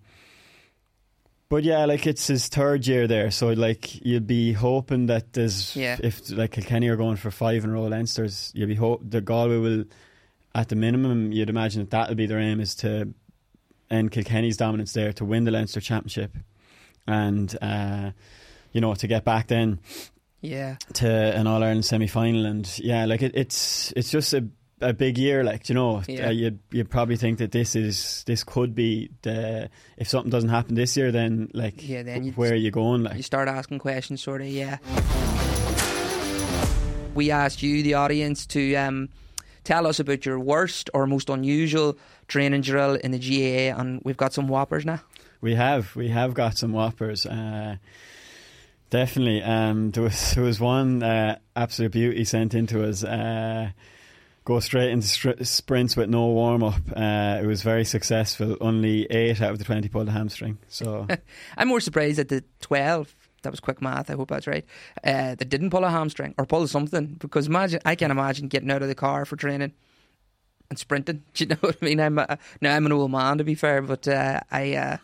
but 1.49 1.65
yeah, 1.65 1.85
like 1.87 2.07
it's 2.07 2.27
his 2.27 2.47
third 2.49 2.87
year 2.87 3.07
there, 3.07 3.31
so 3.31 3.49
like 3.49 4.05
you'd 4.05 4.27
be 4.27 4.53
hoping 4.53 5.07
that 5.07 5.33
there's 5.33 5.75
Yeah. 5.75 5.97
if 6.03 6.31
like 6.31 6.53
Kilkenny 6.53 6.89
are 6.89 6.97
going 6.97 7.17
for 7.17 7.31
five 7.31 7.65
in 7.65 7.71
a 7.71 7.73
row 7.73 7.89
Leinsters, 7.89 8.53
you'd 8.55 8.69
be 8.69 8.75
hope 8.75 9.01
the 9.03 9.21
Galway 9.21 9.57
will 9.57 9.85
at 10.55 10.69
the 10.69 10.77
minimum 10.77 11.33
you'd 11.33 11.51
imagine 11.51 11.83
that 11.83 11.91
that'll 11.91 12.15
be 12.15 12.27
their 12.27 12.39
aim 12.39 12.61
is 12.61 12.75
to 12.77 13.13
end 13.91 14.11
Kilkenny's 14.13 14.57
dominance 14.57 14.93
there 14.93 15.13
to 15.15 15.25
win 15.25 15.45
the 15.45 15.51
Leinster 15.51 15.81
Championship 15.81 16.37
and 17.07 17.57
uh, 17.63 18.11
you 18.73 18.81
know 18.81 18.95
to 18.95 19.07
get 19.07 19.25
back 19.25 19.47
then 19.47 19.79
Yeah, 20.41 20.77
to 20.95 21.09
an 21.09 21.47
All 21.47 21.63
Ireland 21.63 21.85
semi 21.85 22.07
final 22.07 22.47
and 22.47 22.79
yeah 22.79 23.07
like 23.07 23.23
it, 23.23 23.33
it's 23.35 23.93
it's 23.97 24.11
just 24.11 24.33
a 24.35 24.47
a 24.81 24.93
big 24.93 25.19
year, 25.19 25.43
like 25.43 25.69
you 25.69 25.75
know, 25.75 26.03
Yeah. 26.07 26.29
uh, 26.29 26.31
you'd 26.31 26.61
you'd 26.71 26.89
probably 26.91 27.17
think 27.17 27.39
that 27.39 27.51
this 27.51 27.75
is 27.75 28.23
this 28.27 28.45
could 28.45 28.75
be 28.77 29.11
the 29.23 29.69
if 29.97 30.09
something 30.09 30.31
doesn't 30.31 30.51
happen 30.51 30.77
this 30.77 30.97
year, 30.97 31.11
then 31.11 31.51
like 31.53 31.87
Yeah, 31.89 32.05
then 32.05 32.23
you- 32.25 32.33
where 32.33 32.53
are 32.53 32.55
you 32.55 32.71
going? 32.71 33.03
Like 33.03 33.17
You 33.17 33.23
start 33.25 33.49
asking 33.49 33.81
questions, 33.81 34.23
sort 34.23 34.41
of, 34.41 34.47
yeah. 34.47 34.79
We 37.15 37.33
asked 37.33 37.63
you, 37.65 37.83
the 37.83 37.95
audience, 37.95 38.47
to 38.47 38.77
um, 38.77 39.09
tell 39.65 39.89
us 39.89 39.99
about 39.99 40.25
your 40.25 40.39
worst 40.39 40.89
or 40.95 41.05
most 41.09 41.29
unusual 41.29 41.99
training 42.29 42.61
drill 42.61 42.95
in 42.95 43.11
the 43.11 43.19
GAA, 43.19 43.77
and 43.77 44.01
we've 44.05 44.17
got 44.17 44.33
some 44.33 44.47
whoppers 44.47 44.85
now. 44.87 45.01
we 45.41 45.57
have 45.57 45.97
we 45.97 46.09
have 46.09 46.35
got 46.35 46.57
some 46.57 46.73
whoppers. 46.73 47.27
Uh, 47.27 47.77
definitely, 48.91 49.43
um, 49.43 49.91
there 49.91 50.03
was 50.03 50.31
there 50.35 50.45
was 50.45 50.61
one 50.61 51.03
uh, 51.03 51.39
absolute 51.57 51.93
beauty 51.93 52.25
sent 52.25 52.55
into 52.55 52.87
us. 52.87 53.05
Uh, 53.05 53.71
go 54.45 54.61
straight 54.61 54.91
into 54.91 55.07
str- 55.07 55.43
sprints 55.43 55.97
with 55.97 56.09
no 56.09 56.27
warm 56.29 56.63
up. 56.63 56.81
Uh, 56.97 57.39
it 57.43 57.47
was 57.47 57.63
very 57.63 57.85
successful. 57.85 58.57
Only 58.61 59.05
eight 59.11 59.43
out 59.43 59.53
of 59.53 59.59
the 59.59 59.65
twenty 59.65 59.89
pulled 59.89 60.09
a 60.09 60.13
hamstring. 60.13 60.59
So 60.69 61.07
I'm 61.57 61.69
more 61.69 61.81
surprised 61.81 62.19
at 62.19 62.29
the 62.29 62.43
12. 62.61 63.15
That 63.43 63.51
was 63.51 63.61
quick 63.61 63.81
math. 63.81 64.11
I 64.11 64.15
hope 64.15 64.31
that's 64.31 64.47
right. 64.49 64.65
Uh, 65.05 65.37
that 65.37 65.49
didn't 65.49 65.71
pull 65.71 65.85
a 65.85 65.91
hamstring 65.91 66.35
or 66.39 66.45
pull 66.45 66.67
something 66.67 67.17
because 67.21 67.47
imagine 67.47 67.81
I 67.85 67.95
can't 67.95 68.11
imagine 68.11 68.49
getting 68.49 68.71
out 68.71 68.83
of 68.83 68.89
the 68.89 68.95
car 68.95 69.25
for 69.25 69.37
training 69.37 69.73
and 70.71 70.79
sprinting. 70.79 71.23
Do 71.35 71.45
you 71.45 71.49
know 71.51 71.57
what 71.61 71.77
I 71.81 71.85
mean? 71.85 72.01
I'm 72.01 72.19
a, 72.19 72.39
now 72.61 72.75
I'm 72.75 72.87
an 72.87 72.93
old 72.93 73.11
man 73.11 73.39
to 73.39 73.45
be 73.45 73.55
fair, 73.55 73.83
but 73.83 74.09
uh, 74.09 74.41
I 74.51 74.75
uh, 74.75 74.97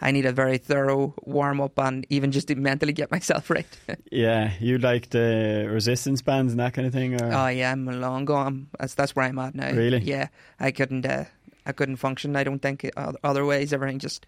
I 0.00 0.10
need 0.12 0.26
a 0.26 0.32
very 0.32 0.58
thorough 0.58 1.14
warm 1.22 1.60
up 1.60 1.78
and 1.78 2.06
even 2.08 2.30
just 2.30 2.48
to 2.48 2.54
mentally 2.54 2.92
get 2.92 3.10
myself 3.10 3.50
right. 3.50 3.66
yeah, 4.12 4.52
you 4.60 4.78
like 4.78 5.10
the 5.10 5.68
resistance 5.70 6.22
bands 6.22 6.52
and 6.52 6.60
that 6.60 6.74
kind 6.74 6.86
of 6.86 6.92
thing, 6.92 7.20
or 7.20 7.32
oh 7.32 7.48
yeah, 7.48 7.72
I'm 7.72 7.86
long 8.00 8.24
gone. 8.24 8.68
That's 8.78 8.94
that's 8.94 9.16
where 9.16 9.26
I'm 9.26 9.38
at 9.38 9.54
now. 9.54 9.72
Really? 9.72 9.98
Yeah, 9.98 10.28
I 10.60 10.70
couldn't 10.70 11.04
uh, 11.04 11.24
I 11.66 11.72
couldn't 11.72 11.96
function. 11.96 12.36
I 12.36 12.44
don't 12.44 12.60
think 12.60 12.88
otherwise. 13.22 13.72
Everything 13.72 13.98
just 13.98 14.26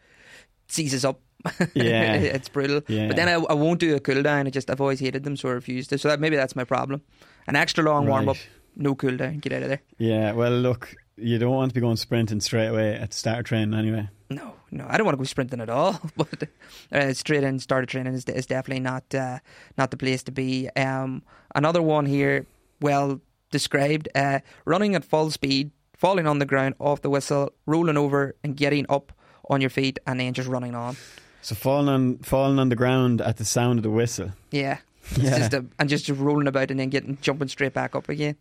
seizes 0.69 1.05
up. 1.05 1.21
Yeah. 1.75 2.15
it's 2.15 2.51
brutal. 2.51 2.83
Yeah. 2.87 3.07
But 3.07 3.17
then 3.17 3.29
I, 3.29 3.33
I 3.33 3.55
won't 3.55 3.81
do 3.81 3.97
a 3.97 4.01
cool 4.01 4.23
down. 4.23 4.47
I 4.47 4.51
just 4.51 4.69
I've 4.69 4.81
always 4.81 5.01
hated 5.01 5.25
them, 5.25 5.37
so 5.37 5.49
I 5.49 5.53
refused 5.53 5.89
to. 5.91 5.99
So 5.99 6.09
that 6.09 6.21
maybe 6.21 6.37
that's 6.37 6.55
my 6.55 6.65
problem. 6.65 7.01
An 7.47 7.57
extra 7.57 7.83
long 7.83 8.07
warm 8.07 8.29
up, 8.29 8.37
no 8.77 8.95
cool 8.95 9.17
down. 9.17 9.39
Get 9.39 9.53
out 9.55 9.63
of 9.63 9.69
there. 9.69 9.81
Yeah, 9.99 10.33
well, 10.33 10.53
look, 10.53 10.95
you 11.21 11.39
don't 11.39 11.55
want 11.55 11.71
to 11.71 11.75
be 11.75 11.81
going 11.81 11.97
sprinting 11.97 12.41
straight 12.41 12.69
away 12.69 12.95
at 12.95 13.11
the 13.11 13.17
start 13.17 13.41
of 13.41 13.45
training 13.45 13.79
anyway. 13.79 14.09
No, 14.29 14.55
no, 14.71 14.87
I 14.89 14.97
don't 14.97 15.05
want 15.05 15.15
to 15.15 15.19
go 15.19 15.25
sprinting 15.25 15.61
at 15.61 15.71
all. 15.71 16.01
But 16.17 16.49
uh, 16.93 17.13
straight 17.15 17.43
in, 17.43 17.59
start 17.59 17.85
of 17.85 17.91
training 17.91 18.15
is, 18.15 18.25
is 18.25 18.47
definitely 18.47 18.81
not 18.81 19.15
uh, 19.15 19.39
not 19.77 19.91
the 19.91 19.97
place 19.97 20.23
to 20.25 20.33
be. 20.33 20.69
Um, 20.77 21.23
another 21.55 21.83
one 21.83 22.07
here, 22.07 22.47
well 22.81 23.21
described: 23.51 24.09
uh, 24.15 24.41
running 24.65 24.95
at 24.95 25.05
full 25.05 25.31
speed, 25.31 25.71
falling 25.97 26.27
on 26.27 26.39
the 26.39 26.47
ground 26.47 26.75
off 26.79 27.03
the 27.03 27.11
whistle, 27.11 27.53
rolling 27.67 27.97
over, 27.97 28.35
and 28.45 28.57
getting 28.57 28.87
up 28.89 29.13
on 29.49 29.61
your 29.61 29.71
feet, 29.71 29.99
and 30.07 30.21
then 30.21 30.33
just 30.33 30.49
running 30.49 30.75
on. 30.75 30.97
So 31.43 31.55
falling 31.55 31.89
on 31.89 32.19
falling 32.19 32.59
on 32.59 32.69
the 32.69 32.77
ground 32.77 33.21
at 33.21 33.37
the 33.37 33.45
sound 33.45 33.79
of 33.79 33.83
the 33.83 33.91
whistle. 33.91 34.31
Yeah. 34.51 34.79
It's 35.13 35.19
Yeah. 35.19 35.39
just 35.39 35.55
a, 35.55 35.65
and 35.79 35.89
just 35.89 36.09
rolling 36.09 36.47
about 36.47 36.71
and 36.71 36.79
then 36.81 36.89
getting 36.89 37.19
jumping 37.21 37.49
straight 37.49 37.75
back 37.75 37.95
up 37.97 38.09
again. 38.09 38.37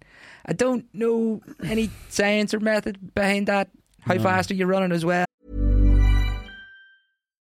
I 0.45 0.53
don't 0.53 0.85
know 0.93 1.41
any 1.63 1.89
science 2.09 2.53
or 2.53 2.59
method 2.59 3.13
behind 3.15 3.47
that. 3.47 3.69
How 4.01 4.13
No. 4.15 4.23
fast 4.23 4.51
are 4.51 4.55
you 4.55 4.65
running 4.65 4.91
as 4.91 5.03
well? 5.05 5.25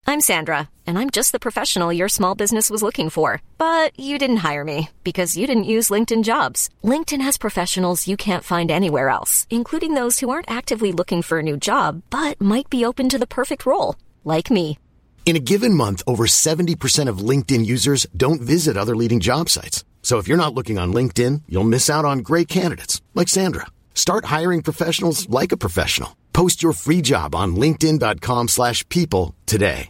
I'm 0.07 0.21
Sandra, 0.21 0.69
and 0.87 0.97
I'm 0.97 1.11
just 1.11 1.31
the 1.33 1.39
professional 1.39 1.93
your 1.93 2.09
small 2.09 2.33
business 2.33 2.69
was 2.71 2.81
looking 2.81 3.09
for. 3.11 3.43
But 3.59 3.97
you 3.99 4.17
didn't 4.17 4.37
hire 4.37 4.63
me 4.63 4.89
because 5.03 5.37
you 5.37 5.45
didn't 5.45 5.65
use 5.65 5.89
LinkedIn 5.91 6.23
jobs. 6.23 6.69
LinkedIn 6.83 7.21
has 7.21 7.37
professionals 7.37 8.07
you 8.07 8.17
can't 8.17 8.43
find 8.43 8.71
anywhere 8.71 9.09
else, 9.09 9.45
including 9.51 9.93
those 9.93 10.19
who 10.19 10.29
aren't 10.31 10.49
actively 10.49 10.91
looking 10.91 11.21
for 11.21 11.39
a 11.39 11.43
new 11.43 11.57
job 11.57 12.01
but 12.09 12.39
might 12.41 12.69
be 12.71 12.83
open 12.85 13.07
to 13.09 13.19
the 13.19 13.27
perfect 13.27 13.65
role, 13.67 13.95
like 14.23 14.49
me. 14.49 14.79
In 15.25 15.35
a 15.35 15.39
given 15.39 15.75
month, 15.75 16.01
over 16.07 16.25
70% 16.25 17.07
of 17.07 17.19
LinkedIn 17.19 17.63
users 17.63 18.07
don't 18.17 18.41
visit 18.41 18.77
other 18.77 18.95
leading 18.95 19.19
job 19.19 19.47
sites. 19.47 19.85
So 20.01 20.17
if 20.17 20.27
you're 20.27 20.43
not 20.43 20.55
looking 20.55 20.79
on 20.79 20.91
LinkedIn, 20.91 21.43
you'll 21.47 21.65
miss 21.65 21.87
out 21.87 22.03
on 22.03 22.19
great 22.19 22.47
candidates 22.47 22.99
like 23.13 23.27
Sandra. 23.27 23.67
Start 23.93 24.25
hiring 24.25 24.63
professionals 24.63 25.29
like 25.29 25.51
a 25.51 25.57
professional. 25.57 26.15
Post 26.33 26.63
your 26.63 26.73
free 26.73 27.01
job 27.01 27.35
on 27.35 27.55
linkedin.com/people 27.55 29.35
today. 29.45 29.87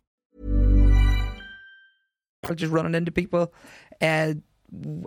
Just 2.55 2.71
running 2.71 2.95
into 2.95 3.11
people. 3.11 3.53
Uh, 4.01 4.33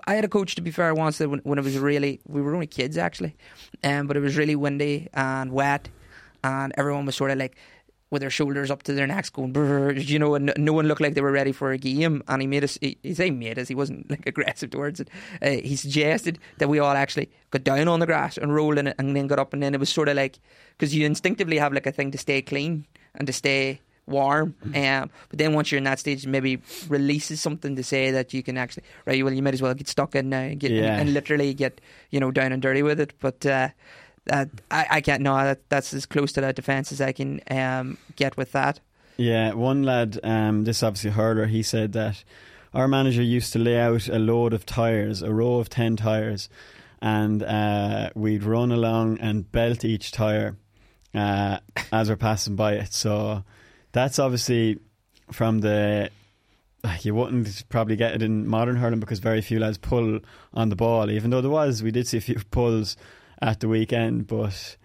I 0.06 0.14
had 0.14 0.24
a 0.24 0.28
coach, 0.28 0.54
to 0.54 0.62
be 0.62 0.70
fair, 0.70 0.94
once 0.94 1.18
that 1.18 1.28
when, 1.28 1.40
when 1.40 1.58
it 1.58 1.64
was 1.64 1.76
really, 1.78 2.20
we 2.26 2.40
were 2.42 2.54
only 2.54 2.66
kids 2.66 2.96
actually, 2.96 3.36
um, 3.82 4.06
but 4.06 4.16
it 4.16 4.20
was 4.20 4.36
really 4.36 4.56
windy 4.56 5.08
and 5.14 5.52
wet, 5.52 5.88
and 6.44 6.72
everyone 6.76 7.06
was 7.06 7.16
sort 7.16 7.30
of 7.30 7.38
like 7.38 7.56
with 8.12 8.20
their 8.20 8.30
shoulders 8.30 8.70
up 8.70 8.82
to 8.82 8.92
their 8.92 9.06
necks 9.06 9.30
going, 9.30 9.54
you 9.96 10.18
know, 10.18 10.34
and 10.34 10.52
no 10.58 10.74
one 10.74 10.86
looked 10.86 11.00
like 11.00 11.14
they 11.14 11.22
were 11.22 11.32
ready 11.32 11.50
for 11.50 11.72
a 11.72 11.78
game. 11.78 12.22
And 12.28 12.42
he 12.42 12.46
made 12.46 12.62
us, 12.62 12.76
he, 12.82 12.98
he 13.02 13.14
say 13.14 13.30
made 13.30 13.58
us, 13.58 13.68
he 13.68 13.74
wasn't 13.74 14.08
like 14.10 14.26
aggressive 14.26 14.68
towards 14.68 15.00
it. 15.00 15.08
Uh, 15.40 15.48
he 15.48 15.76
suggested 15.76 16.38
that 16.58 16.68
we 16.68 16.78
all 16.78 16.94
actually 16.94 17.30
got 17.50 17.64
down 17.64 17.88
on 17.88 18.00
the 18.00 18.06
grass 18.06 18.36
and 18.36 18.54
rolled 18.54 18.76
in 18.76 18.88
it 18.88 18.96
and 18.98 19.16
then 19.16 19.26
got 19.28 19.38
up. 19.38 19.54
And 19.54 19.62
then 19.62 19.72
it 19.72 19.80
was 19.80 19.88
sort 19.88 20.08
of 20.10 20.16
like, 20.16 20.38
because 20.76 20.94
you 20.94 21.06
instinctively 21.06 21.56
have 21.56 21.72
like 21.72 21.86
a 21.86 21.92
thing 21.92 22.10
to 22.10 22.18
stay 22.18 22.42
clean 22.42 22.86
and 23.14 23.26
to 23.26 23.32
stay 23.32 23.80
warm. 24.06 24.54
Um, 24.74 25.08
but 25.30 25.38
then 25.38 25.54
once 25.54 25.72
you're 25.72 25.78
in 25.78 25.84
that 25.84 25.98
stage, 26.00 26.26
maybe 26.26 26.60
releases 26.88 27.40
something 27.40 27.76
to 27.76 27.82
say 27.82 28.10
that 28.10 28.34
you 28.34 28.42
can 28.42 28.58
actually, 28.58 28.82
right, 29.06 29.24
well, 29.24 29.32
you 29.32 29.42
might 29.42 29.54
as 29.54 29.62
well 29.62 29.72
get 29.72 29.88
stuck 29.88 30.14
in 30.14 30.28
now 30.28 30.40
and, 30.40 30.60
get, 30.60 30.70
Yeah. 30.70 30.98
and, 30.98 31.14
literally 31.14 31.54
get, 31.54 31.80
you 32.10 32.20
know, 32.20 32.30
down 32.30 32.52
and 32.52 32.60
dirty 32.60 32.82
with 32.82 33.00
it. 33.00 33.14
But 33.20 33.46
uh, 33.46 33.68
that, 34.26 34.48
I, 34.70 34.86
I 34.90 35.00
can't, 35.00 35.22
no, 35.22 35.36
that, 35.36 35.68
that's 35.68 35.92
as 35.94 36.06
close 36.06 36.32
to 36.32 36.40
that 36.40 36.56
defence 36.56 36.92
as 36.92 37.00
I 37.00 37.12
can 37.12 37.40
um, 37.50 37.98
get 38.16 38.36
with 38.36 38.52
that. 38.52 38.80
Yeah, 39.16 39.52
one 39.52 39.82
lad, 39.82 40.18
um, 40.22 40.64
this 40.64 40.82
obviously 40.82 41.10
hurler, 41.10 41.46
he 41.46 41.62
said 41.62 41.92
that 41.92 42.24
our 42.74 42.88
manager 42.88 43.22
used 43.22 43.52
to 43.52 43.58
lay 43.58 43.78
out 43.78 44.08
a 44.08 44.18
load 44.18 44.54
of 44.54 44.64
tyres, 44.64 45.22
a 45.22 45.32
row 45.32 45.56
of 45.56 45.68
10 45.68 45.96
tyres, 45.96 46.48
and 47.00 47.42
uh, 47.42 48.10
we'd 48.14 48.44
run 48.44 48.72
along 48.72 49.18
and 49.18 49.50
belt 49.50 49.84
each 49.84 50.12
tyre 50.12 50.56
uh, 51.14 51.58
as 51.92 52.08
we're 52.08 52.16
passing 52.16 52.56
by 52.56 52.74
it. 52.74 52.92
So 52.92 53.44
that's 53.92 54.18
obviously 54.18 54.78
from 55.30 55.60
the. 55.60 56.10
You 57.02 57.14
wouldn't 57.14 57.68
probably 57.68 57.94
get 57.94 58.14
it 58.14 58.22
in 58.22 58.48
modern 58.48 58.74
hurling 58.74 58.98
because 58.98 59.20
very 59.20 59.40
few 59.40 59.60
lads 59.60 59.78
pull 59.78 60.18
on 60.52 60.68
the 60.68 60.74
ball, 60.74 61.10
even 61.12 61.30
though 61.30 61.40
there 61.40 61.50
was. 61.50 61.80
We 61.80 61.92
did 61.92 62.08
see 62.08 62.18
a 62.18 62.20
few 62.20 62.40
pulls 62.50 62.96
at 63.42 63.60
the 63.60 63.68
weekend, 63.68 64.26
but 64.26 64.76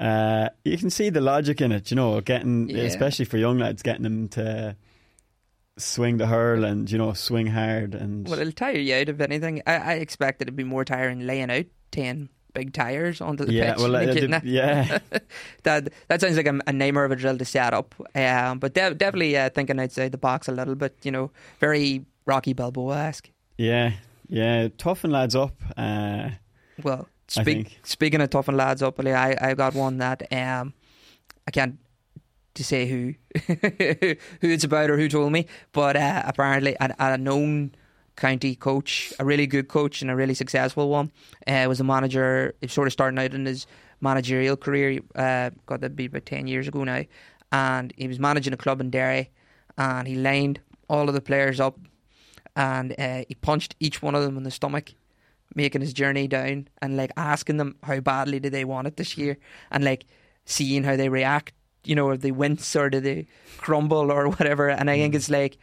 uh, 0.00 0.48
you 0.64 0.78
can 0.78 0.88
see 0.88 1.10
the 1.10 1.20
logic 1.20 1.60
in 1.60 1.72
it, 1.72 1.90
you 1.90 1.96
know, 1.96 2.20
getting, 2.22 2.68
Yeah. 2.70 2.84
especially 2.84 3.24
for 3.26 3.36
young 3.36 3.58
lads, 3.58 3.82
getting 3.82 4.04
them 4.04 4.28
to 4.28 4.76
swing 5.76 6.18
the 6.18 6.26
hurl 6.26 6.64
and, 6.64 6.90
you 6.90 6.96
know, 6.98 7.12
swing 7.12 7.48
hard. 7.48 7.94
and 7.94 8.28
Well, 8.28 8.38
it'll 8.38 8.52
tire 8.52 8.76
you 8.78 8.94
out, 8.94 9.08
if 9.08 9.20
anything. 9.20 9.62
I, 9.66 9.74
I 9.76 9.92
expect 9.94 10.40
it'd 10.40 10.54
be 10.56 10.64
more 10.64 10.84
tiring 10.84 11.26
laying 11.26 11.50
out 11.50 11.66
10 11.90 12.28
big 12.52 12.72
tyres 12.72 13.20
onto 13.20 13.44
the 13.44 13.52
yeah, 13.52 13.72
pitch. 13.74 13.82
well, 13.82 13.96
uh, 13.96 14.04
the- 14.06 14.40
yeah, 14.44 14.98
that 15.64 15.92
that 16.06 16.20
sounds 16.20 16.36
like 16.36 16.46
a, 16.46 16.60
a 16.68 16.72
nightmare 16.72 17.04
of 17.04 17.10
a 17.10 17.16
drill 17.16 17.36
to 17.36 17.44
set 17.44 17.74
up. 17.74 17.94
Um, 18.14 18.60
but 18.60 18.74
de- 18.74 18.94
definitely 18.94 19.36
uh, 19.36 19.50
thinking 19.50 19.80
outside 19.80 20.12
the 20.12 20.18
box 20.18 20.46
a 20.46 20.52
little 20.52 20.76
bit. 20.76 20.96
You 21.02 21.10
know, 21.10 21.30
very 21.58 22.04
Rocky 22.26 22.52
Balboa 22.52 22.96
esque. 23.06 23.28
yeah, 23.58 23.94
yeah, 24.28 24.68
toughen 24.78 25.10
lads 25.10 25.34
up. 25.34 25.56
Uh, 25.76 26.30
Well, 26.82 27.08
speak, 27.42 27.78
speaking 27.82 28.20
of 28.20 28.30
toughen 28.30 28.56
lads 28.56 28.82
up, 28.82 28.98
I 29.00 29.36
I 29.40 29.54
got 29.54 29.74
one 29.74 29.98
that 29.98 30.22
um 30.32 30.74
I 31.46 31.50
can't 31.50 31.78
to 32.54 32.64
say 32.64 32.86
who 32.86 33.14
who 33.46 34.48
it's 34.48 34.64
about 34.64 34.90
or 34.90 34.96
who 34.96 35.08
told 35.08 35.32
me, 35.32 35.46
but 35.72 35.96
uh, 35.96 36.22
apparently 36.24 36.76
a, 36.80 36.94
a 36.98 37.18
known 37.18 37.74
county 38.16 38.54
coach, 38.54 39.12
a 39.18 39.24
really 39.24 39.46
good 39.46 39.68
coach 39.68 40.00
and 40.02 40.10
a 40.10 40.16
really 40.16 40.34
successful 40.34 40.88
one, 40.88 41.10
uh, 41.46 41.66
was 41.68 41.80
a 41.80 41.84
manager. 41.84 42.54
Sort 42.68 42.86
of 42.86 42.92
starting 42.92 43.18
out 43.18 43.34
in 43.34 43.46
his 43.46 43.66
managerial 44.00 44.56
career. 44.56 45.00
Uh, 45.14 45.50
got 45.66 45.80
that 45.80 45.96
be 45.96 46.06
about 46.06 46.26
ten 46.26 46.46
years 46.46 46.68
ago 46.68 46.84
now, 46.84 47.04
and 47.52 47.92
he 47.96 48.08
was 48.08 48.18
managing 48.18 48.52
a 48.52 48.58
club 48.58 48.80
in 48.80 48.90
Derry, 48.90 49.30
and 49.76 50.06
he 50.06 50.14
lined 50.14 50.60
all 50.88 51.08
of 51.08 51.14
the 51.14 51.20
players 51.20 51.60
up, 51.60 51.78
and 52.54 52.94
uh, 52.98 53.24
he 53.28 53.34
punched 53.34 53.74
each 53.80 54.02
one 54.02 54.14
of 54.14 54.22
them 54.22 54.36
in 54.36 54.44
the 54.44 54.50
stomach 54.50 54.94
making 55.54 55.80
his 55.80 55.92
journey 55.92 56.26
down 56.28 56.68
and 56.82 56.96
like 56.96 57.12
asking 57.16 57.56
them 57.58 57.76
how 57.82 58.00
badly 58.00 58.40
do 58.40 58.50
they 58.50 58.64
want 58.64 58.86
it 58.86 58.96
this 58.96 59.16
year 59.16 59.36
and 59.70 59.84
like 59.84 60.04
seeing 60.44 60.84
how 60.84 60.96
they 60.96 61.08
react 61.08 61.52
you 61.84 61.94
know 61.94 62.10
if 62.10 62.20
they 62.20 62.30
wince 62.32 62.74
or 62.76 62.88
do 62.90 63.00
they 63.00 63.26
crumble 63.58 64.10
or 64.10 64.28
whatever. 64.30 64.68
And 64.68 64.90
I 64.90 64.96
think 64.96 65.14
it's 65.14 65.30
like 65.30 65.58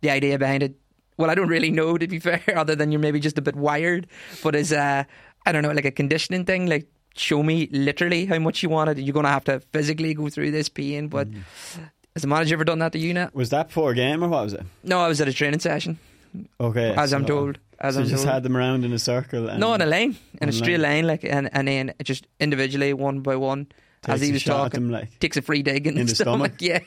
the 0.00 0.10
idea 0.10 0.38
behind 0.38 0.62
it. 0.62 0.74
Well 1.16 1.30
I 1.30 1.34
don't 1.34 1.48
really 1.48 1.70
know 1.70 1.98
to 1.98 2.06
be 2.06 2.18
fair 2.28 2.42
other 2.56 2.74
than 2.76 2.92
you're 2.92 3.00
maybe 3.00 3.20
just 3.20 3.38
a 3.38 3.42
bit 3.42 3.56
wired 3.56 4.06
but 4.42 4.54
as 4.54 4.72
uh 4.72 5.04
I 5.44 5.52
don't 5.52 5.62
know 5.62 5.72
like 5.72 5.84
a 5.84 5.90
conditioning 5.90 6.44
thing. 6.44 6.66
Like 6.66 6.86
show 7.14 7.42
me 7.42 7.68
literally 7.72 8.26
how 8.26 8.38
much 8.38 8.62
you 8.62 8.68
want 8.68 8.90
it. 8.90 8.98
You're 8.98 9.14
going 9.14 9.24
to 9.24 9.30
have 9.30 9.44
to 9.44 9.60
physically 9.72 10.12
go 10.12 10.28
through 10.28 10.50
this 10.50 10.68
pain 10.68 11.08
but 11.08 11.28
has 12.14 12.22
the 12.22 12.28
manager 12.28 12.54
ever 12.54 12.64
done 12.64 12.78
that 12.78 12.92
to 12.92 12.98
you 12.98 13.12
now 13.12 13.28
was 13.32 13.50
that 13.50 13.70
for 13.70 13.90
a 13.90 13.94
game 13.94 14.22
or 14.24 14.28
what 14.28 14.44
was 14.44 14.52
it? 14.54 14.62
no 14.82 15.00
I 15.00 15.08
was 15.08 15.20
at 15.20 15.28
a 15.28 15.32
training 15.32 15.60
session 15.60 15.98
Okay, 16.60 16.94
as 16.96 17.12
I'm 17.12 17.24
told. 17.26 17.58
As 17.78 17.94
so 17.94 18.00
I'm 18.00 18.06
just 18.06 18.24
told. 18.24 18.34
had 18.34 18.42
them 18.42 18.56
around 18.56 18.84
in 18.84 18.92
a 18.92 18.98
circle. 18.98 19.48
And 19.48 19.60
no, 19.60 19.74
in 19.74 19.82
a 19.82 19.86
lane, 19.86 20.16
in 20.40 20.48
a 20.48 20.52
straight 20.52 20.80
lane, 20.80 21.06
like, 21.06 21.24
and 21.24 21.50
and 21.52 21.68
then 21.68 21.94
just 22.02 22.26
individually, 22.40 22.92
one 22.92 23.20
by 23.20 23.36
one, 23.36 23.66
as 24.06 24.20
he 24.20 24.32
was 24.32 24.44
talking, 24.44 24.82
them, 24.82 24.90
like 24.90 25.18
takes 25.18 25.36
a 25.36 25.42
free 25.42 25.62
dig 25.62 25.86
in, 25.86 25.98
In 25.98 26.06
the 26.06 26.14
stomach? 26.14 26.54
Yeah, 26.60 26.80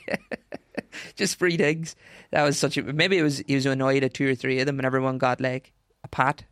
just 1.16 1.38
free 1.38 1.56
digs. 1.56 1.96
That 2.30 2.42
was 2.42 2.58
such 2.58 2.76
a. 2.76 2.82
Maybe 2.82 3.18
it 3.18 3.22
was 3.22 3.42
he 3.46 3.54
was 3.54 3.66
annoyed 3.66 4.04
at 4.04 4.14
two 4.14 4.28
or 4.30 4.34
three 4.34 4.60
of 4.60 4.66
them, 4.66 4.78
and 4.78 4.86
everyone 4.86 5.18
got 5.18 5.40
like 5.40 5.72
a 6.02 6.08
pat, 6.08 6.44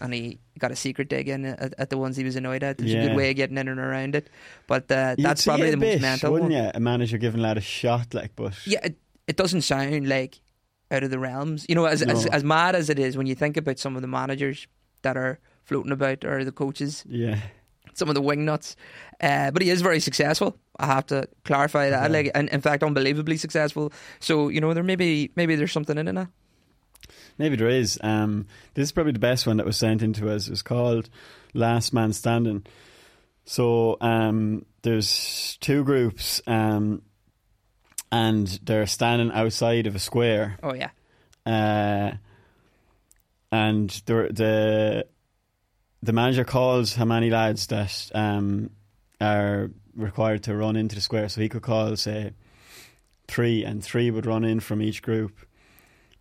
and 0.00 0.12
he 0.14 0.40
got 0.58 0.70
a 0.70 0.76
secret 0.76 1.08
dig 1.08 1.28
in 1.28 1.44
at, 1.44 1.74
at 1.78 1.90
the 1.90 1.98
ones 1.98 2.16
he 2.16 2.24
was 2.24 2.36
annoyed 2.36 2.62
at. 2.62 2.78
There's 2.78 2.94
a 2.94 3.08
good 3.08 3.16
way 3.16 3.30
of 3.30 3.36
getting 3.36 3.58
in 3.58 3.68
and 3.68 3.80
around 3.80 4.14
it, 4.14 4.28
but 4.66 4.90
uh, 4.90 5.16
that's 5.18 5.44
probably 5.44 5.70
the 5.70 5.76
most 5.76 6.00
mental 6.00 6.32
wouldn't 6.32 6.52
one. 6.52 6.64
you? 6.64 6.70
A 6.74 6.80
manager 6.80 7.18
giving 7.18 7.40
a 7.40 7.42
lad 7.42 7.58
a 7.58 7.60
shot, 7.60 8.14
like, 8.14 8.34
but 8.36 8.54
Yeah, 8.66 8.80
it, 8.84 8.96
it 9.26 9.36
doesn't 9.36 9.62
sound 9.62 10.08
like 10.08 10.40
out 10.94 11.02
of 11.04 11.10
the 11.10 11.18
realms. 11.18 11.66
You 11.68 11.74
know, 11.74 11.84
as, 11.84 12.00
as 12.02 12.24
No. 12.24 12.30
as 12.32 12.42
mad 12.44 12.74
as 12.74 12.88
it 12.88 12.98
is 12.98 13.16
when 13.16 13.26
you 13.26 13.34
think 13.34 13.56
about 13.56 13.78
some 13.78 13.96
of 13.96 14.02
the 14.02 14.08
managers 14.08 14.66
that 15.02 15.16
are 15.16 15.38
floating 15.64 15.92
about 15.92 16.24
or 16.24 16.44
the 16.44 16.52
coaches, 16.52 17.04
yeah, 17.08 17.38
some 17.94 18.08
of 18.08 18.14
the 18.14 18.22
wing 18.22 18.44
nuts. 18.44 18.76
Uh, 19.20 19.50
but 19.50 19.62
he 19.62 19.70
is 19.70 19.82
very 19.82 20.00
successful. 20.00 20.56
I 20.78 20.86
have 20.86 21.06
to 21.06 21.28
clarify 21.44 21.90
that. 21.90 22.10
Yeah. 22.10 22.16
Like, 22.16 22.30
and 22.34 22.48
in 22.48 22.60
fact, 22.60 22.82
unbelievably 22.82 23.36
successful. 23.36 23.92
So 24.20 24.48
you 24.48 24.60
know, 24.60 24.72
there 24.74 24.82
maybe 24.82 25.30
maybe 25.36 25.56
there's 25.56 25.72
something 25.72 25.98
in 25.98 26.08
it 26.08 26.12
now. 26.12 26.28
maybe 27.38 27.56
there 27.56 27.68
is. 27.68 27.98
Um, 28.02 28.46
this 28.74 28.84
is 28.88 28.92
probably 28.92 29.12
the 29.12 29.18
best 29.18 29.46
one 29.46 29.58
that 29.58 29.66
was 29.66 29.76
sent 29.76 30.02
into 30.02 30.30
us. 30.30 30.46
It 30.46 30.50
was 30.50 30.62
called 30.62 31.10
Last 31.52 31.92
Man 31.92 32.12
Standing. 32.12 32.64
So 33.46 33.98
um, 34.00 34.64
there's 34.82 35.58
two 35.60 35.84
groups, 35.84 36.40
um, 36.46 37.02
and 38.10 38.46
they're 38.62 38.86
standing 38.86 39.32
outside 39.32 39.86
of 39.86 39.94
a 39.94 39.98
square. 39.98 40.58
Oh 40.62 40.74
yeah, 40.74 40.90
uh, 41.46 42.16
and 43.50 43.90
the 44.06 44.28
the 44.30 45.06
the 46.02 46.12
manager 46.12 46.44
calls 46.44 46.94
how 46.94 47.04
many 47.04 47.30
lads 47.30 47.66
that 47.68 48.10
um, 48.14 48.70
are 49.20 49.70
required 49.96 50.42
to 50.44 50.56
run 50.56 50.76
into 50.76 50.94
the 50.94 51.00
square. 51.00 51.28
So 51.28 51.40
he 51.40 51.48
could 51.48 51.62
call 51.62 51.96
say 51.96 52.32
three, 53.26 53.64
and 53.64 53.82
three 53.82 54.10
would 54.10 54.26
run 54.26 54.44
in 54.44 54.60
from 54.60 54.82
each 54.82 55.02
group. 55.02 55.36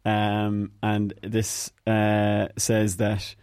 Um, 0.06 0.72
and 0.82 1.14
this 1.22 1.72
uh, 1.88 2.48
says 2.58 2.98
that 2.98 3.36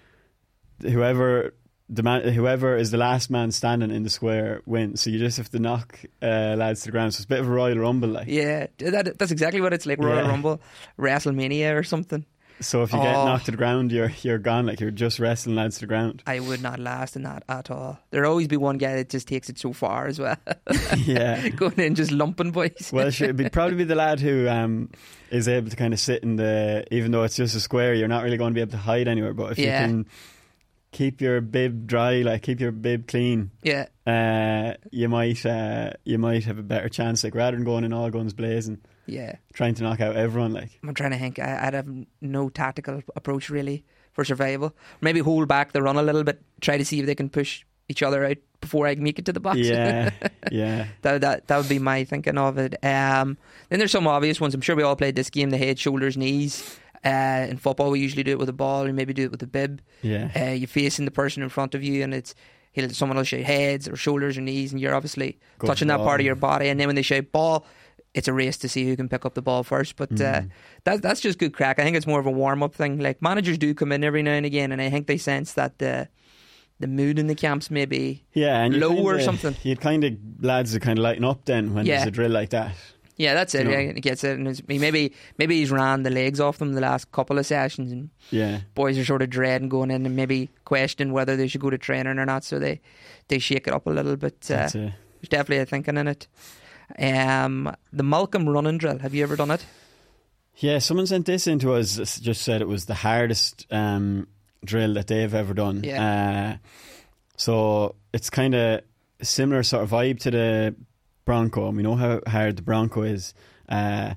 whoever 0.82 1.54
the 1.92 2.02
man, 2.04 2.22
whoever 2.32 2.76
is 2.76 2.92
the 2.92 2.96
last 2.98 3.30
man 3.30 3.50
standing 3.50 3.90
in 3.90 4.04
the 4.04 4.10
square 4.10 4.62
wins. 4.64 5.02
So 5.02 5.10
you 5.10 5.18
just 5.18 5.36
have 5.38 5.50
to 5.50 5.58
knock 5.58 5.98
uh, 6.22 6.54
lads 6.56 6.80
to 6.82 6.86
the 6.86 6.92
ground. 6.92 7.12
So 7.14 7.18
it's 7.18 7.24
a 7.24 7.28
bit 7.28 7.40
of 7.40 7.48
a 7.48 7.50
Royal 7.50 7.76
Rumble, 7.78 8.08
like. 8.10 8.28
yeah. 8.28 8.68
That, 8.78 9.18
that's 9.18 9.32
exactly 9.32 9.60
what 9.60 9.72
it's 9.72 9.86
like. 9.86 9.98
Royal 9.98 10.22
Yeah. 10.24 10.28
Rumble, 10.30 10.60
WrestleMania, 10.98 11.74
or 11.76 11.82
something. 11.82 12.24
So 12.62 12.82
if 12.82 12.92
you 12.92 12.98
get 13.00 13.16
Oh. 13.16 13.24
knocked 13.24 13.46
to 13.46 13.52
the 13.52 13.56
ground, 13.56 13.90
you're 13.90 14.12
you're 14.20 14.36
gone. 14.38 14.66
Like 14.66 14.80
you're 14.80 14.90
just 14.90 15.18
wrestling 15.18 15.56
lads 15.56 15.76
to 15.76 15.80
the 15.80 15.86
ground. 15.86 16.22
I 16.26 16.40
would 16.40 16.60
not 16.60 16.78
last 16.78 17.16
in 17.16 17.22
that 17.22 17.42
at 17.48 17.70
all. 17.70 17.98
There'll 18.10 18.30
always 18.30 18.48
be 18.48 18.58
one 18.58 18.76
guy 18.76 18.96
that 18.96 19.08
just 19.08 19.26
takes 19.28 19.48
it 19.48 19.58
so 19.58 19.72
far 19.72 20.06
as 20.08 20.18
well. 20.20 20.36
yeah. 20.98 21.48
Going 21.56 21.80
in 21.80 21.94
just 21.94 22.10
lumping 22.12 22.50
boys. 22.50 22.90
Well, 22.92 23.10
sure, 23.16 23.24
it'd 23.24 23.38
be 23.38 23.48
probably 23.48 23.76
be 23.78 23.84
the 23.84 23.94
lad 23.94 24.20
who 24.20 24.46
um, 24.46 24.90
is 25.30 25.48
able 25.48 25.70
to 25.70 25.76
kind 25.76 25.94
of 25.94 26.00
sit 26.00 26.22
in 26.22 26.36
the, 26.36 26.84
even 26.90 27.12
though 27.12 27.22
it's 27.22 27.36
just 27.36 27.56
a 27.56 27.60
square, 27.60 27.94
you're 27.94 28.08
not 28.08 28.24
really 28.24 28.36
going 28.36 28.50
to 28.52 28.54
be 28.54 28.60
able 28.60 28.72
to 28.72 28.76
hide 28.76 29.08
anywhere. 29.08 29.32
But 29.32 29.52
if 29.52 29.58
Yeah. 29.58 29.80
you 29.80 29.86
can 29.86 30.06
keep 30.92 31.20
your 31.20 31.40
bib 31.40 31.86
dry, 31.86 32.22
like 32.22 32.42
keep 32.42 32.60
your 32.60 32.72
bib 32.72 33.06
clean, 33.06 33.50
yeah, 33.62 33.86
uh, 34.06 34.74
you 34.90 35.08
might 35.08 35.44
uh, 35.46 35.92
you 36.04 36.18
might 36.18 36.44
have 36.44 36.58
a 36.58 36.62
better 36.62 36.88
chance. 36.88 37.24
Like 37.24 37.34
rather 37.34 37.56
than 37.56 37.64
going 37.64 37.84
in 37.84 37.92
all 37.92 38.10
guns 38.10 38.32
blazing, 38.32 38.80
yeah. 39.06 39.36
trying 39.52 39.74
to 39.74 39.82
knock 39.82 40.00
out 40.00 40.16
everyone. 40.16 40.52
Like 40.52 40.78
I'm 40.82 40.94
trying 40.94 41.12
to 41.12 41.18
think. 41.18 41.38
I, 41.38 41.66
I'd 41.66 41.74
have 41.74 41.88
no 42.20 42.48
tactical 42.48 43.02
approach 43.16 43.50
really 43.50 43.84
for 44.12 44.24
survival. 44.24 44.74
Maybe 45.00 45.20
hold 45.20 45.48
back 45.48 45.72
the 45.72 45.82
run 45.82 45.96
a 45.96 46.02
little 46.02 46.24
bit. 46.24 46.42
Try 46.60 46.78
to 46.78 46.84
see 46.84 47.00
if 47.00 47.06
they 47.06 47.14
can 47.14 47.28
push 47.28 47.64
each 47.88 48.02
other 48.02 48.24
out 48.24 48.36
before 48.60 48.86
I 48.86 48.94
can 48.94 49.02
make 49.02 49.18
it 49.18 49.24
to 49.26 49.32
the 49.32 49.40
box. 49.40 49.58
yeah, 49.58 50.10
yeah, 50.52 50.86
that, 51.02 51.20
that 51.22 51.48
that 51.48 51.56
would 51.58 51.68
be 51.68 51.78
my 51.78 52.04
thinking 52.04 52.38
of 52.38 52.58
it. 52.58 52.74
Um, 52.84 53.36
then 53.68 53.78
there's 53.78 53.92
some 53.92 54.06
obvious 54.06 54.40
ones. 54.40 54.54
I'm 54.54 54.60
sure 54.60 54.76
we 54.76 54.82
all 54.82 54.96
played 54.96 55.16
this 55.16 55.30
game: 55.30 55.50
the 55.50 55.58
head, 55.58 55.78
shoulders, 55.78 56.16
knees. 56.16 56.78
Uh, 57.04 57.46
in 57.48 57.56
football, 57.56 57.90
we 57.90 58.00
usually 58.00 58.22
do 58.22 58.32
it 58.32 58.38
with 58.38 58.48
a 58.48 58.52
ball, 58.54 58.84
or 58.84 58.92
maybe 58.92 59.14
do 59.14 59.24
it 59.24 59.30
with 59.30 59.42
a 59.42 59.46
bib. 59.46 59.80
yeah. 60.02 60.30
Uh, 60.36 60.50
you're 60.52 60.68
facing 60.68 61.06
the 61.06 61.10
person 61.10 61.42
in 61.42 61.48
front 61.48 61.74
of 61.74 61.82
you, 61.82 62.02
and 62.02 62.12
it's 62.12 62.34
he'll 62.72 62.88
someone 62.90 63.16
will 63.16 63.24
shout 63.24 63.40
heads 63.40 63.88
or 63.88 63.96
shoulders 63.96 64.36
or 64.36 64.42
knees, 64.42 64.72
and 64.72 64.80
you're 64.80 64.94
obviously 64.94 65.38
touching 65.64 65.88
that 65.88 65.98
part 65.98 66.20
of 66.20 66.26
your 66.26 66.34
body. 66.36 66.68
And 66.68 66.78
then 66.78 66.86
when 66.88 66.96
they 66.96 67.02
shout 67.02 67.32
ball, 67.32 67.64
it's 68.12 68.28
a 68.28 68.32
race 68.32 68.56
to 68.58 68.68
see 68.68 68.84
who 68.86 68.96
can 68.96 69.08
pick 69.08 69.24
up 69.24 69.34
the 69.34 69.40
ball 69.42 69.62
first. 69.62 69.96
But 69.96 70.12
uh, 70.12 70.42
Mm. 70.42 70.50
that, 70.84 71.00
that's 71.02 71.20
just 71.20 71.38
good 71.38 71.54
crack. 71.54 71.78
I 71.78 71.84
think 71.84 71.96
it's 71.96 72.06
more 72.06 72.20
of 72.20 72.26
a 72.26 72.30
warm 72.30 72.62
up 72.62 72.74
thing. 72.74 72.98
Like 72.98 73.22
managers 73.22 73.56
do 73.56 73.72
come 73.72 73.92
in 73.92 74.04
every 74.04 74.22
now 74.22 74.32
and 74.32 74.44
again, 74.44 74.70
and 74.72 74.82
I 74.82 74.90
think 74.90 75.06
they 75.06 75.16
sense 75.18 75.52
that 75.54 75.78
the 75.78 76.08
the 76.80 76.86
mood 76.86 77.18
in 77.18 77.26
the 77.26 77.34
camps 77.34 77.70
maybe 77.70 78.24
Yeah, 78.32 78.58
and 78.62 78.78
low 78.80 78.94
or 78.96 79.12
kinda- 79.18 79.24
something. 79.24 79.56
You'd 79.62 79.80
kind 79.82 80.02
of 80.04 80.14
lads 80.40 80.72
that 80.72 80.80
kind 80.80 80.98
of 80.98 81.02
lighten 81.02 81.24
up 81.24 81.44
then 81.44 81.74
when 81.74 81.84
Yeah. 81.86 81.96
there's 81.96 82.08
a 82.08 82.10
drill 82.10 82.30
like 82.30 82.50
that. 82.50 82.74
Yeah, 83.20 83.34
that's 83.34 83.54
it. 83.54 83.66
You 83.66 83.72
know. 83.72 83.78
Yeah, 83.78 83.92
he 83.92 84.00
gets 84.00 84.24
it, 84.24 84.38
and 84.38 84.48
it's, 84.48 84.62
maybe 84.66 85.12
maybe 85.36 85.58
he's 85.58 85.70
ran 85.70 86.04
the 86.04 86.10
legs 86.10 86.40
off 86.40 86.56
them 86.56 86.72
the 86.72 86.80
last 86.80 87.12
couple 87.12 87.38
of 87.38 87.44
sessions, 87.44 87.92
and 87.92 88.08
Yeah, 88.30 88.60
boys 88.74 88.96
are 88.96 89.04
sort 89.04 89.20
of 89.20 89.28
dreading 89.28 89.68
going 89.68 89.90
in 89.90 90.06
and 90.06 90.16
maybe 90.16 90.48
questioning 90.64 91.12
whether 91.12 91.36
they 91.36 91.46
should 91.46 91.60
go 91.60 91.68
to 91.68 91.76
training 91.76 92.18
or 92.18 92.24
not. 92.24 92.44
So 92.44 92.58
they 92.58 92.80
they 93.28 93.38
shake 93.38 93.68
it 93.68 93.74
up 93.74 93.86
a 93.86 93.90
little 93.90 94.16
bit. 94.16 94.50
Uh, 94.50 94.68
there's 94.72 94.94
definitely 95.28 95.58
a 95.58 95.66
thinking 95.66 95.98
in 95.98 96.08
it. 96.08 96.28
Um, 96.98 97.76
the 97.92 98.02
Malcolm 98.02 98.48
running 98.48 98.78
drill. 98.78 98.98
Have 99.00 99.14
you 99.14 99.22
ever 99.22 99.36
done 99.36 99.50
it? 99.50 99.66
Yeah, 100.56 100.78
someone 100.78 101.06
sent 101.06 101.26
this 101.26 101.46
into 101.46 101.74
us. 101.74 102.18
Just 102.20 102.40
said 102.40 102.62
it 102.62 102.68
was 102.68 102.86
the 102.86 102.94
hardest 102.94 103.66
um, 103.70 104.28
drill 104.64 104.94
that 104.94 105.08
they've 105.08 105.34
ever 105.34 105.52
done. 105.52 105.84
Yeah. 105.84 106.56
Uh, 106.56 106.68
so 107.36 107.96
it's 108.14 108.30
kind 108.30 108.54
of 108.54 108.80
similar 109.20 109.62
sort 109.62 109.82
of 109.82 109.90
vibe 109.90 110.20
to 110.20 110.30
the 110.30 110.74
Bronco, 111.30 111.68
and 111.68 111.76
we 111.76 111.84
know 111.84 111.94
how 111.94 112.20
hard 112.26 112.56
the 112.56 112.62
Bronco 112.62 113.02
is. 113.02 113.34
Uh, 113.68 114.14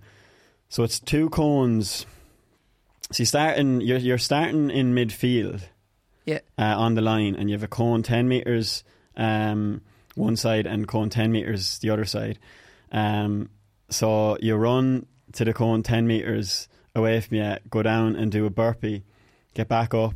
so 0.67 0.81
it's 0.81 0.99
two 0.99 1.29
cones. 1.29 2.07
So 3.11 3.21
you 3.21 3.25
starting, 3.27 3.81
you're 3.81 3.99
you're 3.99 4.17
starting 4.17 4.71
in 4.71 4.95
midfield. 4.95 5.61
Yeah. 6.25 6.39
Uh, 6.57 6.73
on 6.75 6.95
the 6.95 7.01
line, 7.01 7.35
and 7.35 7.51
you 7.51 7.53
have 7.53 7.61
a 7.61 7.67
cone 7.67 8.01
ten 8.01 8.27
meters 8.27 8.83
um, 9.15 9.81
one 10.15 10.35
side 10.35 10.65
and 10.65 10.87
cone 10.87 11.11
ten 11.11 11.31
meters 11.31 11.77
the 11.79 11.91
other 11.91 12.05
side. 12.05 12.39
Um, 12.91 13.51
so 13.89 14.39
you 14.41 14.55
run 14.55 15.05
to 15.33 15.45
the 15.45 15.53
cone 15.53 15.83
ten 15.83 16.07
meters 16.07 16.67
away 16.95 17.21
from 17.21 17.37
you, 17.37 17.57
go 17.69 17.83
down 17.83 18.15
and 18.15 18.31
do 18.31 18.47
a 18.47 18.49
burpee, 18.49 19.03
get 19.53 19.67
back 19.67 19.93
up, 19.93 20.15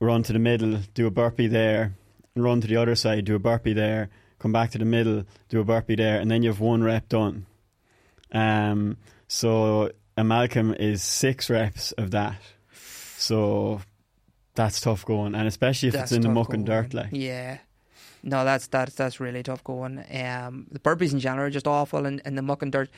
run 0.00 0.22
to 0.24 0.34
the 0.34 0.38
middle, 0.38 0.80
do 0.92 1.06
a 1.06 1.10
burpee 1.10 1.46
there, 1.46 1.94
run 2.36 2.60
to 2.60 2.68
the 2.68 2.76
other 2.76 2.94
side, 2.94 3.24
do 3.24 3.34
a 3.34 3.38
burpee 3.38 3.72
there, 3.72 4.10
come 4.42 4.52
back 4.52 4.70
to 4.72 4.78
the 4.78 4.84
middle, 4.84 5.24
do 5.48 5.60
a 5.60 5.64
burpee 5.64 5.94
there, 5.96 6.20
and 6.20 6.30
then 6.30 6.42
you 6.42 6.50
have 6.50 6.60
one 6.60 6.82
rep 6.82 7.08
done. 7.08 7.46
Um, 8.32 8.96
so 9.28 9.90
a 10.16 10.24
Malcolm 10.24 10.74
is 10.74 11.02
six 11.02 11.48
reps 11.48 11.92
of 11.92 12.10
that. 12.10 12.40
So 13.16 13.80
that's 14.54 14.80
tough 14.80 15.04
going, 15.04 15.34
and 15.34 15.46
especially 15.48 15.88
if 15.88 15.94
That's 15.94 16.12
it's 16.12 16.16
in 16.16 16.22
the 16.22 16.28
muck 16.28 16.52
and 16.52 16.66
dirt, 16.66 16.92
like 16.92 17.08
Yeah. 17.12 17.58
No, 18.24 18.44
that's 18.44 18.66
that's 18.68 18.94
that's 18.94 19.18
really 19.20 19.42
tough 19.42 19.64
going. 19.64 19.98
Um, 19.98 20.66
the 20.70 20.78
burpees 20.78 21.12
in 21.12 21.18
general 21.20 21.46
are 21.46 21.50
just 21.50 21.66
awful, 21.66 22.06
and, 22.06 22.20
and 22.24 22.36
the 22.38 22.42
muck 22.42 22.62
and 22.62 22.70
dirt. 22.70 22.88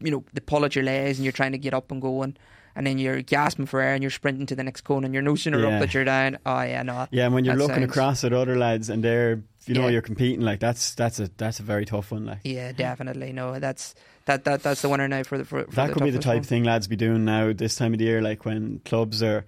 You 0.00 0.10
know, 0.10 0.24
they 0.32 0.40
pull 0.40 0.64
at 0.64 0.74
your 0.74 0.84
legs, 0.84 1.18
and 1.18 1.24
you're 1.24 1.32
trying 1.32 1.52
to 1.52 1.58
get 1.58 1.74
up 1.74 1.90
and 1.90 2.00
going, 2.00 2.36
and 2.74 2.86
then 2.86 2.98
you're 2.98 3.20
gasping 3.22 3.66
for 3.66 3.80
air, 3.80 3.92
and 3.94 4.02
you're 4.02 4.10
sprinting 4.10 4.46
to 4.46 4.54
the 4.56 4.64
next 4.64 4.82
cone, 4.82 5.04
and 5.04 5.12
you're 5.12 5.22
no 5.22 5.34
sooner 5.36 5.58
Yeah. 5.60 5.68
up 5.74 5.80
that 5.80 5.92
you're 5.94 6.04
down. 6.04 6.38
Oh 6.46 6.62
yeah, 6.62 6.82
no. 6.82 7.06
yeah. 7.10 7.26
And 7.26 7.34
when 7.34 7.44
you're 7.44 7.54
looking 7.56 7.76
sounds- 7.76 7.90
across 7.90 8.24
at 8.24 8.32
other 8.32 8.56
lads, 8.56 8.88
and 8.88 9.02
they're 9.04 9.42
you 9.66 9.74
know 9.74 9.82
Yeah. 9.86 9.88
you're 9.94 10.02
competing, 10.02 10.40
like 10.42 10.60
that's 10.60 10.94
that's 10.94 11.18
a 11.20 11.30
that's 11.36 11.60
a 11.60 11.62
very 11.62 11.84
tough 11.84 12.10
one, 12.12 12.26
like. 12.26 12.38
Yeah, 12.44 12.72
definitely. 12.72 13.32
No, 13.32 13.58
that's 13.58 13.94
that 14.26 14.44
that 14.44 14.62
that's 14.62 14.82
the 14.82 14.88
winner 14.88 15.08
now 15.08 15.22
for 15.22 15.38
the 15.38 15.44
for, 15.44 15.64
for 15.64 15.70
that 15.76 15.92
could 15.92 16.02
be 16.02 16.10
the 16.10 16.18
type 16.18 16.34
one. 16.34 16.38
of 16.38 16.46
thing 16.46 16.64
lads 16.64 16.86
be 16.88 16.96
doing 16.96 17.24
now 17.24 17.52
this 17.52 17.76
time 17.76 17.92
of 17.92 17.98
the 17.98 18.04
year, 18.04 18.22
like 18.22 18.44
when 18.44 18.80
clubs 18.84 19.22
are 19.22 19.44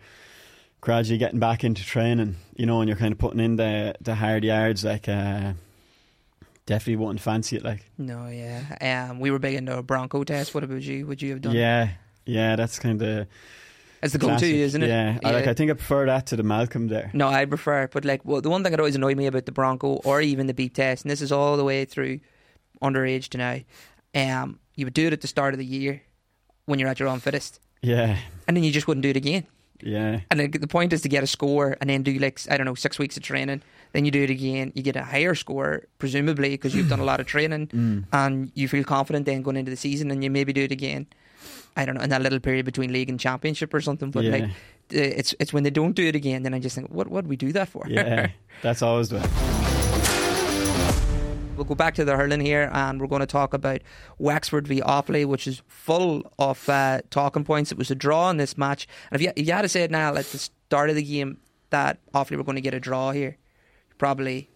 gradually 0.80 1.18
getting 1.18 1.40
back 1.40 1.64
into 1.64 1.84
training, 1.84 2.36
you 2.56 2.66
know, 2.66 2.80
and 2.80 2.88
you're 2.88 2.96
kind 2.98 3.12
of 3.12 3.18
putting 3.18 3.40
in 3.40 3.56
the 3.56 3.94
the 4.00 4.14
hard 4.14 4.44
yards, 4.44 4.84
like 4.84 5.08
uh, 5.08 5.52
definitely 6.66 6.96
wouldn't 6.96 7.20
fancy 7.20 7.56
it, 7.56 7.64
like 7.64 7.84
No, 7.96 8.26
yeah. 8.28 9.08
Um, 9.10 9.20
we 9.20 9.30
were 9.30 9.38
big 9.38 9.54
into 9.54 9.76
a 9.76 9.82
Bronco 9.82 10.22
test. 10.24 10.54
What 10.54 10.64
about 10.64 10.82
you? 10.82 11.06
Would 11.06 11.22
you 11.22 11.30
have 11.32 11.40
done? 11.42 11.54
yeah, 11.54 11.90
yeah, 12.26 12.56
that's 12.56 12.78
kind 12.78 13.00
of 13.02 13.26
it's 14.02 14.12
the 14.12 14.18
go-to, 14.18 14.46
isn't 14.46 14.82
it? 14.82 14.88
Yeah, 14.88 15.18
I, 15.24 15.32
like 15.32 15.46
I 15.46 15.54
think 15.54 15.70
I 15.70 15.74
prefer 15.74 16.06
that 16.06 16.26
to 16.26 16.36
the 16.36 16.42
Malcolm 16.42 16.88
there. 16.88 17.10
No, 17.12 17.28
I 17.28 17.44
prefer 17.44 17.82
it. 17.84 17.90
But 17.92 18.04
like, 18.04 18.24
well, 18.24 18.40
the 18.40 18.50
one 18.50 18.62
thing 18.62 18.70
that 18.72 18.80
always 18.80 18.94
annoyed 18.96 19.16
me 19.16 19.26
about 19.26 19.46
the 19.46 19.52
Bronco 19.52 19.94
or 20.04 20.20
even 20.20 20.46
the 20.46 20.54
beep 20.54 20.74
test, 20.74 21.04
and 21.04 21.10
this 21.10 21.20
is 21.20 21.32
all 21.32 21.56
the 21.56 21.64
way 21.64 21.84
through 21.84 22.20
underage 22.82 23.28
to 23.30 23.38
now, 23.38 23.58
um, 24.14 24.58
you 24.74 24.86
would 24.86 24.94
do 24.94 25.06
it 25.06 25.12
at 25.12 25.20
the 25.20 25.26
start 25.26 25.54
of 25.54 25.58
the 25.58 25.66
year 25.66 26.02
when 26.66 26.78
you're 26.78 26.88
at 26.88 27.00
your 27.00 27.08
own 27.08 27.18
fittest, 27.20 27.60
Yeah, 27.82 28.18
and 28.46 28.56
then 28.56 28.64
you 28.64 28.70
just 28.70 28.86
wouldn't 28.86 29.02
do 29.02 29.10
it 29.10 29.16
again. 29.16 29.46
Yeah. 29.80 30.20
And 30.30 30.40
the, 30.40 30.48
the 30.48 30.66
point 30.66 30.92
is 30.92 31.02
to 31.02 31.08
get 31.08 31.22
a 31.22 31.26
score 31.26 31.76
and 31.80 31.88
then 31.88 32.02
do 32.02 32.18
like 32.18 32.40
I 32.50 32.56
don't 32.56 32.66
know 32.66 32.74
six 32.74 32.98
weeks 32.98 33.16
of 33.16 33.22
training. 33.22 33.62
Then 33.92 34.04
you 34.04 34.10
do 34.10 34.22
it 34.24 34.28
again. 34.30 34.72
You 34.74 34.82
get 34.82 34.96
a 34.96 35.04
higher 35.04 35.34
score, 35.36 35.86
presumably 35.98 36.50
because 36.50 36.74
you've 36.74 36.88
done 36.88 36.98
a 37.00 37.04
lot 37.04 37.20
of 37.20 37.26
training 37.26 37.68
Mm. 37.72 38.04
and 38.12 38.50
you 38.54 38.66
feel 38.68 38.82
confident 38.84 39.24
then 39.24 39.42
going 39.42 39.56
into 39.56 39.70
the 39.70 39.76
season, 39.76 40.10
and 40.10 40.22
you 40.22 40.30
maybe 40.30 40.52
do 40.52 40.62
it 40.64 40.72
again. 40.72 41.06
I 41.76 41.84
don't 41.84 41.94
know 41.96 42.02
in 42.02 42.10
that 42.10 42.22
little 42.22 42.40
period 42.40 42.64
between 42.64 42.92
league 42.92 43.08
and 43.08 43.18
championship 43.20 43.72
or 43.74 43.80
something. 43.80 44.10
But 44.10 44.24
Yeah. 44.24 44.30
like, 44.32 44.44
uh, 44.44 44.48
it's 44.90 45.34
it's 45.38 45.52
when 45.52 45.62
they 45.64 45.70
don't 45.70 45.92
do 45.94 46.06
it 46.06 46.14
again, 46.16 46.42
then 46.42 46.54
I 46.54 46.58
just 46.58 46.74
think, 46.74 46.90
what 46.90 47.08
what 47.08 47.24
do 47.24 47.28
we 47.28 47.36
do 47.36 47.52
that 47.52 47.68
for? 47.68 47.84
Yeah. 47.88 48.28
That's 48.62 48.82
always 48.82 49.08
the. 49.10 49.20
We'll 51.56 51.64
go 51.64 51.74
back 51.74 51.96
to 51.96 52.04
the 52.04 52.16
hurling 52.16 52.38
here 52.40 52.70
and 52.72 53.00
we're 53.00 53.08
going 53.08 53.18
to 53.18 53.26
talk 53.26 53.52
about 53.52 53.80
Wexford 54.18 54.68
v 54.68 54.80
Offaly, 54.80 55.26
which 55.26 55.48
is 55.48 55.60
full 55.66 56.30
of 56.38 56.68
uh, 56.68 57.00
talking 57.10 57.42
points. 57.42 57.72
It 57.72 57.78
was 57.78 57.90
a 57.90 57.96
draw 57.96 58.30
in 58.30 58.36
this 58.36 58.56
match. 58.56 58.86
And 59.10 59.20
if 59.20 59.26
you, 59.26 59.32
if 59.34 59.44
you 59.44 59.52
had 59.52 59.62
to 59.62 59.68
say 59.68 59.82
it 59.82 59.90
now 59.90 60.14
at 60.14 60.26
the 60.26 60.38
start 60.38 60.88
of 60.88 60.94
the 60.94 61.02
game 61.02 61.38
that 61.70 61.98
Offaly 62.14 62.36
were 62.36 62.44
going 62.44 62.54
to 62.54 62.60
get 62.62 62.74
a 62.74 62.78
draw 62.80 63.10
here, 63.10 63.38
probably 63.98 64.48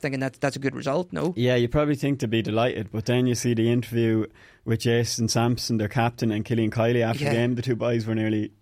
thinking 0.00 0.20
that 0.20 0.40
that's 0.40 0.56
a 0.56 0.58
good 0.58 0.74
result, 0.74 1.12
no? 1.12 1.34
Yeah, 1.36 1.54
you 1.56 1.68
probably 1.68 1.94
think 1.94 2.18
to 2.20 2.28
be 2.28 2.42
delighted, 2.42 2.88
but 2.92 3.06
then 3.06 3.26
you 3.26 3.34
see 3.34 3.54
the 3.54 3.70
interview 3.70 4.26
with 4.64 4.80
Jason 4.80 5.28
Sampson, 5.28 5.76
their 5.78 5.88
captain, 5.88 6.30
and 6.30 6.44
Killian 6.44 6.70
Kiely 6.70 7.02
after 7.02 7.24
Yeah. 7.24 7.30
the 7.30 7.36
game. 7.36 7.54
The 7.54 7.62
two 7.62 7.76
boys 7.76 8.06
were 8.06 8.14
nearly 8.14 8.52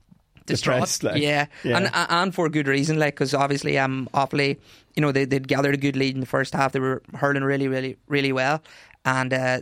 distraught. 0.46 1.02
Like, 1.02 1.20
yeah. 1.22 1.46
And, 1.64 1.90
and 1.92 2.34
for 2.34 2.46
a 2.46 2.50
good 2.50 2.66
reason, 2.68 2.98
like 2.98 3.14
because 3.14 3.34
obviously, 3.34 3.76
um, 3.78 4.08
Offaly, 4.14 4.58
you 4.96 5.00
know, 5.02 5.12
they 5.12 5.24
they'd 5.24 5.46
gathered 5.48 5.74
a 5.74 5.78
good 5.78 5.96
lead 5.96 6.14
in 6.14 6.20
the 6.20 6.26
first 6.26 6.54
half. 6.54 6.72
They 6.72 6.80
were 6.80 7.02
hurling 7.14 7.42
really, 7.44 7.68
really, 7.68 7.96
really 8.06 8.32
well, 8.32 8.62
and 9.04 9.32
uh, 9.32 9.60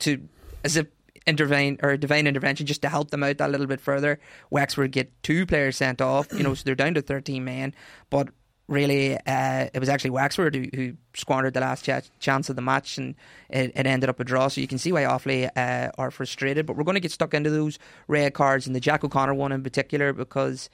to 0.00 0.20
as 0.64 0.76
if 0.76 0.86
intervene 1.26 1.78
or 1.82 1.96
divine 1.96 2.26
intervention 2.26 2.66
just 2.66 2.80
to 2.82 2.88
help 2.88 3.10
them 3.10 3.22
out 3.22 3.36
that 3.38 3.50
little 3.50 3.66
bit 3.66 3.80
further. 3.80 4.18
Wexford 4.50 4.92
get 4.92 5.10
two 5.22 5.44
players 5.44 5.76
sent 5.76 6.00
off, 6.00 6.28
you 6.32 6.42
know, 6.42 6.54
so 6.54 6.62
they're 6.64 6.74
down 6.74 6.94
to 6.94 7.02
thirteen 7.02 7.44
men, 7.44 7.74
but. 8.10 8.28
Really, 8.68 9.16
uh, 9.16 9.68
it 9.72 9.78
was 9.80 9.88
actually 9.88 10.10
Wexford 10.10 10.54
who, 10.54 10.66
who 10.74 10.92
squandered 11.14 11.54
the 11.54 11.60
last 11.60 11.86
ch- 11.88 12.10
chance 12.20 12.50
of 12.50 12.56
the 12.56 12.60
match, 12.62 12.98
and 12.98 13.14
it, 13.48 13.72
it 13.74 13.86
ended 13.86 14.10
up 14.10 14.20
a 14.20 14.24
draw. 14.24 14.48
So 14.48 14.60
you 14.60 14.68
can 14.68 14.76
see 14.76 14.92
why 14.92 15.04
Offaly 15.04 15.48
uh, 15.56 15.90
are 15.96 16.10
frustrated. 16.10 16.66
But 16.66 16.76
we're 16.76 16.84
going 16.84 16.94
to 16.96 17.00
get 17.00 17.10
stuck 17.10 17.32
into 17.32 17.48
those 17.48 17.78
red 18.08 18.34
cards 18.34 18.66
and 18.66 18.76
the 18.76 18.80
Jack 18.80 19.04
O'Connor 19.04 19.32
one 19.34 19.52
in 19.52 19.62
particular 19.62 20.12
because 20.12 20.68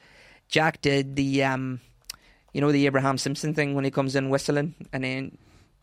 Jack 0.49 0.81
did 0.81 1.15
the, 1.15 1.43
um, 1.45 1.79
you 2.53 2.59
know, 2.59 2.71
the 2.73 2.85
Abraham 2.85 3.17
Simpson 3.17 3.53
thing 3.53 3.75
when 3.75 3.85
he 3.85 3.91
comes 3.91 4.13
in 4.17 4.29
whistling 4.29 4.75
and 4.91 5.03
then 5.05 5.37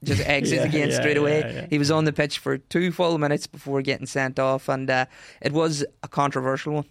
just 0.04 0.20
exits 0.26 0.60
Yeah, 0.64 0.68
again 0.68 0.90
yeah, 0.90 1.00
straight 1.00 1.16
away. 1.16 1.40
yeah. 1.40 1.66
He 1.70 1.78
was 1.78 1.90
on 1.90 2.04
the 2.04 2.12
pitch 2.12 2.40
for 2.40 2.58
two 2.58 2.92
full 2.92 3.16
minutes 3.16 3.46
before 3.46 3.80
getting 3.80 4.06
sent 4.06 4.38
off, 4.38 4.68
and 4.68 4.90
uh, 4.90 5.06
it 5.40 5.52
was 5.52 5.82
a 6.02 6.08
controversial 6.08 6.74
one. 6.74 6.84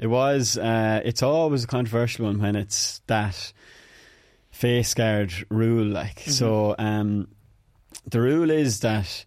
It 0.00 0.08
was. 0.08 0.58
Uh, 0.58 1.00
it's 1.04 1.22
always 1.22 1.62
a 1.62 1.68
controversial 1.68 2.26
one 2.26 2.40
when 2.40 2.56
it's 2.56 3.02
that 3.06 3.52
face 4.58 4.92
guard 4.94 5.32
rule. 5.50 5.86
Like 5.86 6.16
Mm-hmm. 6.20 6.30
so, 6.32 6.74
um, 6.78 7.28
the 8.10 8.20
rule 8.20 8.50
is 8.50 8.80
that 8.80 9.24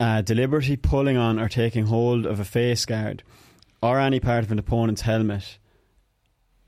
uh, 0.00 0.22
deliberately 0.22 0.76
pulling 0.76 1.16
on 1.16 1.38
or 1.38 1.48
taking 1.48 1.86
hold 1.86 2.24
of 2.26 2.40
a 2.40 2.44
face 2.44 2.84
guard 2.86 3.22
or 3.82 3.98
any 3.98 4.20
part 4.20 4.44
of 4.44 4.52
an 4.52 4.58
opponent's 4.58 5.02
helmet 5.02 5.58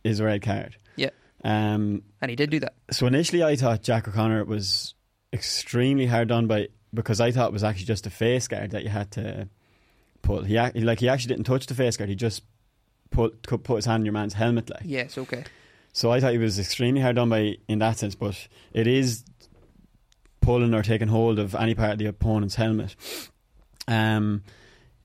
is 0.04 0.20
a 0.20 0.24
red 0.24 0.42
card. 0.42 0.76
Yeah, 0.96 1.10
Um, 1.44 2.02
and 2.20 2.30
he 2.30 2.36
did 2.36 2.50
do 2.50 2.60
that. 2.60 2.74
so 2.90 3.06
initially, 3.06 3.42
I 3.42 3.56
thought 3.56 3.82
Jack 3.82 4.08
O'Connor 4.08 4.44
was 4.44 4.94
extremely 5.32 6.06
hard 6.06 6.28
done 6.28 6.46
by 6.46 6.68
because 6.92 7.20
I 7.20 7.30
thought 7.30 7.48
it 7.48 7.52
was 7.52 7.62
actually 7.64 7.86
just 7.86 8.06
a 8.06 8.10
face 8.10 8.48
guard 8.48 8.72
that 8.72 8.82
you 8.82 8.88
had 8.90 9.10
to 9.12 9.48
pull. 10.22 10.42
He 10.42 10.58
like 10.58 10.98
he 11.00 11.08
actually 11.08 11.34
didn't 11.34 11.44
touch 11.46 11.66
the 11.66 11.74
face 11.74 11.96
guard. 11.96 12.10
He 12.10 12.16
just 12.16 12.42
put 13.10 13.42
put 13.42 13.76
his 13.76 13.84
hand 13.86 14.00
in 14.02 14.06
your 14.06 14.12
man's 14.12 14.34
helmet. 14.34 14.70
Like 14.70 14.82
Yes, 14.84 15.16
okay. 15.18 15.44
So, 15.92 16.10
I 16.10 16.20
thought 16.20 16.32
he 16.32 16.38
was 16.38 16.58
extremely 16.58 17.00
hard 17.00 17.16
done 17.16 17.28
by 17.28 17.56
in 17.68 17.80
that 17.80 17.98
sense. 17.98 18.14
But 18.14 18.48
it 18.72 18.86
is 18.86 19.24
pulling 20.40 20.74
or 20.74 20.82
taking 20.82 21.08
hold 21.08 21.38
of 21.38 21.54
any 21.54 21.74
part 21.74 21.92
of 21.92 21.98
the 21.98 22.06
opponent's 22.06 22.54
helmet. 22.54 22.96
Um, 23.88 24.42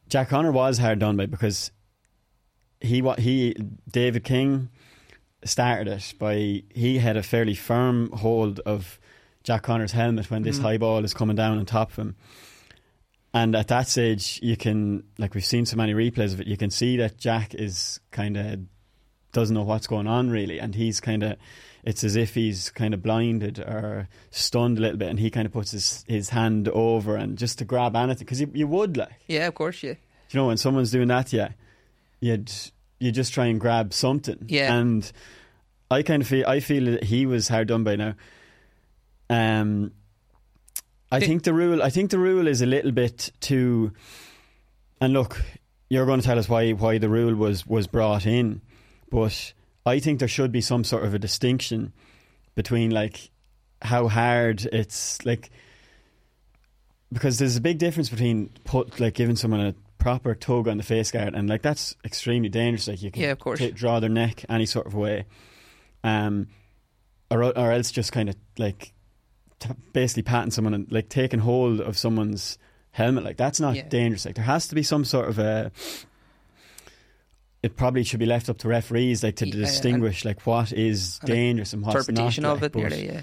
Jack 0.07 0.29
Connor 0.29 0.51
was 0.51 0.77
hard 0.77 0.99
done 0.99 1.17
by 1.17 1.25
because 1.25 1.71
he 2.79 3.01
what 3.01 3.19
he 3.19 3.55
David 3.91 4.23
King 4.23 4.69
started 5.43 5.87
it 5.87 6.13
by 6.19 6.63
he 6.73 6.97
had 6.99 7.17
a 7.17 7.23
fairly 7.23 7.55
firm 7.55 8.11
hold 8.11 8.59
of 8.61 8.99
Jack 9.43 9.63
Connor's 9.63 9.91
helmet 9.91 10.29
when 10.31 10.41
this 10.41 10.57
high 10.57 10.77
ball 10.77 11.05
is 11.05 11.13
coming 11.13 11.35
down 11.35 11.59
on 11.59 11.65
top 11.65 11.91
of 11.91 11.97
him. 11.97 12.15
And 13.31 13.55
at 13.55 13.67
that 13.67 13.87
stage, 13.87 14.39
you 14.41 14.57
can, 14.57 15.03
like 15.17 15.35
we've 15.35 15.45
seen 15.45 15.65
so 15.65 15.75
many 15.75 15.93
replays 15.93 16.33
of 16.33 16.41
it, 16.41 16.47
you 16.47 16.57
can 16.57 16.71
see 16.71 16.97
that 16.97 17.17
Jack 17.17 17.53
is 17.53 17.99
kind 18.11 18.37
of 18.37 18.59
doesn't 19.35 19.53
know 19.53 19.61
what's 19.63 19.85
going 19.85 20.07
on 20.07 20.31
really, 20.31 20.57
and 20.59 20.73
he's 20.73 20.99
kind 20.99 21.21
of, 21.21 21.35
it's 21.83 22.03
as 22.03 22.15
if 22.15 22.33
he's 22.33 22.71
kind 22.71 22.93
of 22.95 23.03
blinded 23.03 23.59
or 23.59 24.07
stunned 24.31 24.79
a 24.79 24.81
little 24.81 24.97
bit, 24.97 25.09
and 25.09 25.19
he 25.19 25.29
kind 25.29 25.45
of 25.45 25.53
puts 25.53 25.69
his 25.71 26.03
his 26.07 26.29
hand 26.29 26.67
over 26.69 27.15
and 27.15 27.37
just 27.37 27.59
to 27.59 27.65
grab 27.65 27.95
anything 27.95 28.25
because 28.25 28.41
you, 28.41 28.49
you 28.53 28.65
would 28.67 28.97
like, 28.97 29.13
Yeah, 29.27 29.45
of 29.47 29.53
course, 29.53 29.83
yeah. 29.83 29.93
you 30.31 30.39
know, 30.39 30.47
when 30.47 30.57
someone's 30.57 30.89
doing 30.89 31.09
that, 31.09 31.31
yeah, 31.31 31.49
you'd 32.19 32.51
you 32.99 33.11
just 33.11 33.33
try 33.33 33.45
and 33.45 33.59
grab 33.59 33.93
something. 33.93 34.45
Yeah. 34.47 34.73
And 34.73 35.11
I 35.91 36.01
kind 36.01 36.21
of 36.23 36.27
feel 36.27 36.47
I 36.47 36.59
feel 36.61 36.85
that 36.85 37.03
he 37.03 37.25
was 37.27 37.47
hard 37.49 37.67
done 37.67 37.83
by 37.83 37.95
now. 37.95 38.15
Um, 39.29 39.91
I 41.11 41.19
think 41.19 41.43
the 41.43 41.53
rule. 41.53 41.83
I 41.83 41.89
think 41.89 42.09
the 42.09 42.19
rule 42.19 42.47
is 42.47 42.61
a 42.61 42.65
little 42.65 42.91
bit 42.91 43.31
too. 43.39 43.91
And 44.99 45.13
look, 45.13 45.41
you're 45.89 46.05
going 46.05 46.21
to 46.21 46.25
tell 46.25 46.39
us 46.39 46.49
why 46.49 46.71
why 46.71 46.97
the 46.97 47.09
rule 47.09 47.35
was 47.35 47.67
was 47.67 47.85
brought 47.87 48.25
in, 48.25 48.61
but 49.09 49.53
I 49.85 49.99
think 49.99 50.19
there 50.19 50.27
should 50.27 50.51
be 50.51 50.61
some 50.61 50.83
sort 50.83 51.03
of 51.03 51.13
a 51.13 51.19
distinction 51.19 51.93
between 52.55 52.91
like 52.91 53.29
how 53.81 54.07
hard 54.07 54.65
it's 54.71 55.23
like 55.25 55.49
because 57.13 57.37
there's 57.37 57.55
a 57.55 57.61
big 57.61 57.77
difference 57.77 58.09
between 58.09 58.49
put 58.63 58.99
like 58.99 59.13
giving 59.13 59.35
someone 59.35 59.59
a 59.61 59.75
proper 59.97 60.35
tug 60.35 60.67
on 60.67 60.77
the 60.77 60.83
face 60.83 61.11
guard 61.11 61.33
and 61.35 61.49
like 61.49 61.61
that's 61.61 61.95
extremely 62.03 62.49
dangerous. 62.49 62.87
Like 62.87 63.01
you 63.01 63.11
can 63.11 63.21
Yeah, 63.21 63.31
of 63.31 63.39
course. 63.39 63.59
ta- 63.59 63.69
draw 63.73 63.99
their 63.99 64.09
neck 64.09 64.43
any 64.49 64.65
sort 64.65 64.87
of 64.87 64.93
way, 64.95 65.25
um, 66.03 66.47
or 67.31 67.43
or 67.43 67.71
else 67.71 67.91
just 67.91 68.11
kind 68.11 68.29
of 68.29 68.35
like 68.57 68.91
t- 69.59 69.69
basically 69.93 70.23
patting 70.23 70.51
someone 70.51 70.73
and 70.73 70.91
like 70.91 71.09
taking 71.09 71.39
hold 71.39 71.79
of 71.81 71.97
someone's 71.97 72.57
helmet. 72.91 73.23
Like 73.23 73.37
that's 73.37 73.59
not 73.59 73.75
Yeah. 73.75 73.87
dangerous. 73.87 74.25
Like 74.25 74.35
there 74.35 74.45
has 74.45 74.67
to 74.69 74.75
be 74.75 74.83
some 74.83 75.05
sort 75.05 75.29
of 75.29 75.39
a. 75.39 75.71
It 77.65 77.75
probably 77.75 78.03
should 78.03 78.19
be 78.19 78.25
left 78.25 78.47
up 78.49 78.57
to 78.59 78.67
referees, 78.67 79.23
like 79.23 79.37
to 79.37 79.47
Yeah, 79.47 79.55
distinguish 79.65 80.23
like 80.23 80.45
what 80.45 80.71
is 80.71 81.19
and, 81.21 81.27
dangerous 81.29 81.73
and 81.73 81.81
what's 81.81 81.95
Interpretation 82.07 82.43
not. 82.43 82.57
of 82.57 82.61
like, 82.61 82.75
it, 82.75 82.77
nearly, 82.77 83.05
yeah. 83.07 83.21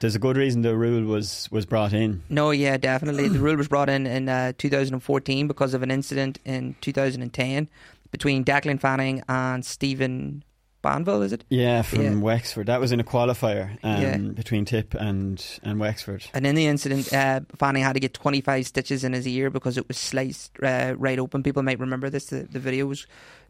There's 0.00 0.14
a 0.14 0.18
good 0.18 0.36
reason 0.36 0.62
the 0.62 0.76
rule 0.76 1.04
was 1.04 1.48
was 1.50 1.64
brought 1.66 1.92
in. 1.92 2.22
No, 2.28 2.50
yeah, 2.50 2.76
definitely. 2.76 3.28
the 3.28 3.38
rule 3.46 3.56
was 3.56 3.68
brought 3.68 3.88
in 3.88 4.06
in 4.06 4.28
uh, 4.28 4.52
2014 4.58 5.46
because 5.48 5.74
of 5.74 5.82
an 5.82 5.90
incident 5.90 6.38
in 6.44 6.74
2010 6.80 7.68
between 8.10 8.44
Declan 8.44 8.80
Fanning 8.80 9.22
and 9.28 9.64
Stephen 9.64 10.42
Banville, 10.82 11.22
is 11.22 11.32
it? 11.32 11.44
Yeah, 11.48 11.82
from 11.82 12.02
Yeah. 12.02 12.14
Wexford. 12.16 12.66
That 12.66 12.80
was 12.80 12.90
in 12.92 12.98
a 13.00 13.04
qualifier 13.04 13.78
um, 13.84 14.02
Yeah. 14.02 14.16
between 14.34 14.64
Tip 14.64 14.94
and 14.94 15.42
and 15.62 15.78
Wexford. 15.78 16.24
And 16.34 16.44
in 16.46 16.56
the 16.56 16.66
incident, 16.66 17.12
uh, 17.12 17.40
Fanning 17.56 17.84
had 17.84 17.94
to 17.94 18.00
get 18.00 18.12
25 18.14 18.66
stitches 18.66 19.04
in 19.04 19.12
his 19.12 19.26
ear 19.28 19.50
because 19.50 19.78
it 19.78 19.86
was 19.86 19.96
sliced 19.98 20.50
uh, 20.62 20.94
right 20.98 21.18
open. 21.20 21.42
People 21.44 21.62
might 21.62 21.78
remember 21.78 22.10
this. 22.10 22.26
The, 22.26 22.42
the 22.50 22.58
video 22.58 22.86
was 22.86 23.06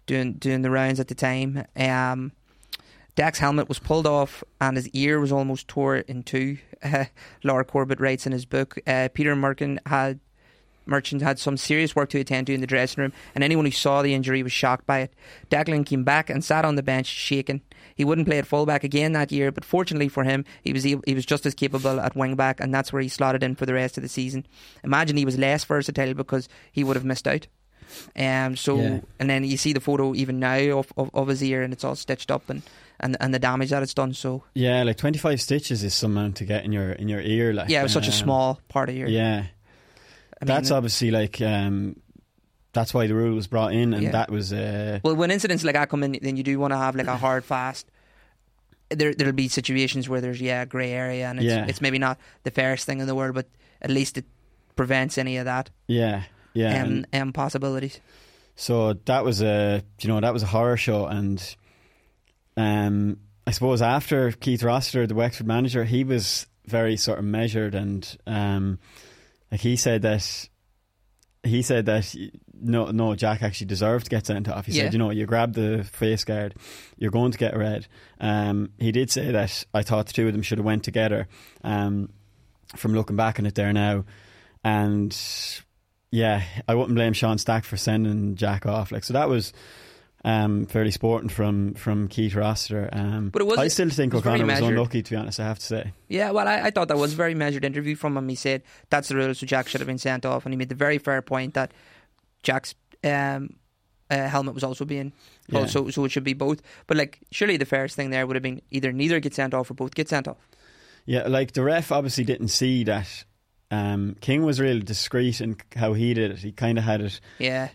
doing 0.06 0.34
doing 0.34 0.62
the 0.62 0.70
rounds 0.70 1.00
at 1.00 1.08
the 1.08 1.14
time. 1.14 1.64
Um, 1.76 2.32
Dak's 3.14 3.38
helmet 3.38 3.68
was 3.68 3.78
pulled 3.78 4.06
off 4.06 4.42
and 4.60 4.76
his 4.76 4.88
ear 4.90 5.20
was 5.20 5.32
almost 5.32 5.68
tore 5.68 5.96
in 5.96 6.22
two. 6.22 6.58
Uh, 6.82 7.04
Lar 7.44 7.64
Corbett 7.64 8.00
writes 8.00 8.26
in 8.26 8.32
his 8.32 8.46
book. 8.46 8.78
Uh, 8.86 9.08
Peter 9.12 9.34
Merkin 9.34 9.78
had 9.86 10.20
Merchant 10.86 11.22
had 11.22 11.38
some 11.38 11.56
serious 11.56 11.94
work 11.94 12.08
to 12.10 12.18
attend 12.18 12.46
to 12.48 12.54
in 12.54 12.60
the 12.60 12.66
dressing 12.66 13.02
room, 13.02 13.12
and 13.34 13.44
anyone 13.44 13.64
who 13.64 13.70
saw 13.70 14.02
the 14.02 14.14
injury 14.14 14.42
was 14.42 14.52
shocked 14.52 14.86
by 14.86 15.00
it. 15.00 15.14
Declan 15.50 15.86
came 15.86 16.04
back 16.04 16.28
and 16.28 16.44
sat 16.44 16.64
on 16.64 16.74
the 16.74 16.82
bench 16.82 17.06
shaking. 17.06 17.60
He 17.94 18.04
wouldn't 18.04 18.26
play 18.26 18.38
at 18.38 18.46
fullback 18.46 18.82
again 18.82 19.12
that 19.12 19.30
year, 19.30 19.52
but 19.52 19.64
fortunately 19.64 20.08
for 20.08 20.24
him, 20.24 20.44
he 20.62 20.72
was 20.72 20.82
he 20.82 21.14
was 21.14 21.26
just 21.26 21.46
as 21.46 21.54
capable 21.54 22.00
at 22.00 22.16
wing 22.16 22.34
back, 22.34 22.60
and 22.60 22.74
that's 22.74 22.92
where 22.92 23.02
he 23.02 23.08
slotted 23.08 23.42
in 23.42 23.54
for 23.54 23.66
the 23.66 23.74
rest 23.74 23.96
of 23.96 24.02
the 24.02 24.08
season. 24.08 24.46
Imagine 24.82 25.16
he 25.16 25.24
was 25.24 25.38
less 25.38 25.64
versatile 25.64 26.14
because 26.14 26.48
he 26.72 26.82
would 26.82 26.96
have 26.96 27.04
missed 27.04 27.28
out. 27.28 27.46
Um, 28.16 28.56
so 28.56 28.78
Yeah. 28.78 29.00
and 29.20 29.28
then 29.30 29.44
you 29.44 29.56
see 29.56 29.72
the 29.72 29.80
photo 29.80 30.14
even 30.14 30.38
now 30.38 30.78
of, 30.78 30.92
of, 30.96 31.10
of 31.14 31.28
his 31.28 31.42
ear, 31.42 31.62
and 31.62 31.72
it's 31.72 31.84
all 31.84 31.96
stitched 31.96 32.30
up 32.30 32.48
and, 32.50 32.62
and 33.00 33.16
and 33.20 33.32
the 33.34 33.38
damage 33.38 33.70
that 33.70 33.82
it's 33.82 33.94
done. 33.94 34.14
So 34.14 34.44
Yeah, 34.54 34.82
like 34.84 34.96
twenty 34.96 35.18
five 35.18 35.40
stitches 35.40 35.82
is 35.82 35.94
some 35.94 36.16
amount 36.16 36.36
to 36.36 36.44
get 36.44 36.64
in 36.64 36.72
your 36.72 36.92
in 36.92 37.08
your 37.08 37.20
ear. 37.20 37.52
Like 37.52 37.68
yeah, 37.68 37.80
it 37.80 37.84
was 37.84 37.92
such 37.92 38.08
a 38.08 38.12
um, 38.12 38.16
small 38.24 38.60
part 38.68 38.88
of 38.88 38.96
your. 38.96 39.08
Yeah, 39.08 39.44
I 40.40 40.44
mean, 40.44 40.46
that's 40.46 40.70
obviously 40.70 41.10
like 41.10 41.40
um, 41.40 41.96
that's 42.72 42.94
why 42.94 43.06
the 43.06 43.14
rule 43.14 43.34
was 43.34 43.46
brought 43.46 43.72
in, 43.72 43.92
and 43.94 44.02
Yeah. 44.02 44.12
that 44.12 44.30
was 44.30 44.52
uh, 44.52 44.98
Well, 45.02 45.14
when 45.16 45.30
incidents 45.30 45.62
like 45.64 45.74
that 45.74 45.88
come 45.88 46.02
in, 46.04 46.18
then 46.22 46.36
you 46.36 46.42
do 46.42 46.58
want 46.58 46.72
to 46.72 46.78
have 46.78 46.96
like 46.96 47.06
a 47.08 47.16
hard 47.16 47.44
fast. 47.44 47.86
There, 48.90 49.14
there'll 49.14 49.32
be 49.32 49.48
situations 49.48 50.06
where 50.08 50.20
there's 50.20 50.40
yeah 50.40 50.64
grey 50.66 50.92
area, 50.92 51.26
and 51.28 51.38
it's, 51.38 51.46
Yeah. 51.46 51.66
it's 51.66 51.80
maybe 51.80 51.98
not 51.98 52.18
the 52.42 52.50
fairest 52.50 52.84
thing 52.84 53.00
in 53.00 53.06
the 53.06 53.14
world, 53.14 53.34
but 53.34 53.46
at 53.80 53.90
least 53.90 54.18
it 54.18 54.24
prevents 54.76 55.18
any 55.18 55.36
of 55.36 55.44
that 55.44 55.68
yeah, 55.86 56.22
yeah. 56.54 56.82
um, 56.82 57.04
and 57.12 57.22
um, 57.22 57.32
possibilities. 57.32 58.00
so 58.56 58.92
that 59.06 59.24
was 59.24 59.42
a 59.42 59.82
you 60.00 60.08
know 60.08 60.20
that 60.20 60.32
was 60.32 60.42
a 60.42 60.46
horror 60.46 60.76
show, 60.76 61.06
and 61.06 61.56
um, 62.56 63.18
I 63.46 63.50
suppose 63.50 63.82
after 63.82 64.32
Keith 64.32 64.62
Rossiter, 64.62 65.06
the 65.06 65.14
Wexford 65.14 65.46
manager, 65.46 65.84
he 65.84 66.04
was 66.04 66.46
very 66.66 66.96
sort 66.96 67.18
of 67.18 67.24
measured 67.24 67.74
and 67.74 68.16
um, 68.26 68.78
like 69.50 69.60
he 69.60 69.74
said 69.74 70.02
that 70.02 70.48
he 71.42 71.60
said 71.62 71.86
that 71.86 72.14
no, 72.54 72.92
no, 72.92 73.16
Jack 73.16 73.42
actually 73.42 73.66
deserved 73.66 74.04
to 74.04 74.10
get 74.10 74.26
sent 74.26 74.48
off. 74.48 74.66
He 74.66 74.72
Yeah. 74.72 74.84
said, 74.84 74.92
you 74.92 74.98
know, 75.00 75.10
you 75.10 75.26
grab 75.26 75.54
the 75.54 75.82
face 75.82 76.22
guard, 76.22 76.54
you're 76.96 77.10
going 77.10 77.32
to 77.32 77.38
get 77.38 77.56
red. 77.56 77.88
Um, 78.20 78.70
he 78.78 78.92
did 78.92 79.10
say 79.10 79.32
that 79.32 79.64
I 79.74 79.82
thought 79.82 80.06
the 80.06 80.12
two 80.12 80.28
of 80.28 80.32
them 80.32 80.42
should 80.42 80.58
have 80.58 80.64
went 80.64 80.84
together. 80.84 81.26
Um, 81.64 82.10
from 82.76 82.94
looking 82.94 83.16
back 83.16 83.40
on 83.40 83.46
it 83.46 83.56
there 83.56 83.72
now, 83.72 84.04
and 84.62 85.12
yeah, 86.12 86.44
I 86.68 86.76
wouldn't 86.76 86.94
blame 86.94 87.12
Sean 87.14 87.38
Stack 87.38 87.64
for 87.64 87.76
sending 87.76 88.36
Jack 88.36 88.64
off. 88.66 88.92
Like 88.92 89.02
so, 89.02 89.14
that 89.14 89.28
was. 89.28 89.52
Um, 90.24 90.66
fairly 90.66 90.92
sporting 90.92 91.28
from 91.28 91.74
from 91.74 92.06
Keith 92.06 92.36
Rossiter. 92.36 92.88
Um, 92.92 93.30
But 93.30 93.42
it 93.42 93.44
was- 93.48 93.58
I 93.58 93.66
still 93.66 93.90
think 93.90 94.12
it 94.12 94.16
was 94.18 94.22
very 94.22 94.36
O'Connor 94.36 94.52
was 94.52 94.68
unlucky, 94.68 95.02
to 95.02 95.10
be 95.10 95.16
honest. 95.16 95.40
I 95.40 95.46
have 95.46 95.58
to 95.58 95.66
say. 95.66 95.92
Yeah, 96.06 96.30
well, 96.30 96.46
I, 96.46 96.60
I 96.60 96.70
thought 96.70 96.86
that 96.86 96.96
was 96.96 97.12
a 97.14 97.16
very 97.16 97.34
measured 97.34 97.64
interview 97.64 97.96
from 97.96 98.16
him. 98.16 98.28
He 98.28 98.36
said 98.36 98.62
that's 98.88 99.08
the 99.08 99.16
rule, 99.16 99.34
so 99.34 99.46
Jack 99.46 99.66
should 99.66 99.80
have 99.80 99.88
been 99.88 99.98
sent 99.98 100.24
off, 100.24 100.46
and 100.46 100.52
he 100.52 100.56
made 100.56 100.68
the 100.68 100.76
very 100.76 100.98
fair 100.98 101.22
point 101.22 101.54
that 101.54 101.72
Jack's 102.44 102.76
um, 103.02 103.56
uh, 104.12 104.28
helmet 104.28 104.54
was 104.54 104.62
also 104.62 104.84
being 104.84 105.12
pulled, 105.50 105.64
Yeah. 105.64 105.70
so 105.70 105.90
so 105.90 106.04
it 106.04 106.12
should 106.12 106.22
be 106.22 106.34
both. 106.34 106.62
But 106.86 106.98
like, 106.98 107.18
surely 107.32 107.56
the 107.56 107.64
fairest 107.66 107.96
thing 107.96 108.10
there 108.10 108.24
would 108.24 108.36
have 108.36 108.44
been 108.44 108.62
either 108.70 108.92
neither 108.92 109.18
get 109.18 109.34
sent 109.34 109.54
off 109.54 109.72
or 109.72 109.74
both 109.74 109.96
get 109.96 110.08
sent 110.08 110.28
off. 110.28 110.48
Yeah, 111.04 111.26
like 111.26 111.50
the 111.54 111.64
ref 111.64 111.90
obviously 111.90 112.22
didn't 112.22 112.48
see 112.48 112.84
that. 112.84 113.24
Um, 113.72 114.16
King 114.20 114.44
was 114.44 114.60
really 114.60 114.80
discreet 114.80 115.40
in 115.40 115.56
how 115.74 115.94
he 115.94 116.12
did 116.14 116.30
it. 116.32 116.38
He 116.38 116.52
kind 116.52 116.76
of 116.78 116.84
had 116.84 117.00
it 117.00 117.20
Yeah, 117.38 117.68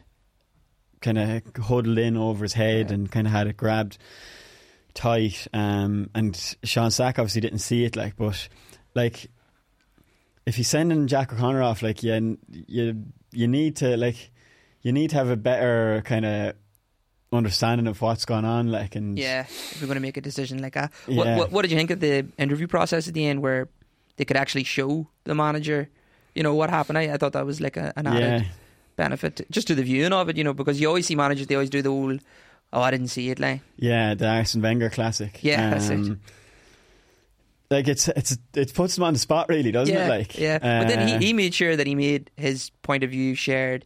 kind 1.01 1.17
of 1.17 1.41
huddled 1.59 1.97
in 1.97 2.15
over 2.15 2.43
his 2.45 2.53
head 2.53 2.91
and 2.91 3.11
kind 3.11 3.25
of 3.27 3.33
had 3.33 3.47
it 3.47 3.57
grabbed 3.57 3.97
tight. 4.93 5.47
Um, 5.53 6.09
and 6.15 6.35
Sean 6.63 6.91
Stack 6.91 7.17
obviously 7.19 7.41
didn't 7.41 7.59
see 7.59 7.83
it. 7.83 7.95
Like, 7.95 8.15
but 8.15 8.47
like 8.93 9.27
if 10.45 10.55
he's 10.55 10.67
sending 10.69 11.07
Jack 11.07 11.33
O'Connor 11.33 11.63
off, 11.63 11.81
like 11.81 12.03
you 12.03 12.37
you 12.67 13.03
you 13.31 13.47
need 13.47 13.77
to 13.77 13.97
like 13.97 14.31
you 14.83 14.91
need 14.93 15.09
to 15.09 15.15
have 15.15 15.29
a 15.29 15.35
better 15.35 16.01
kind 16.05 16.25
of 16.25 16.53
understanding 17.33 17.87
of 17.87 18.01
what's 18.01 18.23
going 18.25 18.45
on. 18.45 18.71
Like, 18.71 18.95
and 18.95 19.17
yeah. 19.17 19.41
If 19.41 19.77
you're 19.81 19.87
going 19.87 19.95
to 19.95 20.01
make 20.01 20.15
a 20.17 20.21
decision 20.21 20.61
like 20.61 20.73
that, 20.75 20.93
what, 21.07 21.25
Yeah. 21.27 21.37
what 21.37 21.51
what 21.51 21.61
did 21.63 21.71
you 21.71 21.77
think 21.77 21.89
of 21.91 21.99
the 21.99 22.27
interview 22.37 22.67
process 22.67 23.07
at 23.07 23.13
the 23.13 23.25
end, 23.25 23.41
where 23.41 23.67
they 24.17 24.25
could 24.25 24.37
actually 24.37 24.65
show 24.65 25.07
the 25.23 25.33
manager, 25.33 25.89
you 26.35 26.43
know, 26.43 26.53
what 26.53 26.69
happened? 26.69 26.97
I, 26.97 27.13
I 27.13 27.17
thought 27.17 27.33
that 27.33 27.45
was 27.45 27.61
like 27.61 27.77
a, 27.77 27.93
an 27.95 28.07
added 28.07 28.43
yeah. 28.43 28.47
benefit 28.95 29.45
just 29.49 29.67
to 29.67 29.75
the 29.75 29.83
viewing 29.83 30.13
of 30.13 30.29
it, 30.29 30.37
you 30.37 30.43
know, 30.43 30.53
because 30.53 30.79
you 30.81 30.87
always 30.87 31.07
see 31.07 31.15
managers, 31.15 31.47
they 31.47 31.55
always 31.55 31.69
do 31.69 31.81
the 31.81 31.89
whole, 31.89 32.17
oh, 32.73 32.81
I 32.81 32.91
didn't 32.91 33.07
see 33.07 33.29
it 33.29 33.39
like. 33.39 33.61
Yeah, 33.77 34.13
the 34.13 34.27
Arsene 34.27 34.61
Wenger 34.61 34.89
classic. 34.89 35.39
Yeah, 35.41 35.69
that's 35.71 35.89
it. 35.89 36.17
Like 37.69 37.89
it's 37.89 38.07
it's 38.07 38.37
it 38.53 38.73
puts 38.73 38.95
them 38.95 39.03
on 39.03 39.11
the 39.11 39.19
spot, 39.19 39.49
really, 39.49 39.73
doesn't 39.73 39.93
yeah, 39.93 40.05
it? 40.05 40.09
Like, 40.09 40.39
yeah. 40.39 40.57
but 40.59 40.87
then 40.87 40.99
uh, 40.99 41.19
he, 41.19 41.27
he 41.27 41.33
made 41.33 41.53
sure 41.53 41.75
that 41.75 41.85
he 41.85 41.95
made 41.95 42.31
his 42.37 42.69
point 42.81 43.03
of 43.03 43.09
view 43.09 43.35
shared 43.35 43.85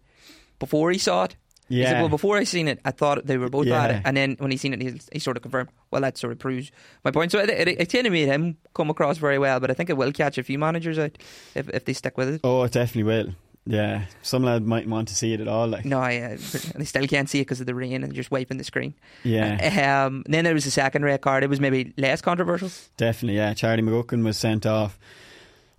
before 0.60 0.92
he 0.92 1.00
saw 1.00 1.24
it. 1.24 1.36
He 1.68 1.82
yeah, 1.82 1.92
said, 1.92 2.00
well, 2.02 2.10
before 2.10 2.38
I 2.38 2.44
seen 2.44 2.68
it, 2.68 2.80
I 2.86 2.92
thought 2.92 3.26
they 3.26 3.38
were 3.38 3.50
both 3.50 3.66
Yeah. 3.66 3.84
at 3.84 3.92
it, 3.92 4.02
and 4.06 4.16
then 4.16 4.36
when 4.38 4.52
he 4.52 4.58
seen 4.58 4.74
it, 4.74 4.82
he, 4.82 5.00
he 5.14 5.20
sort 5.20 5.36
of 5.36 5.42
confirmed. 5.42 5.70
Well, 5.92 6.02
that 6.02 6.18
sort 6.18 6.32
of 6.34 6.40
proves 6.40 6.72
my 7.04 7.12
point. 7.12 7.32
So 7.32 7.40
it, 7.40 7.50
it, 7.50 7.68
it 7.68 7.92
kind 7.92 8.08
of 8.08 8.14
made 8.14 8.28
him 8.28 8.58
come 8.74 8.90
across 8.90 9.18
very 9.18 9.38
well, 9.38 9.60
but 9.60 9.70
I 9.70 9.74
think 9.74 9.90
it 9.90 9.98
will 9.98 10.12
catch 10.14 10.38
a 10.38 10.44
few 10.44 10.58
managers 10.58 10.98
out 10.98 11.18
if 11.54 11.70
if 11.70 11.86
they 11.86 11.94
stick 11.94 12.18
with 12.18 12.30
it. 12.36 12.42
oh, 12.44 12.64
it 12.64 12.72
definitely 12.72 13.04
will. 13.04 13.34
Yeah, 13.64 14.06
some 14.24 14.42
lad 14.42 14.66
might 14.66 14.88
want 14.88 15.10
to 15.10 15.16
see 15.16 15.34
it 15.34 15.40
at 15.40 15.48
all. 15.48 15.68
Like, 15.68 15.86
No, 15.86 16.00
I, 16.00 16.18
uh, 16.18 16.38
they 16.76 16.84
still 16.84 17.06
can't 17.06 17.30
see 17.30 17.42
it 17.42 17.44
because 17.44 17.60
of 17.60 17.68
the 17.68 17.76
rain 17.76 18.04
and 18.04 18.12
just 18.12 18.32
wiping 18.32 18.58
the 18.58 18.64
screen. 18.64 18.96
yeah, 19.24 20.04
Um, 20.08 20.24
then 20.26 20.46
there 20.46 20.56
was 20.56 20.66
a 20.66 20.72
second 20.72 21.06
red 21.06 21.22
card. 21.22 21.44
It 21.44 21.50
was 21.50 21.60
maybe 21.60 21.94
less 21.96 22.22
controversial. 22.22 22.72
definitely. 22.98 23.36
Yeah, 23.38 23.54
Charlie 23.54 23.84
McGuckin 23.84 24.24
was 24.24 24.36
sent 24.38 24.66
off, 24.66 24.98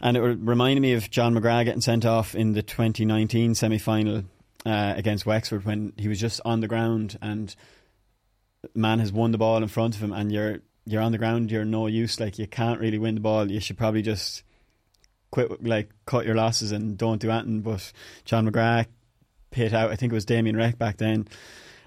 and 0.01 0.17
it 0.17 0.21
reminded 0.21 0.81
me 0.81 0.93
of 0.93 1.11
John 1.11 1.35
McGrath 1.35 1.65
getting 1.65 1.81
sent 1.81 2.05
off 2.05 2.37
in 2.37 2.53
the 2.53 2.63
2019 2.63 3.57
semi 3.57 3.79
final 3.79 4.23
uh, 4.65 4.95
against 4.97 5.27
Wexford 5.27 5.65
when 5.65 5.93
he 5.97 6.07
was 6.07 6.21
just 6.21 6.41
on 6.45 6.61
the 6.61 6.69
ground 6.69 7.19
and 7.21 7.53
man 8.75 8.99
has 8.99 9.13
won 9.13 9.33
the 9.33 9.39
ball 9.39 9.63
in 9.63 9.69
front 9.69 9.95
of 9.95 10.03
him, 10.03 10.13
and 10.13 10.31
you're 10.31 10.61
you're 10.85 11.03
on 11.03 11.13
the 11.13 11.19
ground. 11.19 11.51
You're 11.51 11.65
no 11.65 11.87
use. 11.87 12.21
Like 12.21 12.39
you 12.39 12.47
can't 12.47 12.81
really 12.81 12.99
win 12.99 13.15
the 13.15 13.21
ball. 13.21 13.51
You 13.51 13.61
should 13.61 13.79
probably 13.79 14.03
just 14.03 14.43
quit, 15.31 15.65
like 15.65 15.91
cut 16.07 16.27
your 16.27 16.35
losses 16.35 16.73
and 16.73 16.97
don't 16.97 17.21
do 17.21 17.31
anything. 17.31 17.61
But 17.61 17.93
John 18.25 18.49
McGrath 18.49 18.87
hit 19.51 19.73
out. 19.73 19.91
I 19.91 19.97
think 19.97 20.13
it 20.13 20.15
was 20.15 20.25
Damien 20.25 20.57
Reck 20.57 20.79
back 20.79 20.97
then, 20.99 21.29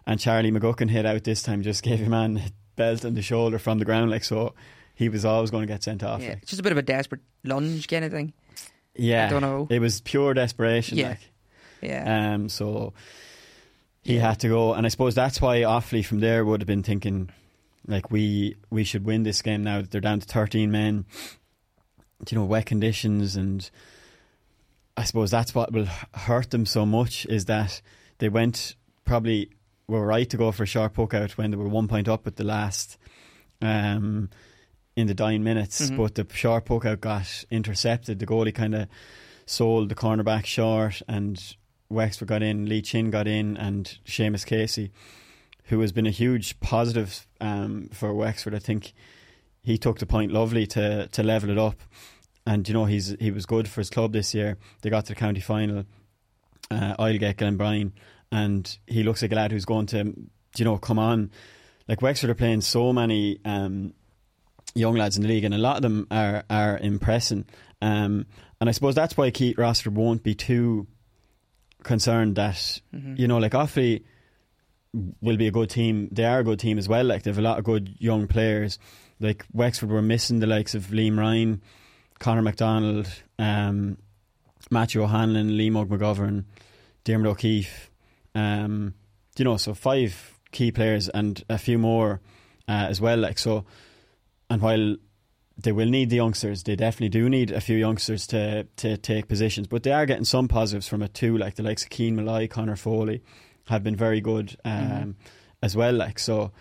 and 0.05 0.19
Charlie 0.19 0.51
McGuckin 0.51 0.89
hit 0.89 1.05
out 1.05 1.23
this 1.23 1.43
time. 1.43 1.61
Just 1.61 1.84
gave 1.84 1.99
your 1.99 2.09
man 2.09 2.38
a 2.38 2.49
belt 2.76 3.05
on 3.05 3.13
the 3.15 3.21
shoulder 3.21 3.59
from 3.59 3.80
the 3.80 3.86
ground, 3.86 4.11
like 4.11 4.23
so. 4.23 4.53
He 4.97 5.09
was 5.09 5.26
always 5.26 5.51
going 5.51 5.67
to 5.67 5.73
get 5.73 5.84
sent 5.84 6.03
off. 6.03 6.21
Yeah, 6.21 6.30
like. 6.30 6.38
it's 6.43 6.51
just 6.51 6.61
a 6.61 6.63
bit 6.63 6.71
of 6.71 6.78
a 6.78 6.82
desperate 6.82 7.19
lunge 7.43 7.86
kind 7.89 8.05
of 8.05 8.13
thing. 8.13 8.32
yeah. 8.95 9.26
I 9.26 9.30
don't 9.30 9.41
know. 9.41 9.67
It 9.69 9.80
was 9.80 9.99
pure 9.99 10.34
desperation. 10.34 10.97
Yeah. 10.97 11.09
Like. 11.09 11.19
Yeah. 11.82 12.34
Um, 12.34 12.47
so 12.47 12.93
he 14.06 14.18
had 14.18 14.39
to 14.41 14.47
go, 14.47 14.74
and 14.74 14.86
I 14.86 14.89
suppose 14.89 15.16
that's 15.16 15.41
why 15.41 15.58
Offaly 15.62 16.06
from 16.06 16.20
there 16.22 16.45
would 16.45 16.62
have 16.62 16.68
been 16.68 16.84
thinking, 16.84 17.30
like 17.88 18.10
we 18.12 18.56
we 18.70 18.84
should 18.86 19.03
win 19.03 19.24
this 19.24 19.41
game 19.41 19.64
now 19.64 19.82
that 19.82 19.91
they're 19.91 19.99
down 19.99 20.22
to 20.22 20.26
thirteen 20.26 20.72
men. 20.72 21.06
You 22.30 22.38
know, 22.38 22.45
wet 22.45 22.66
conditions, 22.68 23.36
and 23.36 23.70
I 24.95 25.03
suppose 25.03 25.30
that's 25.32 25.53
what 25.53 25.74
will 25.74 25.88
hurt 26.14 26.51
them 26.51 26.66
so 26.66 26.86
much 26.86 27.26
is 27.26 27.45
that 27.45 27.82
they 28.20 28.30
went 28.30 28.76
probably 29.03 29.49
were 29.88 30.06
right 30.06 30.30
to 30.30 30.38
go 30.38 30.51
for 30.51 30.64
a 30.64 30.68
sharp 30.68 30.93
poke 30.93 31.14
out 31.14 31.38
when 31.38 31.51
they 31.51 31.58
were 31.58 31.68
one 31.68 31.88
point 31.88 32.08
up 32.08 32.26
at 32.26 32.38
the 32.38 32.43
last. 32.45 32.97
Um, 33.62 34.30
in 34.97 35.08
the 35.08 35.14
dying 35.14 35.43
minutes, 35.43 35.89
Mhm. 35.89 35.97
but 35.97 36.16
the 36.16 36.26
sharp 36.34 36.66
poke 36.68 36.86
out 36.86 37.01
got 37.01 37.43
intercepted. 37.51 38.18
The 38.20 38.26
goalie 38.26 38.56
kind 38.56 38.74
of 38.74 38.88
sold 39.45 39.89
the 39.89 39.95
cornerback 39.95 40.45
short, 40.45 41.01
and 41.08 41.38
Wexford 41.90 42.28
got 42.28 42.42
in, 42.42 42.68
Lee 42.68 42.82
Chin 42.82 43.12
got 43.12 43.28
in, 43.28 43.58
and 43.58 43.98
Seamus 44.06 44.46
Casey, 44.46 44.92
who 45.66 45.80
has 45.82 45.92
been 45.92 46.08
a 46.08 46.12
huge 46.12 46.60
positive 46.60 47.28
um, 47.40 47.90
for 47.94 48.14
Wexford. 48.14 48.56
I 48.56 48.60
think 48.60 48.94
he 49.62 49.78
took 49.78 50.00
the 50.00 50.06
point 50.06 50.32
lovely 50.32 50.68
to 50.68 51.08
to 51.08 51.24
level 51.24 51.50
it 51.50 51.58
up, 51.58 51.82
and 52.46 52.68
you 52.68 52.74
know 52.74 52.86
he's 52.86 53.16
he 53.20 53.32
was 53.32 53.46
good 53.46 53.68
for 53.68 53.82
his 53.82 53.90
club 53.90 54.14
this 54.14 54.34
year. 54.34 54.58
They 54.82 54.90
got 54.90 55.06
to 55.06 55.14
the 55.14 55.20
county 55.20 55.42
final. 55.42 55.86
Uh, 56.72 56.96
I'll 56.98 57.18
get 57.18 57.38
Glenbrien, 57.38 57.92
and 58.32 58.78
he 58.88 59.04
looks 59.04 59.22
like 59.22 59.32
a 59.32 59.36
lad 59.36 59.52
who's 59.52 59.66
going 59.66 59.88
to 59.88 60.14
you 60.58 60.66
know 60.66 60.78
come 60.78 61.00
on. 61.00 61.32
Like 61.88 62.02
Wexford 62.02 62.32
are 62.32 62.36
playing 62.36 62.62
so 62.62 62.92
many 62.94 63.40
um, 63.46 63.94
young 64.74 64.96
lads 64.96 65.18
in 65.18 65.24
the 65.24 65.30
league, 65.30 65.44
and 65.44 65.54
a 65.54 65.60
lot 65.60 65.78
of 65.78 65.82
them 65.84 66.08
are 66.10 66.44
are 66.50 66.78
impressing. 66.78 67.46
Um, 67.82 68.26
and 68.60 68.70
I 68.70 68.72
suppose 68.72 68.96
that's 68.96 69.18
why 69.18 69.32
Keith 69.32 69.58
Rossiter 69.58 69.92
won't 69.92 70.24
be 70.24 70.34
too 70.34 70.88
concerned 71.86 72.36
that 72.36 72.82
you 72.92 73.28
know, 73.28 73.38
like 73.38 73.54
Offaly 73.54 74.04
will 75.22 75.38
be 75.38 75.48
a 75.48 75.52
good 75.52 75.70
team. 75.70 76.10
They 76.12 76.26
are 76.26 76.40
a 76.40 76.44
good 76.44 76.60
team 76.60 76.78
as 76.78 76.90
well. 76.90 77.06
Like 77.06 77.24
they 77.24 77.30
have 77.30 77.38
a 77.38 77.42
lot 77.42 77.58
of 77.58 77.64
good 77.64 77.96
young 78.00 78.28
players. 78.28 78.78
Like 79.20 79.46
Wexford 79.54 79.90
were 79.90 80.02
missing 80.02 80.40
the 80.40 80.48
likes 80.48 80.76
of 80.76 80.88
Liam 80.88 81.18
Ryan, 81.18 81.62
Connor 82.20 82.42
McDonald, 82.42 83.08
um, 83.40 83.98
Matthew 84.70 85.04
O'Hanlon, 85.04 85.52
Liam 85.52 85.74
Óg 85.74 85.88
McGovern, 85.88 86.46
Dermot 87.06 87.28
O'Keefe. 87.28 87.92
Um, 88.34 88.94
you 89.38 89.46
know, 89.46 89.58
so 89.58 89.74
five 89.74 90.38
key 90.52 90.72
players 90.72 91.08
and 91.10 91.44
a 91.50 91.58
few 91.58 91.78
more 91.78 92.22
uh, 92.68 92.88
as 92.90 93.00
well. 93.00 93.18
Like 93.18 93.38
so, 93.38 93.66
and 94.50 94.62
while 94.62 94.98
they 95.58 95.72
will 95.72 95.89
need 95.89 96.10
the 96.10 96.18
youngsters, 96.18 96.64
they 96.64 96.76
definitely 96.76 97.10
do 97.10 97.30
need 97.30 97.51
a 97.51 97.62
few 97.62 97.78
youngsters 97.78 98.28
to 98.28 98.66
to 98.78 98.97
take 98.97 99.28
positions. 99.28 99.68
But 99.68 99.84
they 99.84 99.91
are 99.91 100.06
getting 100.06 100.26
some 100.26 100.47
positives 100.47 100.88
from 100.88 101.01
it 101.01 101.14
too. 101.14 101.38
Like 101.38 101.56
the 101.56 101.64
likes 101.64 101.84
of 101.84 101.89
Keen 101.89 102.16
Malloy, 102.16 102.47
Connor 102.47 102.76
Foley 102.76 103.24
have 103.68 103.84
been 103.84 103.95
very 103.95 104.22
good 104.22 104.58
um, 104.66 105.16
as 105.62 105.76
well. 105.76 105.93
Like 105.93 106.20
so. 106.20 106.51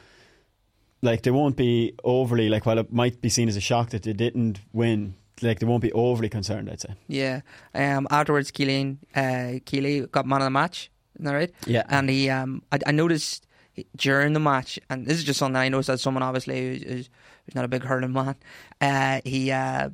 Like 1.03 1.21
they 1.21 1.31
won't 1.31 1.57
be 1.57 1.95
overly 2.03 2.49
like 2.49 2.65
while 2.65 2.79
it 2.79 2.91
might 2.91 3.21
be 3.21 3.29
seen 3.29 3.49
as 3.49 3.57
a 3.57 3.61
shock 3.61 3.91
that 3.91 4.05
they 4.05 4.15
didn't 4.15 4.61
win, 4.73 5.15
like 5.43 5.59
they 5.59 5.67
won't 5.67 5.83
be 5.83 5.93
overly 5.93 6.31
concerned. 6.31 6.71
I'd 6.71 6.81
say. 6.81 6.95
Yeah. 7.09 7.43
Um, 7.75 8.07
afterwards, 8.11 8.51
Keelan, 8.51 8.97
uh, 9.15 9.59
Keeley 9.67 10.07
got 10.07 10.27
man 10.27 10.41
of 10.41 10.47
the 10.47 10.51
match. 10.51 10.91
Isn't 11.17 11.27
that 11.27 11.35
right? 11.35 11.53
Yeah. 11.67 11.83
And 11.91 12.09
he, 12.09 12.31
um, 12.31 12.63
I, 12.73 12.79
I 12.87 12.93
noticed 12.93 13.47
during 13.97 14.33
the 14.33 14.41
match, 14.41 14.79
and 14.89 15.07
this 15.07 15.19
is 15.19 15.25
just 15.25 15.39
something 15.39 15.57
I 15.57 15.69
noticed 15.69 15.91
as 15.91 16.01
someone 16.01 16.23
obviously 16.23 16.61
who's, 16.61 16.83
who's 16.83 17.11
who's 17.45 17.55
not 17.55 17.65
a 17.65 17.69
big 17.69 17.83
hurling 17.85 18.13
man. 18.13 18.37
Uh, 18.81 19.21
he 19.25 19.51
uh, 19.51 19.91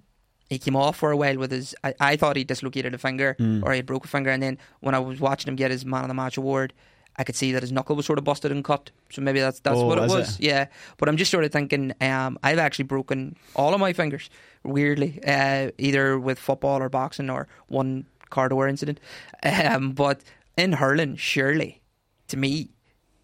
he 0.48 0.58
came 0.58 0.74
off 0.76 0.96
for 0.96 1.10
a 1.10 1.16
while 1.16 1.36
with 1.38 1.50
his. 1.52 1.74
I, 1.84 1.94
I 2.00 2.16
thought 2.16 2.36
he 2.36 2.44
dislocated 2.44 2.94
a 2.94 2.98
finger 2.98 3.36
Mm. 3.38 3.62
or 3.64 3.72
he 3.72 3.82
broke 3.82 4.04
a 4.04 4.08
finger, 4.08 4.30
and 4.30 4.42
then 4.42 4.58
when 4.80 4.94
I 4.94 4.98
was 4.98 5.20
watching 5.20 5.48
him 5.48 5.56
get 5.56 5.70
his 5.70 5.84
man 5.84 6.02
of 6.02 6.08
the 6.08 6.14
match 6.14 6.36
award. 6.36 6.72
I 7.16 7.24
could 7.24 7.34
see 7.36 7.52
that 7.52 7.62
his 7.62 7.72
knuckle 7.72 7.96
was 7.96 8.06
sort 8.06 8.18
of 8.18 8.24
busted 8.24 8.50
and 8.52 8.64
cut, 8.64 8.92
so 9.10 9.20
maybe 9.20 9.40
that's 9.40 9.60
that's 9.60 9.76
Oh, 9.76 9.84
what 9.86 9.98
it 9.98 10.08
was 10.08 10.38
it? 10.38 10.44
Yeah, 10.46 10.66
but 10.96 11.08
I'm 11.08 11.16
just 11.18 11.30
sort 11.30 11.44
of 11.44 11.50
thinking. 11.52 11.92
Um, 12.00 12.38
I've 12.42 12.58
actually 12.58 12.84
broken 12.84 13.36
all 13.56 13.74
of 13.74 13.80
my 13.80 13.92
fingers, 13.92 14.30
weirdly, 14.62 15.20
uh, 15.26 15.70
either 15.76 16.18
with 16.18 16.38
football 16.38 16.80
or 16.80 16.88
boxing 16.88 17.28
or 17.28 17.46
one 17.66 18.06
car 18.30 18.48
door 18.48 18.68
incident. 18.68 19.00
Um, 19.42 19.90
but 19.92 20.22
in 20.56 20.72
hurling, 20.74 21.16
surely, 21.16 21.82
to 22.28 22.36
me, 22.36 22.70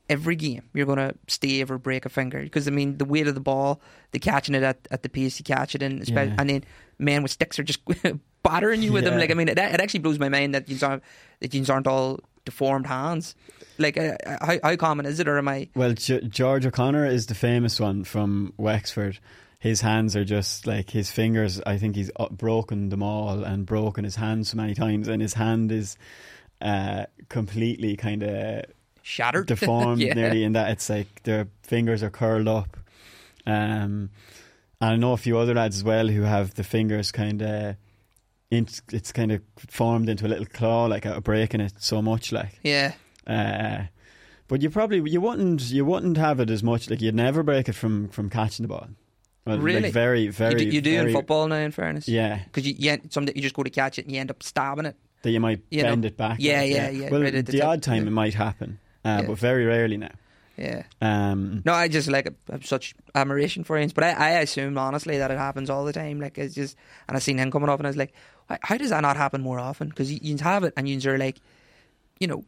every 0.09 0.37
game 0.37 0.63
you're 0.73 0.87
going 0.87 0.99
to 0.99 1.15
stave 1.27 1.71
or 1.71 1.79
break 1.79 2.07
a 2.07 2.09
finger 2.09 2.41
because 2.43 2.69
I 2.69 2.71
mean 2.71 2.99
the 2.99 3.05
weight 3.05 3.27
of 3.27 3.35
the 3.35 3.41
ball, 3.41 3.81
the 4.13 4.19
catching 4.19 4.55
it 4.55 4.63
at, 4.63 4.87
at 4.91 5.03
the 5.03 5.09
pace 5.09 5.39
you 5.39 5.45
catch 5.45 5.75
it 5.75 5.83
in, 5.83 6.03
Yeah. 6.07 6.35
and 6.39 6.49
then 6.49 6.65
men 6.99 7.23
with 7.23 7.33
sticks 7.33 7.59
are 7.59 7.65
just 7.65 7.81
battering 8.43 8.83
you 8.83 8.93
with 8.93 9.05
them. 9.05 9.19
Like 9.19 9.31
I 9.31 9.35
mean, 9.35 9.49
it, 9.49 9.59
it 9.59 9.81
actually 9.81 10.01
blows 10.01 10.19
my 10.19 10.29
mind 10.29 10.55
that 10.55 10.69
you 10.69 10.79
aren't 10.87 11.03
that 11.41 11.53
you 11.55 11.65
aren't 11.69 11.87
all 11.87 12.21
deformed 12.45 12.87
hands. 12.87 13.35
Like 13.79 13.99
uh, 13.99 14.17
how 14.41 14.59
how 14.63 14.77
common 14.77 15.07
is 15.07 15.19
it, 15.21 15.29
or 15.29 15.37
am 15.39 15.49
I? 15.49 15.69
Well, 15.75 15.93
G- 15.95 16.21
George 16.29 16.65
O'Connor 16.65 17.07
is 17.07 17.27
the 17.27 17.35
famous 17.35 17.81
one 17.81 18.05
from 18.05 18.53
Wexford. 18.57 19.19
His 19.59 19.81
hands 19.81 20.15
are 20.15 20.25
just 20.25 20.67
like 20.67 20.91
his 20.91 21.11
fingers. 21.11 21.61
I 21.67 21.77
think 21.79 21.97
he's 21.97 22.11
broken 22.31 22.91
them 22.91 23.03
all 23.03 23.43
and 23.43 23.67
broken 23.67 24.05
his 24.05 24.15
hands 24.17 24.51
so 24.51 24.57
many 24.57 24.75
times, 24.75 25.09
and 25.09 25.21
his 25.21 25.35
hand 25.35 25.73
is 25.73 25.97
uh, 26.61 27.07
completely 27.29 27.97
kind 27.97 28.23
of 28.23 28.65
Shattered, 29.09 29.47
deformed 29.47 30.01
Yeah. 30.03 30.15
nearly 30.15 30.43
in 30.43 30.53
that 30.55 30.71
it's 30.73 30.91
like 30.91 31.23
their 31.23 31.47
fingers 31.63 32.03
are 32.03 32.11
curled 32.11 32.49
up. 32.49 32.77
Um, 33.47 34.11
and 34.81 34.91
I 34.93 34.97
know 34.97 35.13
a 35.13 35.17
few 35.17 35.39
other 35.39 35.55
lads 35.55 35.77
as 35.77 35.85
well 35.85 36.09
who 36.09 36.23
have 36.23 36.55
the 36.55 36.65
fingers 36.65 37.13
kind 37.13 37.41
of. 37.41 37.77
It's 38.51 39.13
kind 39.13 39.33
of 39.33 39.43
formed 39.71 40.09
into 40.09 40.27
a 40.27 40.29
little 40.29 40.47
claw, 40.47 40.87
like 40.87 41.05
out 41.05 41.17
of 41.17 41.25
breaking 41.25 41.61
it 41.61 41.73
so 41.79 42.01
much, 42.01 42.31
like. 42.33 42.59
Yeah, 42.63 42.93
Uh, 43.27 43.85
but 44.49 44.63
you 44.63 44.71
probably 44.71 45.09
you 45.11 45.21
wouldn't 45.21 45.63
you 45.63 45.85
wouldn't 45.85 46.17
have 46.17 46.39
it 46.41 46.49
as 46.51 46.63
much. 46.63 46.89
Like 46.89 47.01
you'd 47.01 47.15
never 47.15 47.43
break 47.43 47.69
it 47.69 47.75
from 47.75 48.09
from 48.09 48.31
catching 48.31 48.63
the 48.65 48.69
ball. 48.69 48.89
Well, 49.45 49.59
Really? 49.59 49.83
Like 49.83 49.93
very 49.93 50.23
you 50.23 50.33
very. 50.33 50.55
do, 50.57 50.65
you 50.65 50.81
do 50.81 50.95
very, 50.97 51.11
in 51.11 51.17
football 51.17 51.47
now. 51.49 51.57
In 51.57 51.71
fairness, 51.73 52.09
Yeah, 52.09 52.41
because 52.45 52.67
you 52.67 52.75
you, 52.79 52.99
some 53.11 53.27
you 53.35 53.43
just 53.43 53.55
go 53.55 53.63
to 53.65 53.71
catch 53.71 53.99
it 53.99 54.07
and 54.07 54.15
you 54.15 54.21
end 54.21 54.31
up 54.31 54.43
stabbing 54.43 54.87
it. 54.87 54.97
that 55.23 55.31
you 55.31 55.41
might 55.41 55.63
You 55.71 55.83
know, 55.83 55.91
bend 55.91 56.05
it 56.05 56.17
back. 56.17 56.39
yeah, 56.41 56.61
like, 56.61 56.71
yeah, 56.71 56.91
yeah, 56.91 57.11
Well, 57.11 57.23
right 57.23 57.35
at 57.35 57.47
the 57.47 57.53
the 57.53 57.63
odd 57.63 57.83
time 57.83 58.03
yeah. 58.03 58.09
it 58.09 58.13
might 58.13 58.35
happen, 58.35 58.79
uh, 59.07 59.21
Yeah. 59.21 59.27
but 59.29 59.39
very 59.39 59.65
rarely 59.65 59.97
now. 59.97 60.11
Yeah. 60.57 60.85
Um, 61.03 61.63
No, 61.65 61.73
I 61.75 61.89
just 61.89 62.09
like 62.09 62.33
have 62.51 62.65
such 62.65 62.95
admiration 63.15 63.63
for 63.65 63.77
him. 63.77 63.91
But 63.95 64.05
I, 64.05 64.11
I 64.11 64.31
assume 64.41 64.79
honestly 64.79 65.19
that 65.19 65.31
it 65.31 65.37
happens 65.39 65.69
all 65.71 65.85
the 65.85 65.93
time. 65.93 66.19
Like 66.21 66.39
it's 66.39 66.55
just, 66.55 66.77
and 67.09 67.17
I 67.17 67.21
seen 67.21 67.39
him 67.39 67.51
coming 67.51 67.69
off, 67.69 67.79
and 67.79 67.87
I 67.87 67.91
was 67.91 67.97
like, 67.97 68.15
why, 68.49 68.59
how 68.63 68.77
does 68.79 68.91
that 68.91 69.03
not 69.03 69.17
happen 69.17 69.43
more 69.43 69.59
often? 69.61 69.89
Because 69.91 70.11
you, 70.11 70.19
you 70.23 70.37
have 70.39 70.65
it, 70.65 70.73
and 70.77 70.89
you're 70.89 71.19
like, 71.19 71.39
you 72.21 72.27
know, 72.27 72.45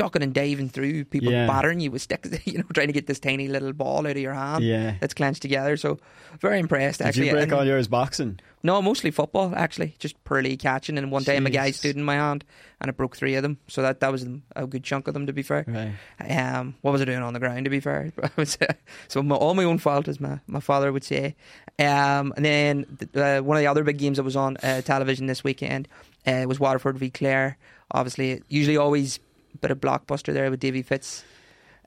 ducking 0.00 0.22
and 0.22 0.32
diving 0.34 0.68
through 0.68 1.04
people 1.04 1.30
Yeah. 1.32 1.46
battering 1.46 1.80
you 1.80 1.90
with 1.90 2.02
sticks, 2.02 2.28
you 2.46 2.58
know, 2.58 2.64
trying 2.74 2.86
to 2.88 2.92
get 2.92 3.06
this 3.06 3.20
tiny 3.20 3.48
little 3.48 3.72
ball 3.72 4.06
out 4.06 4.12
of 4.12 4.18
your 4.18 4.34
hand. 4.34 4.64
Yeah. 4.64 4.94
that's 5.00 5.14
clenched 5.14 5.42
together. 5.42 5.76
So 5.76 5.98
very 6.40 6.58
impressed. 6.58 6.98
did 6.98 7.06
actually, 7.08 7.26
you 7.26 7.32
break 7.32 7.44
And- 7.44 7.52
all 7.52 7.64
yours 7.64 7.88
boxing? 7.88 8.40
no, 8.62 8.80
mostly 8.82 9.10
football 9.10 9.52
actually. 9.56 9.94
Just 9.98 10.22
purely 10.24 10.56
catching. 10.56 10.98
And 10.98 11.10
one 11.10 11.24
time 11.24 11.46
a 11.46 11.50
guy 11.50 11.70
Jeez. 11.70 11.74
stood 11.76 11.96
in 11.96 12.02
my 12.04 12.14
hand, 12.16 12.44
and 12.80 12.88
it 12.88 12.96
broke 12.96 13.16
three 13.16 13.34
of 13.34 13.42
them. 13.42 13.58
So 13.68 13.82
that 13.82 14.00
that 14.00 14.10
was 14.12 14.26
a 14.56 14.66
good 14.66 14.84
chunk 14.84 15.06
of 15.08 15.14
them, 15.14 15.26
to 15.26 15.32
be 15.32 15.42
fair. 15.42 15.64
Right. 15.66 15.92
Um, 16.30 16.74
what 16.82 16.92
was 16.92 17.00
I 17.02 17.04
doing 17.06 17.22
on 17.22 17.32
the 17.34 17.40
ground? 17.40 17.64
To 17.64 17.70
be 17.70 17.80
fair, 17.80 18.12
so 19.08 19.22
my, 19.22 19.34
all 19.34 19.54
my 19.54 19.64
own 19.64 19.78
fault, 19.78 20.08
as 20.08 20.20
my, 20.20 20.40
my 20.46 20.60
father 20.60 20.92
would 20.92 21.04
say. 21.04 21.36
Um, 21.78 22.32
and 22.36 22.44
then 22.44 22.98
uh, 23.14 23.40
one 23.40 23.56
of 23.56 23.60
the 23.62 23.66
other 23.66 23.84
big 23.84 23.98
games 23.98 24.16
that 24.18 24.24
was 24.24 24.36
on 24.36 24.56
uh, 24.62 24.82
television 24.82 25.26
this 25.26 25.42
weekend 25.44 25.88
uh, 26.26 26.44
was 26.46 26.60
Waterford 26.60 26.98
v 26.98 27.10
Clare. 27.10 27.56
Obviously, 27.92 28.42
usually 28.48 28.76
always 28.76 29.18
bit 29.60 29.70
of 29.70 29.80
blockbuster 29.80 30.32
there 30.32 30.50
with 30.50 30.60
Davy 30.60 30.82
Fitz 30.82 31.24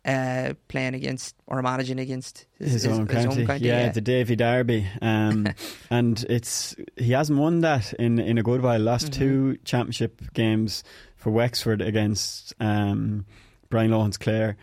uh, 0.05 0.53
playing 0.67 0.95
against 0.95 1.35
or 1.47 1.61
managing 1.61 1.99
against 1.99 2.45
His, 2.59 2.85
own 2.85 3.07
county, 3.07 3.45
yeah, 3.59 3.89
the 3.89 4.01
Davy 4.01 4.35
Derby, 4.35 4.85
um, 5.01 5.47
and 5.89 6.25
it's 6.29 6.75
he 6.97 7.11
hasn't 7.13 7.39
won 7.39 7.61
that 7.61 7.93
in 7.93 8.19
in 8.19 8.37
a 8.37 8.43
good 8.43 8.61
while. 8.61 8.79
Last 8.79 9.11
Mm-hmm. 9.11 9.19
two 9.19 9.57
championship 9.63 10.21
games 10.33 10.83
for 11.15 11.31
Wexford 11.31 11.81
against 11.81 12.53
um, 12.59 13.25
Brian 13.69 13.91
Lohan's 13.91 14.17
Clare, 14.17 14.57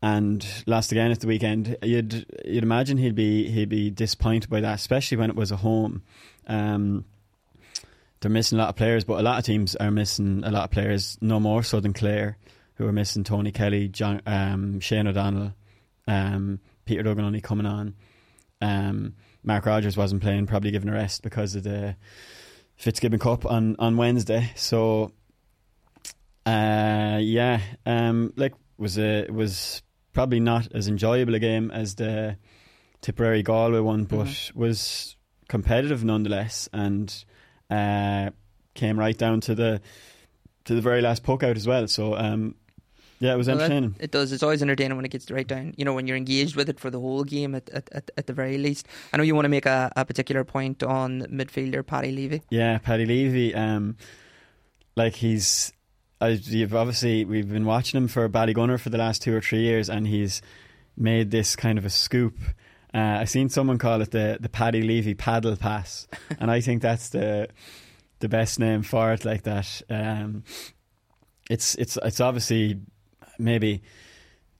and 0.00 0.46
last 0.66 0.92
again 0.92 1.10
at 1.10 1.20
the 1.20 1.26
weekend. 1.26 1.76
You'd 1.82 2.24
you'd 2.44 2.62
imagine 2.62 2.96
he'd 2.98 3.16
be 3.16 3.50
he'd 3.50 3.68
be 3.68 3.90
disappointed 3.90 4.48
by 4.48 4.60
that, 4.60 4.74
especially 4.74 5.16
when 5.16 5.28
it 5.28 5.36
was 5.36 5.50
a 5.50 5.56
home. 5.56 6.02
Um, 6.46 7.04
they're 8.24 8.30
missing 8.30 8.58
a 8.58 8.62
lot 8.62 8.70
of 8.70 8.76
players, 8.76 9.04
but 9.04 9.20
a 9.20 9.22
lot 9.22 9.38
of 9.38 9.44
teams 9.44 9.76
are 9.76 9.90
missing 9.90 10.42
a 10.44 10.50
lot 10.50 10.64
of 10.64 10.70
players. 10.70 11.18
No 11.20 11.38
more 11.38 11.62
so 11.62 11.78
than 11.78 11.92
Clare, 11.92 12.38
who 12.76 12.86
are 12.86 12.92
missing 12.92 13.22
Tony 13.22 13.52
Kelly, 13.52 13.86
John, 13.88 14.22
um, 14.24 14.80
Shane 14.80 15.06
O'Donnell, 15.06 15.52
um, 16.08 16.58
Peter 16.86 17.02
Duggan 17.02 17.26
only 17.26 17.42
coming 17.42 17.66
on. 17.66 17.94
Um, 18.62 19.14
Mark 19.42 19.66
Rodgers 19.66 19.98
wasn't 19.98 20.22
playing, 20.22 20.46
probably 20.46 20.70
given 20.70 20.88
a 20.88 20.92
rest 20.92 21.22
because 21.22 21.54
of 21.54 21.64
the 21.64 21.96
Fitzgibbon 22.76 23.18
Cup 23.18 23.44
on, 23.44 23.76
on 23.78 23.98
Wednesday. 23.98 24.50
So, 24.56 25.12
uh, 26.46 27.18
yeah, 27.20 27.60
um, 27.84 28.32
like 28.36 28.54
was 28.78 28.98
a 28.98 29.28
was 29.28 29.82
probably 30.14 30.40
not 30.40 30.72
as 30.72 30.88
enjoyable 30.88 31.34
a 31.34 31.40
game 31.40 31.70
as 31.70 31.96
the 31.96 32.38
Tipperary 33.02 33.42
Galway 33.42 33.80
one, 33.80 34.04
but 34.04 34.50
was 34.54 35.14
competitive 35.46 36.04
nonetheless, 36.04 36.70
and 36.72 37.24
uh, 37.70 38.30
came 38.74 38.98
right 38.98 39.16
down 39.16 39.40
to 39.42 39.54
the 39.54 39.80
to 40.64 40.74
the 40.74 40.80
very 40.80 41.02
last 41.02 41.22
poke 41.22 41.42
out 41.42 41.56
as 41.56 41.66
well. 41.66 41.86
So, 41.88 42.16
um, 42.16 42.54
yeah, 43.20 43.34
it 43.34 43.36
was 43.36 43.46
Well, 43.48 43.58
that- 43.58 43.64
entertaining. 43.64 43.96
it 44.00 44.10
does. 44.10 44.32
It's 44.32 44.42
always 44.42 44.62
entertaining 44.62 44.96
when 44.96 45.04
it 45.04 45.10
gets 45.10 45.30
right 45.30 45.46
down. 45.46 45.74
You 45.76 45.84
know, 45.84 45.92
when 45.94 46.06
you're 46.06 46.16
engaged 46.16 46.56
with 46.56 46.68
it 46.68 46.80
for 46.80 46.90
the 46.90 46.98
whole 47.00 47.22
game, 47.24 47.54
at 47.54 47.68
at, 47.70 47.88
at, 47.92 48.10
at 48.16 48.26
the 48.26 48.32
very 48.32 48.56
least. 48.58 48.86
I 49.12 49.16
know 49.18 49.22
you 49.22 49.34
want 49.34 49.44
to 49.44 49.50
make 49.50 49.66
a, 49.66 49.92
a 49.96 50.04
particular 50.04 50.42
point 50.44 50.82
on 50.82 51.22
midfielder 51.22 51.86
Paddy 51.86 52.14
Leavey. 52.16 52.42
Yeah, 52.50 52.78
Paddy 52.78 53.06
Leavey. 53.06 53.56
Um, 53.56 53.96
like 54.96 55.16
he's, 55.16 55.72
I, 56.20 56.28
you've 56.28 56.74
obviously 56.74 57.24
we've 57.24 57.48
been 57.50 57.66
watching 57.66 57.98
him 57.98 58.08
for 58.08 58.28
Ballygunner 58.28 58.80
for 58.80 58.90
the 58.90 58.98
last 58.98 59.22
two 59.22 59.34
or 59.34 59.40
three 59.40 59.60
years, 59.62 59.88
and 59.90 60.06
he's 60.06 60.40
made 60.96 61.30
this 61.30 61.56
kind 61.56 61.78
of 61.78 61.84
a 61.84 61.90
scoop. 61.90 62.38
Uh, 62.94 63.18
I 63.20 63.24
seen 63.24 63.48
someone 63.48 63.78
call 63.78 64.00
it 64.02 64.12
the 64.12 64.38
the 64.40 64.48
Paddy 64.48 64.82
Leavey 64.82 65.18
paddle 65.18 65.56
pass, 65.56 66.06
and 66.38 66.50
I 66.50 66.60
think 66.60 66.80
that's 66.80 67.08
the 67.08 67.48
the 68.20 68.28
best 68.28 68.58
name 68.58 68.82
for 68.82 69.12
it. 69.12 69.24
Like 69.24 69.42
that. 69.42 69.82
Um, 69.90 70.44
it's 71.50 71.74
it's 71.74 71.98
it's 72.02 72.20
obviously 72.20 72.80
maybe 73.38 73.82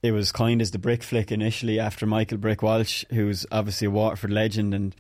it 0.03 0.12
was 0.12 0.32
coined 0.32 0.61
as 0.61 0.70
the 0.70 0.78
brick 0.78 1.03
flick 1.03 1.32
initially 1.32 1.80
after 1.80 2.07
Michael 2.07 2.39
Brick 2.39 2.62
Walsh, 2.62 3.05
who's 3.11 3.47
obviously 3.51 3.87
a 3.87 3.91
Waterford 3.91 4.30
legend, 4.30 4.74
and 4.74 4.95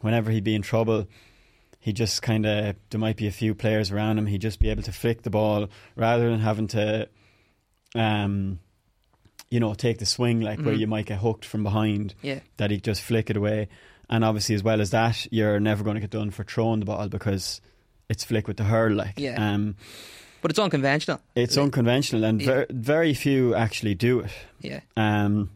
whenever 0.00 0.30
he'd 0.30 0.44
be 0.44 0.54
in 0.54 0.62
trouble, 0.62 1.08
he 1.80 1.92
just 1.92 2.22
kind 2.22 2.46
of 2.46 2.76
there 2.90 3.00
might 3.00 3.16
be 3.16 3.26
a 3.26 3.32
few 3.32 3.54
players 3.54 3.90
around 3.90 4.18
him. 4.18 4.26
He'd 4.26 4.42
just 4.42 4.60
be 4.60 4.70
able 4.70 4.82
to 4.84 4.92
flick 4.92 5.22
the 5.22 5.30
ball 5.30 5.68
rather 5.96 6.30
than 6.30 6.40
having 6.40 6.68
to, 6.68 7.08
um, 7.94 8.60
you 9.54 9.60
know, 9.60 9.72
take 9.74 9.98
the 9.98 10.06
swing 10.06 10.40
like 10.40 10.58
where 10.60 10.74
Mhm. 10.74 10.80
you 10.80 10.86
might 10.88 11.06
get 11.06 11.20
hooked 11.20 11.44
from 11.44 11.62
behind. 11.62 12.14
Yeah. 12.22 12.40
That 12.56 12.70
he'd 12.72 12.82
just 12.82 13.00
flick 13.02 13.30
it 13.30 13.36
away, 13.36 13.68
and 14.10 14.24
obviously 14.24 14.54
as 14.56 14.64
well 14.64 14.80
as 14.80 14.90
that, 14.90 15.26
you're 15.32 15.60
never 15.60 15.84
going 15.84 15.94
to 15.94 16.00
get 16.00 16.10
done 16.10 16.30
for 16.32 16.42
throwing 16.44 16.80
the 16.80 16.86
ball 16.86 17.08
because 17.08 17.60
it's 18.08 18.24
flick 18.24 18.48
with 18.48 18.56
the 18.56 18.64
hurl. 18.64 18.92
Like, 18.94 19.14
Yeah. 19.16 19.36
um, 19.54 19.76
But 20.42 20.50
it's 20.50 20.58
unconventional. 20.58 21.20
it's 21.36 21.56
Like, 21.56 21.64
unconventional, 21.66 22.24
and 22.24 22.40
Yeah. 22.42 22.46
ver- 22.48 22.66
very 22.70 23.14
few 23.14 23.54
actually 23.54 23.94
do 23.94 24.20
it. 24.20 24.32
Yeah. 24.60 24.80
Um, 24.96 25.50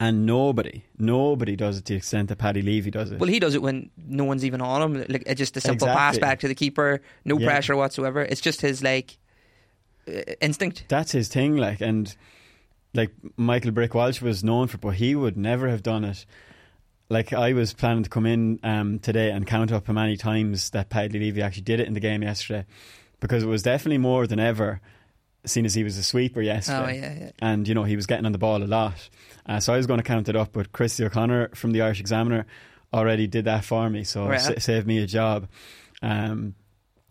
and 0.00 0.24
nobody, 0.26 0.82
nobody 0.98 1.56
does 1.56 1.78
it 1.78 1.84
to 1.86 1.92
the 1.94 1.96
extent 1.96 2.28
that 2.28 2.36
Paddy 2.38 2.62
Leavey 2.62 2.90
does 2.92 3.10
it. 3.10 3.18
Well, 3.18 3.28
he 3.28 3.38
does 3.40 3.54
it 3.56 3.62
when 3.62 3.90
no 3.96 4.24
one's 4.24 4.44
even 4.44 4.60
on 4.60 4.80
him. 4.82 5.04
Like 5.08 5.24
it's 5.26 5.38
just 5.38 5.56
a 5.56 5.60
simple 5.60 5.88
pass 5.88 6.18
back 6.18 6.38
to 6.40 6.48
the 6.48 6.54
keeper, 6.54 7.00
no 7.24 7.38
Yeah. 7.38 7.46
pressure 7.48 7.74
whatsoever. 7.76 8.22
It's 8.22 8.40
just 8.40 8.60
his 8.60 8.82
like 8.82 9.18
uh, 10.06 10.20
instinct. 10.40 10.84
That's 10.88 11.12
his 11.12 11.28
thing, 11.28 11.56
like, 11.56 11.80
and 11.80 12.14
like 12.94 13.10
Michael 13.36 13.72
Brick 13.72 13.94
Walsh 13.94 14.20
was 14.22 14.42
known 14.44 14.68
for, 14.68 14.78
but 14.78 14.90
he 14.94 15.14
would 15.14 15.36
never 15.36 15.68
have 15.68 15.82
done 15.82 16.04
it. 16.04 16.24
Like 17.10 17.32
I 17.32 17.52
was 17.52 17.74
planning 17.74 18.02
to 18.04 18.10
come 18.10 18.24
in 18.26 18.60
um, 18.62 18.98
today 18.98 19.30
and 19.30 19.46
count 19.46 19.72
up 19.72 19.86
how 19.86 19.92
many 19.92 20.16
times 20.16 20.70
that 20.70 20.88
Paddy 20.88 21.18
Leavey 21.20 21.42
actually 21.42 21.62
did 21.64 21.80
it 21.80 21.86
in 21.86 21.92
the 21.94 22.00
game 22.00 22.22
yesterday, 22.22 22.64
because 23.20 23.42
it 23.42 23.46
was 23.46 23.62
definitely 23.62 23.98
more 23.98 24.26
than 24.26 24.38
ever. 24.40 24.80
Seeing 25.46 25.66
as 25.66 25.74
he 25.74 25.84
was 25.84 25.98
a 25.98 26.02
sweeper 26.02 26.40
yesterday, 26.40 26.78
Oh 26.78 26.88
yeah, 26.88 27.18
yeah. 27.26 27.30
and 27.40 27.68
you 27.68 27.74
know 27.74 27.82
he 27.84 27.96
was 27.96 28.06
getting 28.06 28.24
on 28.24 28.32
the 28.32 28.38
ball 28.38 28.62
a 28.62 28.64
lot. 28.64 29.10
Uh, 29.44 29.60
so 29.60 29.74
I 29.74 29.76
was 29.76 29.86
going 29.86 29.98
to 29.98 30.04
count 30.04 30.30
it 30.30 30.36
up, 30.36 30.54
but 30.54 30.72
Christy 30.72 31.04
O'Connor 31.04 31.50
from 31.54 31.72
the 31.72 31.82
Irish 31.82 32.00
Examiner 32.00 32.46
already 32.94 33.26
did 33.26 33.44
that 33.44 33.62
for 33.62 33.90
me, 33.90 34.04
so 34.04 34.26
Right. 34.26 34.40
sa- 34.40 34.54
saved 34.58 34.86
me 34.86 34.98
a 35.02 35.06
job. 35.06 35.46
Um, 36.00 36.54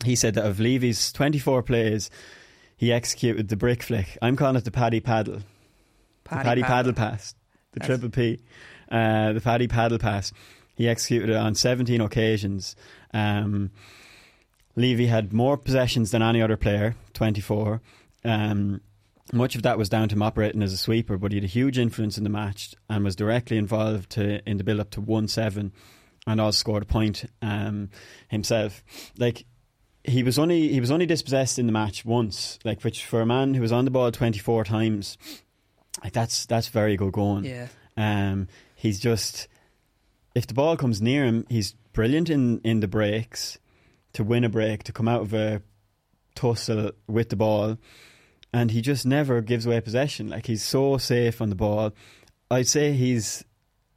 he 0.04 0.16
said 0.16 0.34
that 0.34 0.46
of 0.48 0.58
Leavey's 0.58 1.14
24 1.14 1.62
plays, 1.62 2.10
he 2.76 2.92
executed 2.92 3.50
the 3.50 3.56
brick 3.56 3.84
flick. 3.84 4.18
I'm 4.20 4.36
calling 4.36 4.56
it 4.56 4.66
the 4.66 4.72
paddy 4.72 5.00
paddle, 5.00 5.42
the 6.38 6.44
paddy 6.44 6.62
paddle, 6.64 6.94
pass, 6.94 7.36
the 7.74 7.80
That's- 7.80 8.00
triple 8.00 8.10
P, 8.10 8.40
uh, 8.92 9.34
the 9.34 9.42
paddy 9.42 9.68
paddle 9.68 10.00
pass. 10.00 10.32
He 10.76 10.90
executed 10.90 11.30
it 11.30 11.36
on 11.36 11.54
17 11.56 12.02
occasions. 12.02 12.76
Um, 13.14 13.72
Leavey 14.76 15.08
had 15.08 15.34
more 15.34 15.56
possessions 15.58 16.12
than 16.12 16.22
any 16.24 16.42
other 16.42 16.58
player, 16.58 16.96
24. 17.14 17.80
Um, 18.26 18.82
much 19.32 19.56
of 19.56 19.62
that 19.64 19.78
was 19.78 19.90
down 19.90 20.10
to 20.10 20.16
him 20.16 20.24
operating 20.24 20.64
as 20.64 20.74
a 20.74 20.78
sweeper, 20.78 21.18
but 21.18 21.32
he 21.32 21.38
had 21.38 21.44
a 21.44 21.48
huge 21.48 21.78
influence 21.78 22.18
in 22.18 22.24
the 22.24 22.30
match 22.30 22.74
and 22.90 23.04
was 23.04 23.16
directly 23.16 23.58
involved 23.58 24.10
to, 24.12 24.48
in 24.50 24.58
the 24.58 24.64
build 24.64 24.80
up 24.80 24.90
to 24.92 25.02
1 25.02 25.28
7 25.28 25.72
and 26.26 26.42
also 26.42 26.56
scored 26.58 26.84
a 26.84 26.86
point 26.88 27.26
um, 27.42 27.90
himself. 28.30 28.84
Like, 29.18 29.46
he 30.06 30.24
was 30.24 30.38
only 30.38 30.68
he 30.68 30.82
was 30.82 30.92
only 30.92 31.06
dispossessed 31.06 31.58
in 31.58 31.66
the 31.66 31.72
match 31.72 32.04
once, 32.04 32.60
like 32.66 32.84
which 32.84 33.06
for 33.06 33.22
a 33.22 33.26
man 33.26 33.54
who 33.54 33.62
was 33.62 33.72
on 33.72 33.86
the 33.86 33.92
ball 33.92 34.12
24 34.12 34.66
times 34.66 35.18
like 36.04 36.14
that's 36.14 36.46
that's 36.46 36.68
very 36.68 36.98
good 36.98 37.14
going. 37.14 37.46
Yeah. 37.46 37.68
Um, 37.96 38.48
he's 38.76 39.00
just 39.00 39.48
if 40.36 40.48
the 40.48 40.54
ball 40.54 40.78
comes 40.78 41.02
near 41.02 41.26
him, 41.26 41.46
he's 41.50 41.74
brilliant 41.94 42.30
in 42.30 42.60
in 42.64 42.80
the 42.80 42.88
breaks 42.88 43.58
to 44.14 44.24
win 44.24 44.44
a 44.44 44.50
break, 44.50 44.84
to 44.84 44.92
come 44.94 45.08
out 45.08 45.22
of 45.22 45.34
a 45.34 45.62
tussle 46.36 46.92
with 47.08 47.30
the 47.30 47.36
ball, 47.36 47.78
and 48.52 48.72
he 48.72 48.82
just 48.82 49.06
never 49.06 49.42
gives 49.42 49.66
away 49.66 49.82
possession. 49.82 50.30
Like 50.30 50.46
he's 50.46 50.64
so 50.64 50.98
safe 50.98 51.42
on 51.42 51.50
the 51.50 51.56
ball. 51.56 51.94
I'd 52.52 52.68
say 52.68 52.94
he's 52.94 53.44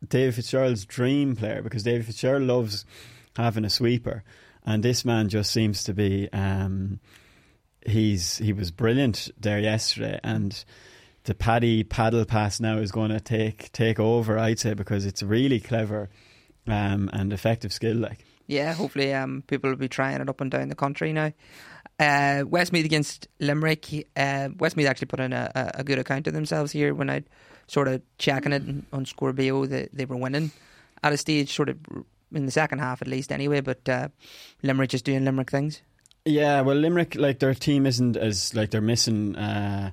David 0.07 0.35
Fitzgerald's 0.35 0.87
dream 0.87 1.37
player 1.37 1.63
because 1.63 1.83
David 1.83 2.07
Fitzgerald 2.07 2.45
loves 2.45 2.85
having 3.37 3.65
a 3.65 3.71
sweeper, 3.71 4.23
and 4.65 4.83
this 4.83 5.05
man 5.05 5.29
just 5.29 5.51
seems 5.51 5.85
to 5.85 5.95
be. 5.95 6.29
Um, 6.33 7.01
he's 7.85 8.39
he 8.39 8.53
was 8.53 8.71
brilliant 8.71 9.31
there 9.39 9.59
yesterday, 9.59 10.19
and 10.23 10.65
the 11.27 11.35
Paddy 11.35 11.85
paddle 11.85 12.25
pass 12.25 12.61
now 12.61 12.79
is 12.79 12.91
going 12.91 13.11
to 13.11 13.21
take 13.21 13.71
take 13.73 14.01
over. 14.01 14.39
I'd 14.39 14.59
say 14.59 14.75
because 14.75 15.05
it's 15.05 15.23
a 15.23 15.27
really 15.27 15.61
clever 15.61 16.09
um, 16.67 17.11
and 17.13 17.33
effective 17.33 17.73
skill. 17.73 17.97
Like 17.97 18.25
Yeah, 18.47 18.73
hopefully 18.73 19.13
um, 19.13 19.43
people 19.47 19.71
will 19.71 19.77
be 19.77 19.89
trying 19.89 20.21
it 20.21 20.29
up 20.29 20.41
and 20.41 20.51
down 20.51 20.69
the 20.69 20.75
country 20.75 21.13
now. 21.13 21.33
Uh, 21.99 22.45
Westmeath 22.47 22.85
against 22.85 23.29
Limerick. 23.41 23.87
Uh, 24.17 24.51
Westmeath 24.59 24.87
actually 24.87 25.07
put 25.07 25.21
in 25.21 25.33
a, 25.33 25.73
a, 25.77 25.83
good 25.83 25.99
account 25.99 26.27
of 26.27 26.35
themselves 26.35 26.71
here 26.71 26.93
when 26.95 27.09
I 27.09 27.25
sort 27.69 27.89
of 27.89 28.03
checking 28.19 28.53
it 28.53 28.63
on- 28.63 28.87
on 28.93 29.07
Score 29.07 29.33
BO 29.33 29.65
that 29.65 29.89
they 29.95 30.05
were 30.05 30.17
winning 30.17 30.51
at 31.03 31.15
a 31.15 31.17
stage, 31.17 31.55
sort 31.55 31.71
of 31.71 31.79
in 32.33 32.45
the 32.45 32.53
second 32.53 32.81
half 32.81 33.01
at 33.01 33.09
least 33.09 33.33
anyway. 33.33 33.63
But 33.63 33.89
uh, 33.89 34.09
Limerick 34.63 34.91
just 34.91 35.07
doing 35.07 35.25
Limerick 35.25 35.51
things. 35.51 35.81
Yeah, 36.27 36.61
well, 36.63 36.77
Limerick, 36.77 37.15
like 37.15 37.39
their 37.39 37.55
team 37.55 37.87
isn't 37.87 38.17
as 38.17 38.55
like 38.55 38.71
they're 38.71 38.81
missing 38.81 39.37
uh, 39.37 39.93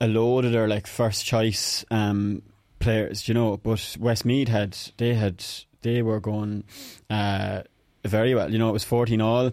a 0.00 0.08
load 0.08 0.44
of 0.44 0.52
their 0.52 0.66
like 0.66 0.86
first 0.86 1.24
choice 1.24 1.84
um, 1.90 2.42
players, 2.78 3.28
you 3.28 3.34
know. 3.34 3.56
But 3.56 3.96
Westmeath 4.00 4.48
had 4.48 4.76
they 4.96 5.14
had 5.14 5.44
they 5.82 6.02
were 6.02 6.20
going 6.20 6.64
uh, 7.08 7.62
very 8.04 8.34
well. 8.34 8.50
You 8.50 8.58
know, 8.58 8.70
it 8.70 8.72
was 8.72 8.84
fourteen 8.84 9.20
all 9.20 9.52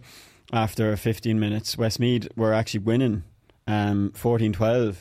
after 0.52 0.96
fifteen 0.96 1.40
minutes. 1.40 1.78
Westmeath 1.78 2.28
were 2.36 2.54
actually 2.54 2.82
winning 2.82 3.24
um, 3.68 4.12
14-12 4.16 4.96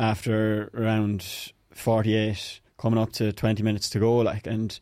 after 0.00 0.70
around 0.74 1.52
forty 1.70 2.14
eight, 2.14 2.60
coming 2.76 2.98
up 2.98 3.12
to 3.12 3.32
twenty 3.32 3.62
minutes 3.62 3.88
to 3.90 3.98
go. 3.98 4.18
Like 4.18 4.46
and. 4.46 4.78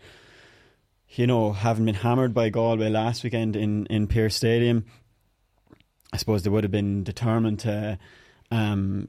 You 1.17 1.29
know, 1.29 1.53
having 1.53 1.85
been 1.85 1.95
hammered 1.95 2.35
by 2.35 2.49
Galway 2.49 2.89
last 2.89 3.23
weekend 3.23 3.55
in, 3.55 3.87
in 3.87 4.09
Pearse 4.09 4.35
Stadium, 4.35 4.85
I 6.13 6.17
suppose 6.17 6.43
they 6.43 6.51
would 6.51 6.65
have 6.65 6.73
been 6.73 7.05
determined 7.05 7.61
to 7.61 8.01
um, 8.51 9.07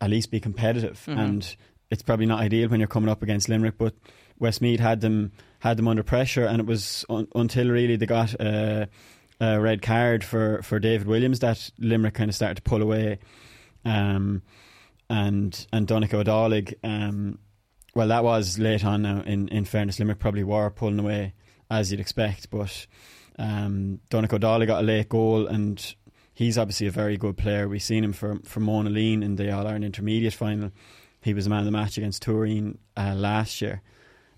at 0.00 0.10
least 0.10 0.30
be 0.30 0.40
competitive. 0.40 1.04
Mhm. 1.06 1.18
And 1.18 1.56
it's 1.90 2.02
probably 2.02 2.26
not 2.26 2.40
ideal 2.40 2.68
when 2.68 2.80
you're 2.80 2.86
coming 2.88 3.08
up 3.08 3.22
against 3.22 3.48
Limerick, 3.48 3.78
but 3.78 3.94
Westmeath 4.38 4.80
had 4.80 5.00
them 5.00 5.32
had 5.60 5.76
them 5.76 5.88
under 5.88 6.02
pressure, 6.04 6.44
and 6.44 6.60
it 6.60 6.66
was 6.66 7.04
un- 7.10 7.26
until 7.34 7.68
really 7.68 7.96
they 7.96 8.06
got 8.06 8.32
a, 8.34 8.88
a 9.40 9.60
red 9.60 9.82
card 9.82 10.22
for, 10.22 10.62
for 10.62 10.78
David 10.78 11.08
Williams 11.08 11.40
that 11.40 11.70
Limerick 11.78 12.14
kind 12.14 12.30
of 12.30 12.34
started 12.36 12.54
to 12.56 12.62
pull 12.62 12.80
away. 12.82 13.18
Um, 13.84 14.42
and 15.10 15.66
and 15.72 15.86
Donnacha 15.88 16.18
Ó 16.18 16.24
Dálaigh, 16.24 16.74
um, 16.84 17.38
well, 17.94 18.08
that 18.08 18.22
was 18.22 18.58
late 18.58 18.84
on 18.84 19.02
now. 19.02 19.22
In, 19.22 19.48
in 19.48 19.64
fairness, 19.64 19.98
Limerick 19.98 20.18
probably 20.20 20.44
were 20.44 20.70
pulling 20.70 20.98
away 21.00 21.32
as 21.70 21.90
you'd 21.90 22.00
expect, 22.00 22.50
but 22.50 22.86
um, 23.38 24.00
O'Dowlig 24.12 24.66
got 24.66 24.82
a 24.82 24.86
late 24.86 25.08
goal, 25.08 25.46
and 25.46 25.94
he's 26.38 26.56
obviously 26.56 26.86
a 26.86 26.90
very 26.92 27.16
good 27.16 27.36
player. 27.36 27.68
We've 27.68 27.82
seen 27.82 28.04
him 28.04 28.12
for 28.12 28.38
for 28.44 28.60
Monaleen 28.60 29.22
in 29.24 29.34
the 29.36 29.50
All 29.50 29.66
Ireland 29.66 29.84
Intermediate 29.84 30.34
final. 30.34 30.70
He 31.20 31.34
was 31.34 31.46
a 31.46 31.50
man 31.50 31.60
of 31.60 31.64
the 31.64 31.72
match 31.72 31.98
against 31.98 32.24
Tourin 32.24 32.76
uh, 32.96 33.14
last 33.16 33.60
year, 33.60 33.82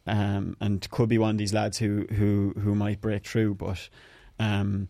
um, 0.06 0.56
and 0.60 0.88
could 0.90 1.10
be 1.10 1.18
one 1.18 1.32
of 1.32 1.38
these 1.38 1.52
lads 1.52 1.76
who 1.78 2.06
who 2.10 2.54
who 2.58 2.74
might 2.74 3.00
break 3.02 3.26
through. 3.26 3.54
But 3.56 3.88
um, 4.38 4.88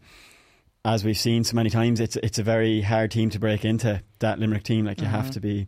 as 0.84 1.04
we've 1.04 1.18
seen 1.18 1.42
so 1.44 1.56
many 1.56 1.68
times, 1.70 1.98
it's 2.00 2.16
it's 2.16 2.38
a 2.38 2.44
very 2.44 2.80
hard 2.80 3.10
team 3.10 3.28
to 3.30 3.38
break 3.40 3.64
into 3.64 4.02
that 4.20 4.38
Limerick 4.38 4.62
team. 4.62 4.84
Like 4.86 5.00
you 5.00 5.06
have 5.08 5.26
Mhm. 5.26 5.32
to 5.32 5.40
be 5.40 5.66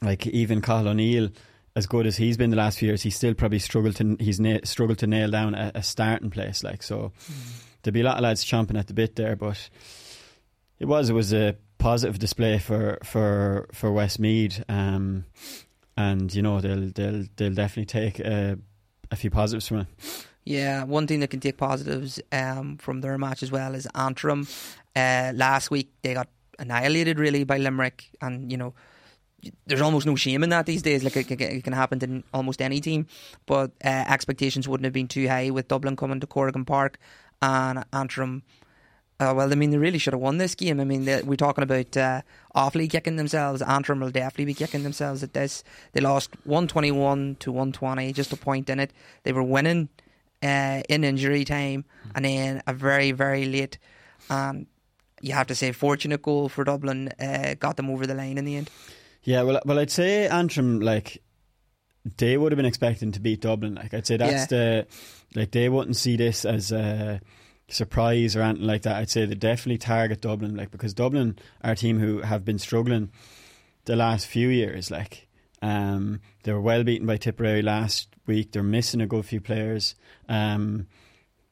like 0.00 0.26
even 0.28 0.60
Cathal 0.60 0.88
O'Neill, 0.88 1.30
as 1.74 1.86
good 1.86 2.06
as 2.06 2.16
he's 2.16 2.36
been 2.36 2.50
the 2.50 2.56
last 2.56 2.78
few 2.78 2.88
years, 2.88 3.02
he 3.02 3.10
still 3.10 3.34
probably 3.34 3.58
struggled 3.58 3.96
to 3.96 4.16
he's 4.20 4.38
na- 4.38 4.60
struggled 4.64 4.98
to 4.98 5.06
nail 5.06 5.30
down 5.30 5.54
a, 5.54 5.72
a 5.74 5.82
starting 5.82 6.30
place. 6.30 6.62
Like 6.62 6.82
so, 6.84 7.12
there'd 7.82 7.94
be 7.94 8.00
a 8.02 8.04
lot 8.04 8.16
of 8.16 8.22
lads 8.22 8.44
chomping 8.44 8.78
at 8.78 8.86
the 8.86 8.94
bit 8.94 9.16
there, 9.16 9.34
but 9.36 9.68
it 10.78 10.86
was 10.86 11.10
it 11.10 11.14
was 11.14 11.32
a 11.32 11.56
positive 11.78 12.18
display 12.18 12.58
for 12.58 12.98
for 13.04 13.68
for 13.72 13.92
Westmeath, 13.92 14.62
um, 14.68 15.24
and 15.96 16.34
you 16.34 16.42
know 16.42 16.60
they'll 16.60 16.90
they'll 16.90 17.24
they'll 17.36 17.54
definitely 17.54 17.86
take 17.86 18.18
a, 18.20 18.58
a 19.10 19.16
few 19.16 19.30
positives 19.30 19.68
from 19.68 19.78
it. 19.80 19.86
Yeah, 20.44 20.84
one 20.84 21.06
thing 21.06 21.20
that 21.20 21.30
can 21.30 21.40
take 21.40 21.56
positives 21.56 22.20
um, 22.30 22.76
from 22.78 23.00
their 23.00 23.18
match 23.18 23.42
as 23.42 23.50
well 23.50 23.74
is 23.74 23.86
Antrim. 23.94 24.46
Uh, 24.94 25.32
last 25.34 25.70
week 25.70 25.90
they 26.02 26.14
got 26.14 26.28
annihilated 26.58 27.18
really 27.18 27.44
by 27.44 27.58
Limerick, 27.58 28.08
and 28.20 28.50
you 28.50 28.56
know 28.56 28.72
there's 29.66 29.80
almost 29.82 30.06
no 30.06 30.16
shame 30.16 30.42
in 30.42 30.50
that 30.50 30.66
these 30.66 30.82
days. 30.82 31.02
Like 31.04 31.16
it, 31.16 31.26
can- 31.28 31.40
it 31.40 31.64
can 31.64 31.72
happen 31.72 31.98
to 32.00 32.22
almost 32.32 32.62
any 32.62 32.80
team, 32.80 33.06
but 33.46 33.72
uh, 33.84 33.88
expectations 33.88 34.68
wouldn't 34.68 34.84
have 34.84 34.92
been 34.92 35.08
too 35.08 35.26
high 35.28 35.50
with 35.50 35.68
Dublin 35.68 35.96
coming 35.96 36.20
to 36.20 36.26
Corrigan 36.26 36.64
Park 36.64 36.98
and 37.42 37.84
Antrim. 37.92 38.42
Uh, 39.18 39.32
well, 39.34 39.50
I 39.50 39.54
mean, 39.54 39.70
they 39.70 39.78
really 39.78 39.98
should 39.98 40.12
have 40.12 40.20
won 40.20 40.36
this 40.36 40.54
game. 40.54 40.78
I 40.78 40.84
mean, 40.84 41.06
they, 41.06 41.22
we're 41.22 41.36
talking 41.36 41.62
about 41.64 41.96
uh, 41.96 42.20
awfully 42.54 42.86
kicking 42.86 43.16
themselves. 43.16 43.62
Antrim 43.62 44.00
will 44.00 44.10
definitely 44.10 44.44
be 44.44 44.54
kicking 44.54 44.82
themselves 44.82 45.22
at 45.22 45.32
this. 45.32 45.64
They 45.92 46.02
lost 46.02 46.30
121 46.44 47.36
to 47.40 47.50
120, 47.50 48.12
just 48.12 48.32
a 48.32 48.36
point 48.36 48.68
in 48.68 48.78
it. 48.78 48.92
They 49.22 49.32
were 49.32 49.42
winning 49.42 49.88
uh, 50.42 50.82
in 50.88 51.02
injury 51.02 51.46
time, 51.46 51.86
and 52.14 52.26
then 52.26 52.62
a 52.66 52.74
very, 52.74 53.12
very 53.12 53.46
late, 53.46 53.78
and 54.28 54.66
you 55.22 55.32
have 55.32 55.46
to 55.46 55.54
say, 55.54 55.72
fortunate 55.72 56.20
goal 56.20 56.50
for 56.50 56.64
Dublin 56.64 57.08
uh, 57.18 57.54
got 57.58 57.76
them 57.76 57.88
over 57.88 58.06
the 58.06 58.14
line 58.14 58.36
in 58.36 58.44
the 58.44 58.56
end. 58.56 58.70
Yeah, 59.22 59.42
well, 59.42 59.60
well, 59.64 59.78
I'd 59.78 59.90
say 59.90 60.28
Antrim 60.28 60.80
like 60.80 61.22
they 62.18 62.36
would 62.36 62.52
have 62.52 62.56
been 62.56 62.66
expecting 62.66 63.12
to 63.12 63.20
beat 63.20 63.40
Dublin. 63.40 63.74
Like 63.74 63.92
I'd 63.92 64.06
say 64.06 64.16
that's 64.16 64.46
the 64.46 64.86
like 65.34 65.50
they 65.50 65.68
wouldn't 65.68 65.96
see 65.96 66.16
this 66.16 66.44
as 66.44 66.70
a 66.70 67.20
surprise 67.68 68.36
or 68.36 68.42
anything 68.42 68.66
like 68.66 68.82
that. 68.82 68.96
I'd 68.96 69.10
say 69.10 69.24
they 69.24 69.34
definitely 69.34 69.78
target 69.78 70.20
Dublin, 70.20 70.56
like 70.56 70.70
because 70.70 70.94
Dublin 70.94 71.38
are 71.62 71.72
a 71.72 71.76
team 71.76 71.98
who 71.98 72.20
have 72.20 72.44
been 72.44 72.58
struggling 72.58 73.10
the 73.84 73.96
last 73.96 74.26
few 74.26 74.48
years. 74.48 74.90
Like 74.90 75.28
um, 75.62 76.20
they 76.44 76.52
were 76.52 76.60
well 76.60 76.84
beaten 76.84 77.06
by 77.06 77.16
Tipperary 77.16 77.62
last 77.62 78.08
week. 78.26 78.52
They're 78.52 78.62
missing 78.62 79.00
a 79.00 79.06
good 79.06 79.26
few 79.26 79.40
players. 79.40 79.94
Um, 80.28 80.86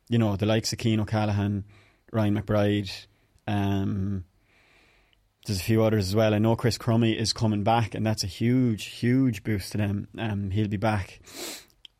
you 0.09 0.19
know 0.19 0.37
the 0.37 0.47
likes 0.47 0.73
of 0.73 0.79
Keane 0.79 1.01
O'Callaghan, 1.01 1.65
Ryan 2.12 2.41
McBride. 2.41 3.07
Um, 3.47 4.25
there's 5.47 5.61
a 5.61 5.62
few 5.62 5.83
others 5.83 6.09
as 6.09 6.17
well. 6.17 6.33
I 6.33 6.39
know 6.39 6.57
Chris 6.57 6.79
Crummey 6.79 7.17
is 7.17 7.33
coming 7.33 7.65
back, 7.65 7.95
and 7.95 8.07
that's 8.07 8.25
a 8.25 8.29
huge, 8.29 8.87
huge 8.87 9.43
boost 9.45 9.73
to 9.73 9.79
them. 9.79 10.09
Um, 10.19 10.51
he'll 10.51 10.69
be 10.69 10.79
back. 10.79 11.21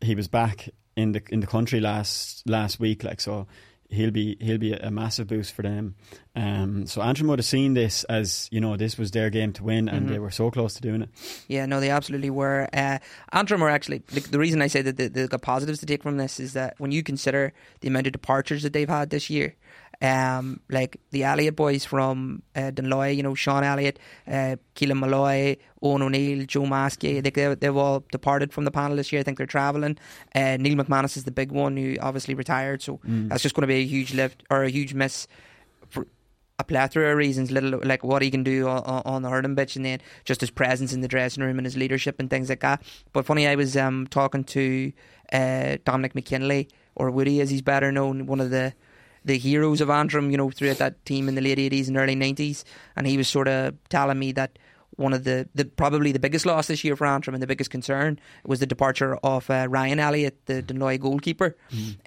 He 0.01 0.15
was 0.15 0.27
back 0.27 0.69
in 0.95 1.11
the 1.11 1.21
in 1.29 1.41
the 1.41 1.47
country 1.47 1.79
last 1.79 2.47
last 2.47 2.79
week, 2.79 3.03
like 3.03 3.21
so. 3.21 3.47
He'll 3.95 4.11
be 4.11 4.37
he'll 4.39 4.57
be 4.57 4.73
a 4.73 4.91
massive 4.91 5.27
boost 5.27 5.53
for 5.53 5.61
them. 5.63 5.95
Um, 6.35 6.85
so 6.85 7.01
Antrim 7.01 7.29
would 7.29 7.39
have 7.39 7.45
seen 7.45 7.73
this 7.75 8.03
as 8.05 8.49
you 8.51 8.59
know 8.59 8.75
this 8.77 8.97
was 8.97 9.11
their 9.11 9.29
game 9.29 9.53
to 9.53 9.63
win, 9.63 9.87
and 9.89 10.05
Mhm. 10.05 10.09
they 10.11 10.19
were 10.19 10.31
so 10.31 10.51
close 10.51 10.73
to 10.75 10.81
doing 10.81 11.01
it. 11.03 11.09
Yeah, 11.47 11.65
no, 11.65 11.79
they 11.79 11.89
absolutely 11.89 12.29
were. 12.29 12.67
Uh, 12.73 12.99
Antrim 13.31 13.61
were 13.61 13.69
actually 13.69 14.03
like, 14.13 14.25
the 14.31 14.39
reason 14.39 14.61
I 14.61 14.67
say 14.67 14.81
that 14.81 14.97
they, 14.97 15.07
they've 15.07 15.29
got 15.29 15.41
positives 15.41 15.79
to 15.79 15.85
take 15.85 16.03
from 16.03 16.17
this 16.17 16.39
is 16.39 16.53
that 16.53 16.75
when 16.77 16.91
you 16.91 17.03
consider 17.03 17.53
the 17.79 17.87
amount 17.87 18.07
of 18.07 18.13
departures 18.13 18.63
that 18.63 18.73
they've 18.73 18.89
had 18.89 19.09
this 19.11 19.29
year, 19.29 19.55
um, 20.01 20.59
like 20.69 20.99
the 21.11 21.23
Elliott 21.23 21.55
boys 21.55 21.85
from 21.85 22.41
uh, 22.55 22.71
Dunloy, 22.71 23.15
you 23.15 23.23
know, 23.23 23.35
Sean 23.35 23.63
Elliott, 23.63 23.99
uh, 24.27 24.57
Keelan 24.75 24.97
Molloy, 24.97 25.57
Owen 25.81 26.01
O'Neill, 26.01 26.45
Joe 26.45 26.63
Maskey, 26.63 27.21
they, 27.21 27.29
they, 27.29 27.55
they've 27.55 27.75
all 27.75 28.03
departed 28.11 28.53
from 28.53 28.65
the 28.65 28.71
panel 28.71 28.97
this 28.97 29.11
year. 29.11 29.19
I 29.19 29.23
think 29.23 29.37
they're 29.37 29.47
travelling. 29.47 29.97
Uh, 30.33 30.57
Neil 30.57 30.75
McManus 30.75 31.17
is 31.17 31.23
the 31.23 31.31
big 31.31 31.51
one 31.51 31.77
who 31.77 31.95
obviously 32.01 32.33
retired, 32.33 32.81
so 32.81 32.99
that's 33.29 33.43
just 33.43 33.55
going 33.55 33.61
to 33.61 33.67
be 33.67 33.81
a 33.81 33.85
huge 33.85 34.13
lift 34.13 34.43
or 34.49 34.63
a 34.63 34.69
huge 34.69 34.93
miss 34.93 35.27
for 35.89 36.07
a 36.57 36.63
plethora 36.63 37.11
of 37.11 37.17
reasons, 37.17 37.51
little 37.51 37.79
like 37.83 38.03
what 38.03 38.21
he 38.21 38.31
can 38.31 38.43
do 38.43 38.67
on, 38.67 39.01
on 39.05 39.21
the 39.21 39.29
hurling 39.29 39.55
pitch, 39.55 39.75
and 39.75 39.85
then 39.85 39.99
just 40.23 40.41
his 40.41 40.49
presence 40.49 40.93
in 40.93 41.01
the 41.01 41.07
dressing 41.07 41.43
room 41.43 41.59
and 41.59 41.65
his 41.65 41.75
leadership 41.75 42.15
and 42.19 42.29
things 42.29 42.49
like 42.49 42.61
that. 42.61 42.81
But 43.13 43.25
funny, 43.25 43.47
I 43.47 43.55
was 43.55 43.75
um, 43.75 44.07
talking 44.07 44.43
to 44.45 44.93
uh, 45.33 45.77
Dominic 45.83 46.15
McKinley 46.15 46.69
or 46.95 47.11
Woody, 47.11 47.41
as 47.41 47.49
he's 47.49 47.61
better 47.61 47.91
known, 47.91 48.25
one 48.25 48.39
of 48.39 48.51
the 48.51 48.73
the 49.25 49.37
heroes 49.37 49.81
of 49.81 49.89
Antrim, 49.89 50.31
you 50.31 50.37
know, 50.37 50.49
throughout 50.49 50.77
that 50.77 51.03
team 51.05 51.27
in 51.27 51.35
the 51.35 51.41
late 51.41 51.59
eighties 51.59 51.87
and 51.89 51.97
early 51.97 52.15
nineties, 52.15 52.63
and 52.95 53.05
he 53.05 53.17
was 53.17 53.27
sort 53.27 53.47
of 53.47 53.75
telling 53.89 54.19
me 54.19 54.31
that 54.33 54.57
one 54.97 55.11
of 55.11 55.25
the, 55.25 55.49
the 55.53 55.65
probably 55.65 56.13
the 56.13 56.19
biggest 56.19 56.45
loss 56.45 56.67
this 56.67 56.83
year 56.85 56.95
for 56.95 57.05
Antrim 57.05 57.33
and 57.33 57.43
the 57.43 57.47
biggest 57.47 57.69
concern 57.69 58.17
was 58.45 58.61
the 58.61 58.65
departure 58.65 59.17
of 59.17 59.49
uh, 59.49 59.67
Ryan 59.69 59.99
Elliott, 59.99 60.45
the 60.45 60.63
Dunloy 60.63 60.99
goalkeeper. 61.01 61.57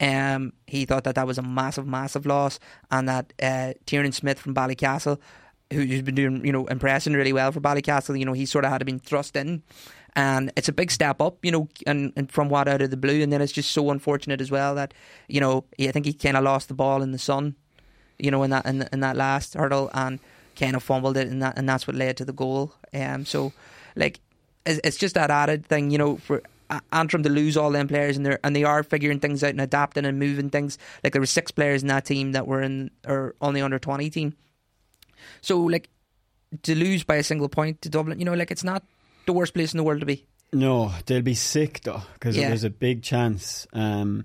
Um, 0.01 0.55
he 0.66 0.87
thought 0.87 1.05
that 1.05 1.16
that 1.16 1.27
was 1.27 1.37
a 1.37 1.43
massive, 1.43 1.87
massive 1.87 2.25
loss, 2.25 2.59
and 2.91 3.07
that 3.09 3.33
uh, 3.43 3.75
Tiernan 3.85 4.12
Smith 4.12 4.39
from 4.39 4.55
Ballycastle 4.55 5.19
who's 5.71 6.03
been 6.03 6.14
doing 6.14 6.45
you 6.45 6.53
know 6.53 6.66
impressing 6.66 7.12
really 7.12 7.33
well 7.33 7.53
for 7.53 7.61
Ballycastle. 7.61 8.19
You 8.19 8.25
know, 8.25 8.33
he 8.33 8.47
sort 8.47 8.64
of 8.64 8.71
had 8.71 8.79
to 8.79 8.85
been 8.85 8.99
thrust 8.99 9.37
in. 9.37 9.62
And 10.17 10.51
it's 10.57 10.69
a 10.69 10.73
big 10.73 10.91
step 10.91 11.21
up, 11.21 11.45
you 11.45 11.53
know, 11.53 11.69
and, 11.87 12.13
and 12.17 12.31
from 12.31 12.49
what 12.49 12.67
out 12.67 12.83
of 12.83 12.91
the 12.91 12.97
blue, 12.97 13.23
and 13.23 13.33
then 13.33 13.41
it's 13.41 13.53
just 13.53 13.71
so 13.71 13.91
unfortunate 13.91 14.41
as 14.41 14.51
well 14.51 14.75
that, 14.75 14.93
you 15.29 15.41
know, 15.41 15.65
I 15.79 15.93
think 15.93 16.07
he 16.07 16.13
kind 16.13 16.37
of 16.37 16.43
lost 16.43 16.69
the 16.69 16.75
ball 16.75 17.03
in 17.03 17.13
the 17.13 17.19
sun, 17.19 17.55
you 18.19 18.31
know, 18.31 18.43
in 18.43 18.51
that 18.51 18.67
in, 18.67 18.89
in 18.93 19.01
that 19.01 19.17
last 19.17 19.55
hurdle, 19.55 19.91
and 19.95 20.19
kind 20.57 20.75
of 20.75 20.83
fumbled 20.83 21.17
it, 21.17 21.29
and 21.29 21.41
that 21.43 21.57
and 21.57 21.69
that's 21.69 21.87
what 21.87 21.95
led 21.95 22.17
to 22.17 22.25
the 22.25 22.33
goal. 22.33 22.73
Um, 22.93 23.25
so, 23.25 23.53
like, 23.95 24.19
it's, 24.67 24.81
it's 24.83 24.97
just 24.97 25.15
that 25.15 25.31
added 25.31 25.67
thing, 25.67 25.91
you 25.91 25.99
know, 25.99 26.17
for 26.17 26.43
Antrim 26.93 27.23
to 27.23 27.29
lose 27.29 27.57
all 27.57 27.71
them 27.71 27.89
players 27.89 28.17
and 28.17 28.27
they 28.27 28.37
and 28.45 28.55
they 28.55 28.65
are 28.65 28.83
figuring 28.83 29.21
things 29.21 29.43
out 29.43 29.51
and 29.51 29.61
adapting 29.61 30.05
and 30.05 30.19
moving 30.19 30.51
things. 30.51 30.79
Like 31.03 31.13
there 31.13 31.23
were 31.23 31.27
six 31.27 31.51
players 31.51 31.83
in 31.83 31.89
that 31.89 32.05
team 32.05 32.33
that 32.33 32.47
were 32.47 32.61
in 32.61 32.91
or 33.07 33.35
on 33.41 33.55
the 33.55 33.63
under 33.63 33.79
twenty 33.79 34.11
team. 34.11 34.35
So 35.41 35.61
like 35.61 35.89
to 36.63 36.75
lose 36.75 37.05
by 37.05 37.17
a 37.17 37.23
single 37.23 37.49
point 37.49 37.81
to 37.83 37.89
Dublin, 37.89 38.19
you 38.19 38.25
know, 38.25 38.35
like 38.35 38.51
it's 38.51 38.65
not 38.65 38.83
the 39.29 39.33
worst 39.33 39.55
place 39.55 39.72
in 39.72 39.79
the 39.79 39.85
world 39.85 40.01
to 40.01 40.07
be. 40.07 40.24
No, 40.53 40.93
they'll 41.07 41.22
be 41.22 41.35
sick 41.35 41.81
though 41.85 42.03
because 42.14 42.37
Yeah. 42.37 42.49
there's 42.49 42.64
a 42.64 42.70
big 42.70 43.03
chance. 43.03 43.66
Um, 43.72 44.24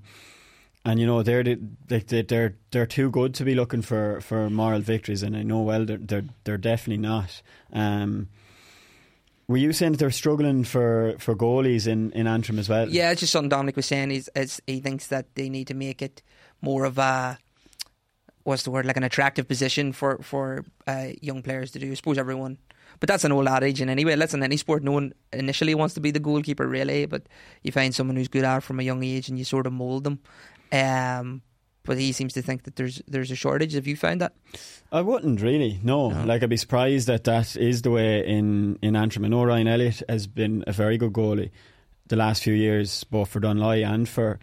and 0.85 0.99
you 0.99 1.05
know 1.05 1.21
they're 1.23 1.43
the, 1.43 1.59
like 1.89 2.07
they're 2.07 2.55
they're 2.71 2.85
too 2.87 3.09
good 3.11 3.33
to 3.35 3.43
be 3.45 3.55
looking 3.55 3.81
for, 3.81 4.19
for 4.21 4.49
moral 4.49 4.81
victories, 4.81 5.23
and 5.23 5.35
I 5.37 5.43
know 5.43 5.61
well 5.61 5.85
they're 5.85 5.97
they're, 6.09 6.25
they're 6.43 6.57
definitely 6.57 7.01
not. 7.01 7.41
Um, 7.71 8.27
were 9.47 9.57
you 9.57 9.73
saying 9.73 9.91
that 9.93 9.97
they're 9.99 10.11
struggling 10.11 10.63
for, 10.63 11.15
for 11.19 11.35
goalies 11.35 11.85
in, 11.85 12.11
in 12.13 12.27
Antrim 12.27 12.57
as 12.59 12.69
well? 12.69 12.87
Yeah, 12.89 13.11
it's 13.11 13.19
just 13.19 13.33
something 13.33 13.49
Dominic 13.49 13.75
was 13.75 13.85
saying. 13.85 14.09
He's, 14.09 14.29
he 14.65 14.79
thinks 14.79 15.07
that 15.07 15.35
they 15.35 15.49
need 15.49 15.67
to 15.67 15.73
make 15.73 16.01
it 16.01 16.21
more 16.61 16.85
of 16.85 16.97
a 16.97 17.37
what's 18.43 18.63
the 18.63 18.71
word 18.71 18.85
like 18.85 18.97
an 18.97 19.03
attractive 19.03 19.47
position 19.47 19.91
for 19.93 20.17
for 20.21 20.63
uh, 20.87 21.07
young 21.21 21.41
players 21.43 21.71
to 21.71 21.79
do. 21.79 21.91
I 21.91 21.93
suppose 21.95 22.17
everyone, 22.17 22.57
but 23.03 23.09
that's 23.09 23.25
an 23.25 23.33
old 23.33 23.49
adage. 23.49 23.81
in 23.81 23.89
anyway, 23.89 24.15
let's 24.15 24.33
in 24.33 24.41
any 24.43 24.55
sport, 24.55 24.81
no 24.81 24.93
one 24.93 25.11
initially 25.33 25.75
wants 25.75 25.93
to 25.95 25.99
be 25.99 26.11
the 26.11 26.21
goalkeeper, 26.21 26.65
really. 26.65 27.05
But 27.05 27.23
you 27.61 27.69
find 27.69 27.93
someone 27.93 28.15
who's 28.15 28.29
good 28.29 28.45
at 28.45 28.59
it 28.59 28.63
from 28.63 28.79
a 28.79 28.83
young 28.83 29.03
age, 29.03 29.27
and 29.27 29.37
you 29.37 29.43
sort 29.43 29.67
of 29.67 29.73
mould 29.73 30.05
them. 30.05 30.19
Um, 30.71 31.41
but 31.83 31.97
he 31.97 32.13
seems 32.13 32.31
to 32.35 32.41
think 32.41 32.63
that 32.63 32.77
there's 32.77 33.01
there's 33.05 33.29
a 33.29 33.35
shortage. 33.35 33.73
Have 33.73 33.87
you 33.87 33.97
found 33.97 34.21
that? 34.21 34.35
I 34.89 35.01
wouldn't 35.01 35.41
really. 35.41 35.81
No. 35.83 36.07
like 36.07 36.43
I'd 36.43 36.49
be 36.49 36.55
surprised 36.55 37.07
that 37.07 37.25
that 37.25 37.57
is 37.57 37.81
the 37.81 37.91
way 37.91 38.25
in 38.25 38.79
in 38.81 38.95
Antrim. 38.95 39.25
I 39.25 39.27
know 39.27 39.43
Ryan 39.43 39.67
Elliott 39.67 40.01
has 40.07 40.25
been 40.25 40.63
a 40.65 40.71
very 40.71 40.97
good 40.97 41.11
goalie 41.11 41.49
the 42.07 42.15
last 42.15 42.41
few 42.41 42.53
years, 42.53 43.03
both 43.03 43.27
for 43.27 43.41
Dunloy 43.41 43.85
and 43.85 44.07
for 44.07 44.39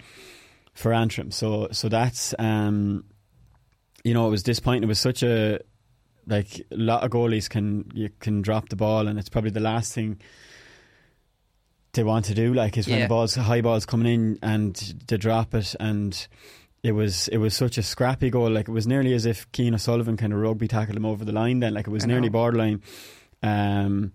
for 0.74 0.92
Antrim. 0.92 1.30
So 1.30 1.68
so 1.72 1.88
that's 1.88 2.34
um, 2.38 3.04
you 4.04 4.12
know 4.12 4.26
it 4.26 4.30
was 4.30 4.42
disappointing. 4.42 4.82
It 4.82 4.88
was 4.88 5.00
such 5.00 5.22
a 5.22 5.60
like 6.26 6.60
a 6.70 6.76
lot 6.76 7.02
of 7.04 7.10
goalies 7.10 7.48
can 7.48 7.90
you 7.94 8.10
can 8.20 8.42
drop 8.42 8.68
the 8.68 8.76
ball, 8.76 9.08
and 9.08 9.18
it's 9.18 9.28
probably 9.28 9.50
the 9.50 9.60
last 9.60 9.92
thing 9.92 10.18
they 11.92 12.04
want 12.04 12.26
to 12.26 12.34
do. 12.34 12.54
Like 12.54 12.76
is 12.78 12.86
when 12.86 12.98
Yeah. 12.98 13.04
the 13.04 13.08
balls 13.08 13.34
high 13.34 13.60
balls 13.60 13.86
coming 13.86 14.12
in 14.12 14.38
and 14.42 14.74
to 15.08 15.18
drop 15.18 15.54
it 15.54 15.74
and 15.80 16.26
it 16.82 16.92
was 16.92 17.28
it 17.28 17.38
was 17.38 17.54
such 17.54 17.78
a 17.78 17.82
scrappy 17.82 18.30
goal. 18.30 18.50
Like 18.50 18.68
it 18.68 18.72
was 18.72 18.86
nearly 18.86 19.12
as 19.14 19.26
if 19.26 19.50
Keane 19.52 19.74
O'Sullivan 19.74 20.16
kind 20.16 20.32
of 20.32 20.38
rugby 20.38 20.68
tackled 20.68 20.96
him 20.96 21.04
over 21.06 21.24
the 21.24 21.32
line. 21.32 21.60
Then 21.60 21.74
like 21.74 21.86
it 21.86 21.90
was 21.90 22.06
nearly 22.06 22.28
borderline, 22.28 22.80
um, 23.42 24.12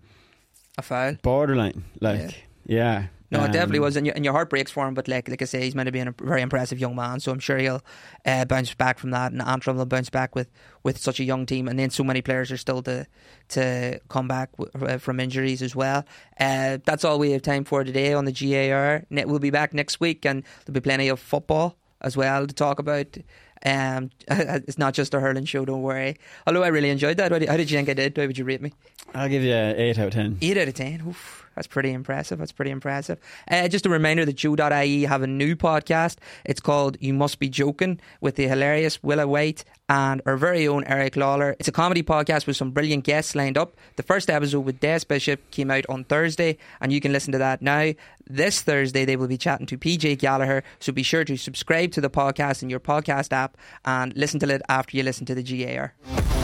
A 0.78 0.82
foul. 0.82 1.14
borderline. 1.22 1.84
Like 2.00 2.44
yeah, 2.66 3.06
No, 3.30 3.42
it 3.44 3.52
definitely 3.52 3.78
Um, 3.78 3.84
was, 3.84 3.96
and 3.96 4.06
your, 4.06 4.14
and 4.14 4.24
your 4.24 4.32
heart 4.34 4.50
breaks 4.50 4.70
for 4.70 4.86
him. 4.86 4.94
But 4.94 5.08
like 5.08 5.28
like 5.28 5.42
I 5.42 5.46
say, 5.46 5.62
he's 5.62 5.74
meant 5.74 5.86
to 5.86 5.92
be 5.92 5.98
a 6.00 6.14
very 6.20 6.42
impressive 6.42 6.78
young 6.78 6.94
man, 6.94 7.18
so 7.20 7.32
I'm 7.32 7.38
sure 7.40 7.58
he'll 7.58 7.82
uh, 8.24 8.44
bounce 8.44 8.72
back 8.74 8.98
from 8.98 9.10
that, 9.10 9.32
and 9.32 9.42
Antrim 9.42 9.76
will 9.76 9.84
bounce 9.86 10.10
back 10.10 10.34
with, 10.36 10.48
with 10.84 10.98
such 10.98 11.18
a 11.18 11.24
young 11.24 11.44
team, 11.46 11.66
and 11.68 11.78
then 11.78 11.90
so 11.90 12.04
many 12.04 12.22
players 12.22 12.52
are 12.52 12.56
still 12.56 12.82
to 12.84 13.06
to 13.48 14.00
come 14.08 14.28
back 14.28 14.50
w- 14.56 14.70
uh, 14.94 14.98
from 14.98 15.18
injuries 15.20 15.62
as 15.62 15.74
well. 15.74 16.04
Uh, 16.38 16.78
that's 16.84 17.04
all 17.04 17.18
we 17.18 17.32
have 17.32 17.42
time 17.42 17.64
for 17.64 17.82
today 17.84 18.12
on 18.12 18.24
the 18.26 18.32
GAA 18.32 18.72
Hour. 18.74 19.04
We'll 19.10 19.38
be 19.38 19.50
back 19.50 19.74
next 19.74 19.98
week, 20.00 20.24
and 20.24 20.44
there'll 20.64 20.74
be 20.74 20.80
plenty 20.80 21.08
of 21.08 21.18
football 21.20 21.76
as 22.00 22.16
well 22.16 22.46
to 22.46 22.54
talk 22.54 22.78
about. 22.78 23.16
Um, 23.64 24.10
it's 24.28 24.78
not 24.78 24.94
just 24.94 25.14
a 25.14 25.18
hurling 25.20 25.46
show, 25.46 25.64
don't 25.64 25.82
worry. 25.82 26.16
Although 26.46 26.62
I 26.62 26.68
really 26.68 26.90
enjoyed 26.90 27.16
that. 27.16 27.32
How 27.32 27.56
did 27.56 27.70
you 27.70 27.76
think 27.78 27.88
I 27.88 27.94
did? 27.94 28.16
How 28.16 28.26
would 28.26 28.38
you 28.38 28.44
rate 28.44 28.60
me? 28.62 28.72
I'll 29.14 29.28
give 29.28 29.42
you 29.42 29.52
a 29.52 29.74
eight 29.74 29.98
out 29.98 30.08
of 30.08 30.12
ten. 30.12 30.38
Eight 30.42 30.56
out 30.58 30.68
of 30.68 30.74
ten. 30.74 31.02
Oof, 31.08 31.45
that's 31.56 31.66
pretty 31.66 31.90
impressive. 31.90 32.38
That's 32.38 32.52
pretty 32.52 32.70
impressive. 32.70 33.18
Uh, 33.50 33.66
just 33.66 33.86
a 33.86 33.88
reminder 33.88 34.24
that 34.26 34.34
Joe.ie 34.34 35.02
have 35.02 35.22
a 35.22 35.26
new 35.26 35.56
podcast. 35.56 36.18
It's 36.44 36.60
called 36.60 36.98
You 37.00 37.14
Must 37.14 37.38
Be 37.38 37.48
Joking 37.48 37.98
with 38.20 38.36
the 38.36 38.46
hilarious 38.46 39.02
Willa 39.02 39.26
White 39.26 39.64
and 39.88 40.20
our 40.26 40.36
very 40.36 40.68
own 40.68 40.84
Eric 40.84 41.16
Lawler. 41.16 41.56
It's 41.58 41.68
a 41.68 41.72
comedy 41.72 42.02
podcast 42.02 42.46
with 42.46 42.56
some 42.56 42.72
brilliant 42.72 43.04
guests 43.04 43.34
lined 43.34 43.56
up. 43.56 43.74
The 43.96 44.02
first 44.02 44.28
episode 44.28 44.60
with 44.60 44.80
Des 44.80 45.00
Bishop 45.08 45.50
came 45.50 45.70
out 45.70 45.86
on 45.88 46.04
Thursday, 46.04 46.58
and 46.80 46.92
you 46.92 47.00
can 47.00 47.12
listen 47.12 47.32
to 47.32 47.38
that 47.38 47.62
now. 47.62 47.92
This 48.28 48.60
Thursday, 48.60 49.04
they 49.04 49.16
will 49.16 49.28
be 49.28 49.38
chatting 49.38 49.66
to 49.66 49.78
PJ 49.78 50.18
Gallagher, 50.18 50.62
so 50.78 50.92
be 50.92 51.02
sure 51.02 51.24
to 51.24 51.36
subscribe 51.36 51.92
to 51.92 52.00
the 52.00 52.10
podcast 52.10 52.62
in 52.62 52.68
your 52.68 52.80
podcast 52.80 53.32
app 53.32 53.56
and 53.84 54.14
listen 54.16 54.40
to 54.40 54.52
it 54.52 54.62
after 54.68 54.96
you 54.96 55.02
listen 55.02 55.24
to 55.26 55.34
the 55.34 55.42
GAA 55.42 55.80
Hour. 55.80 56.35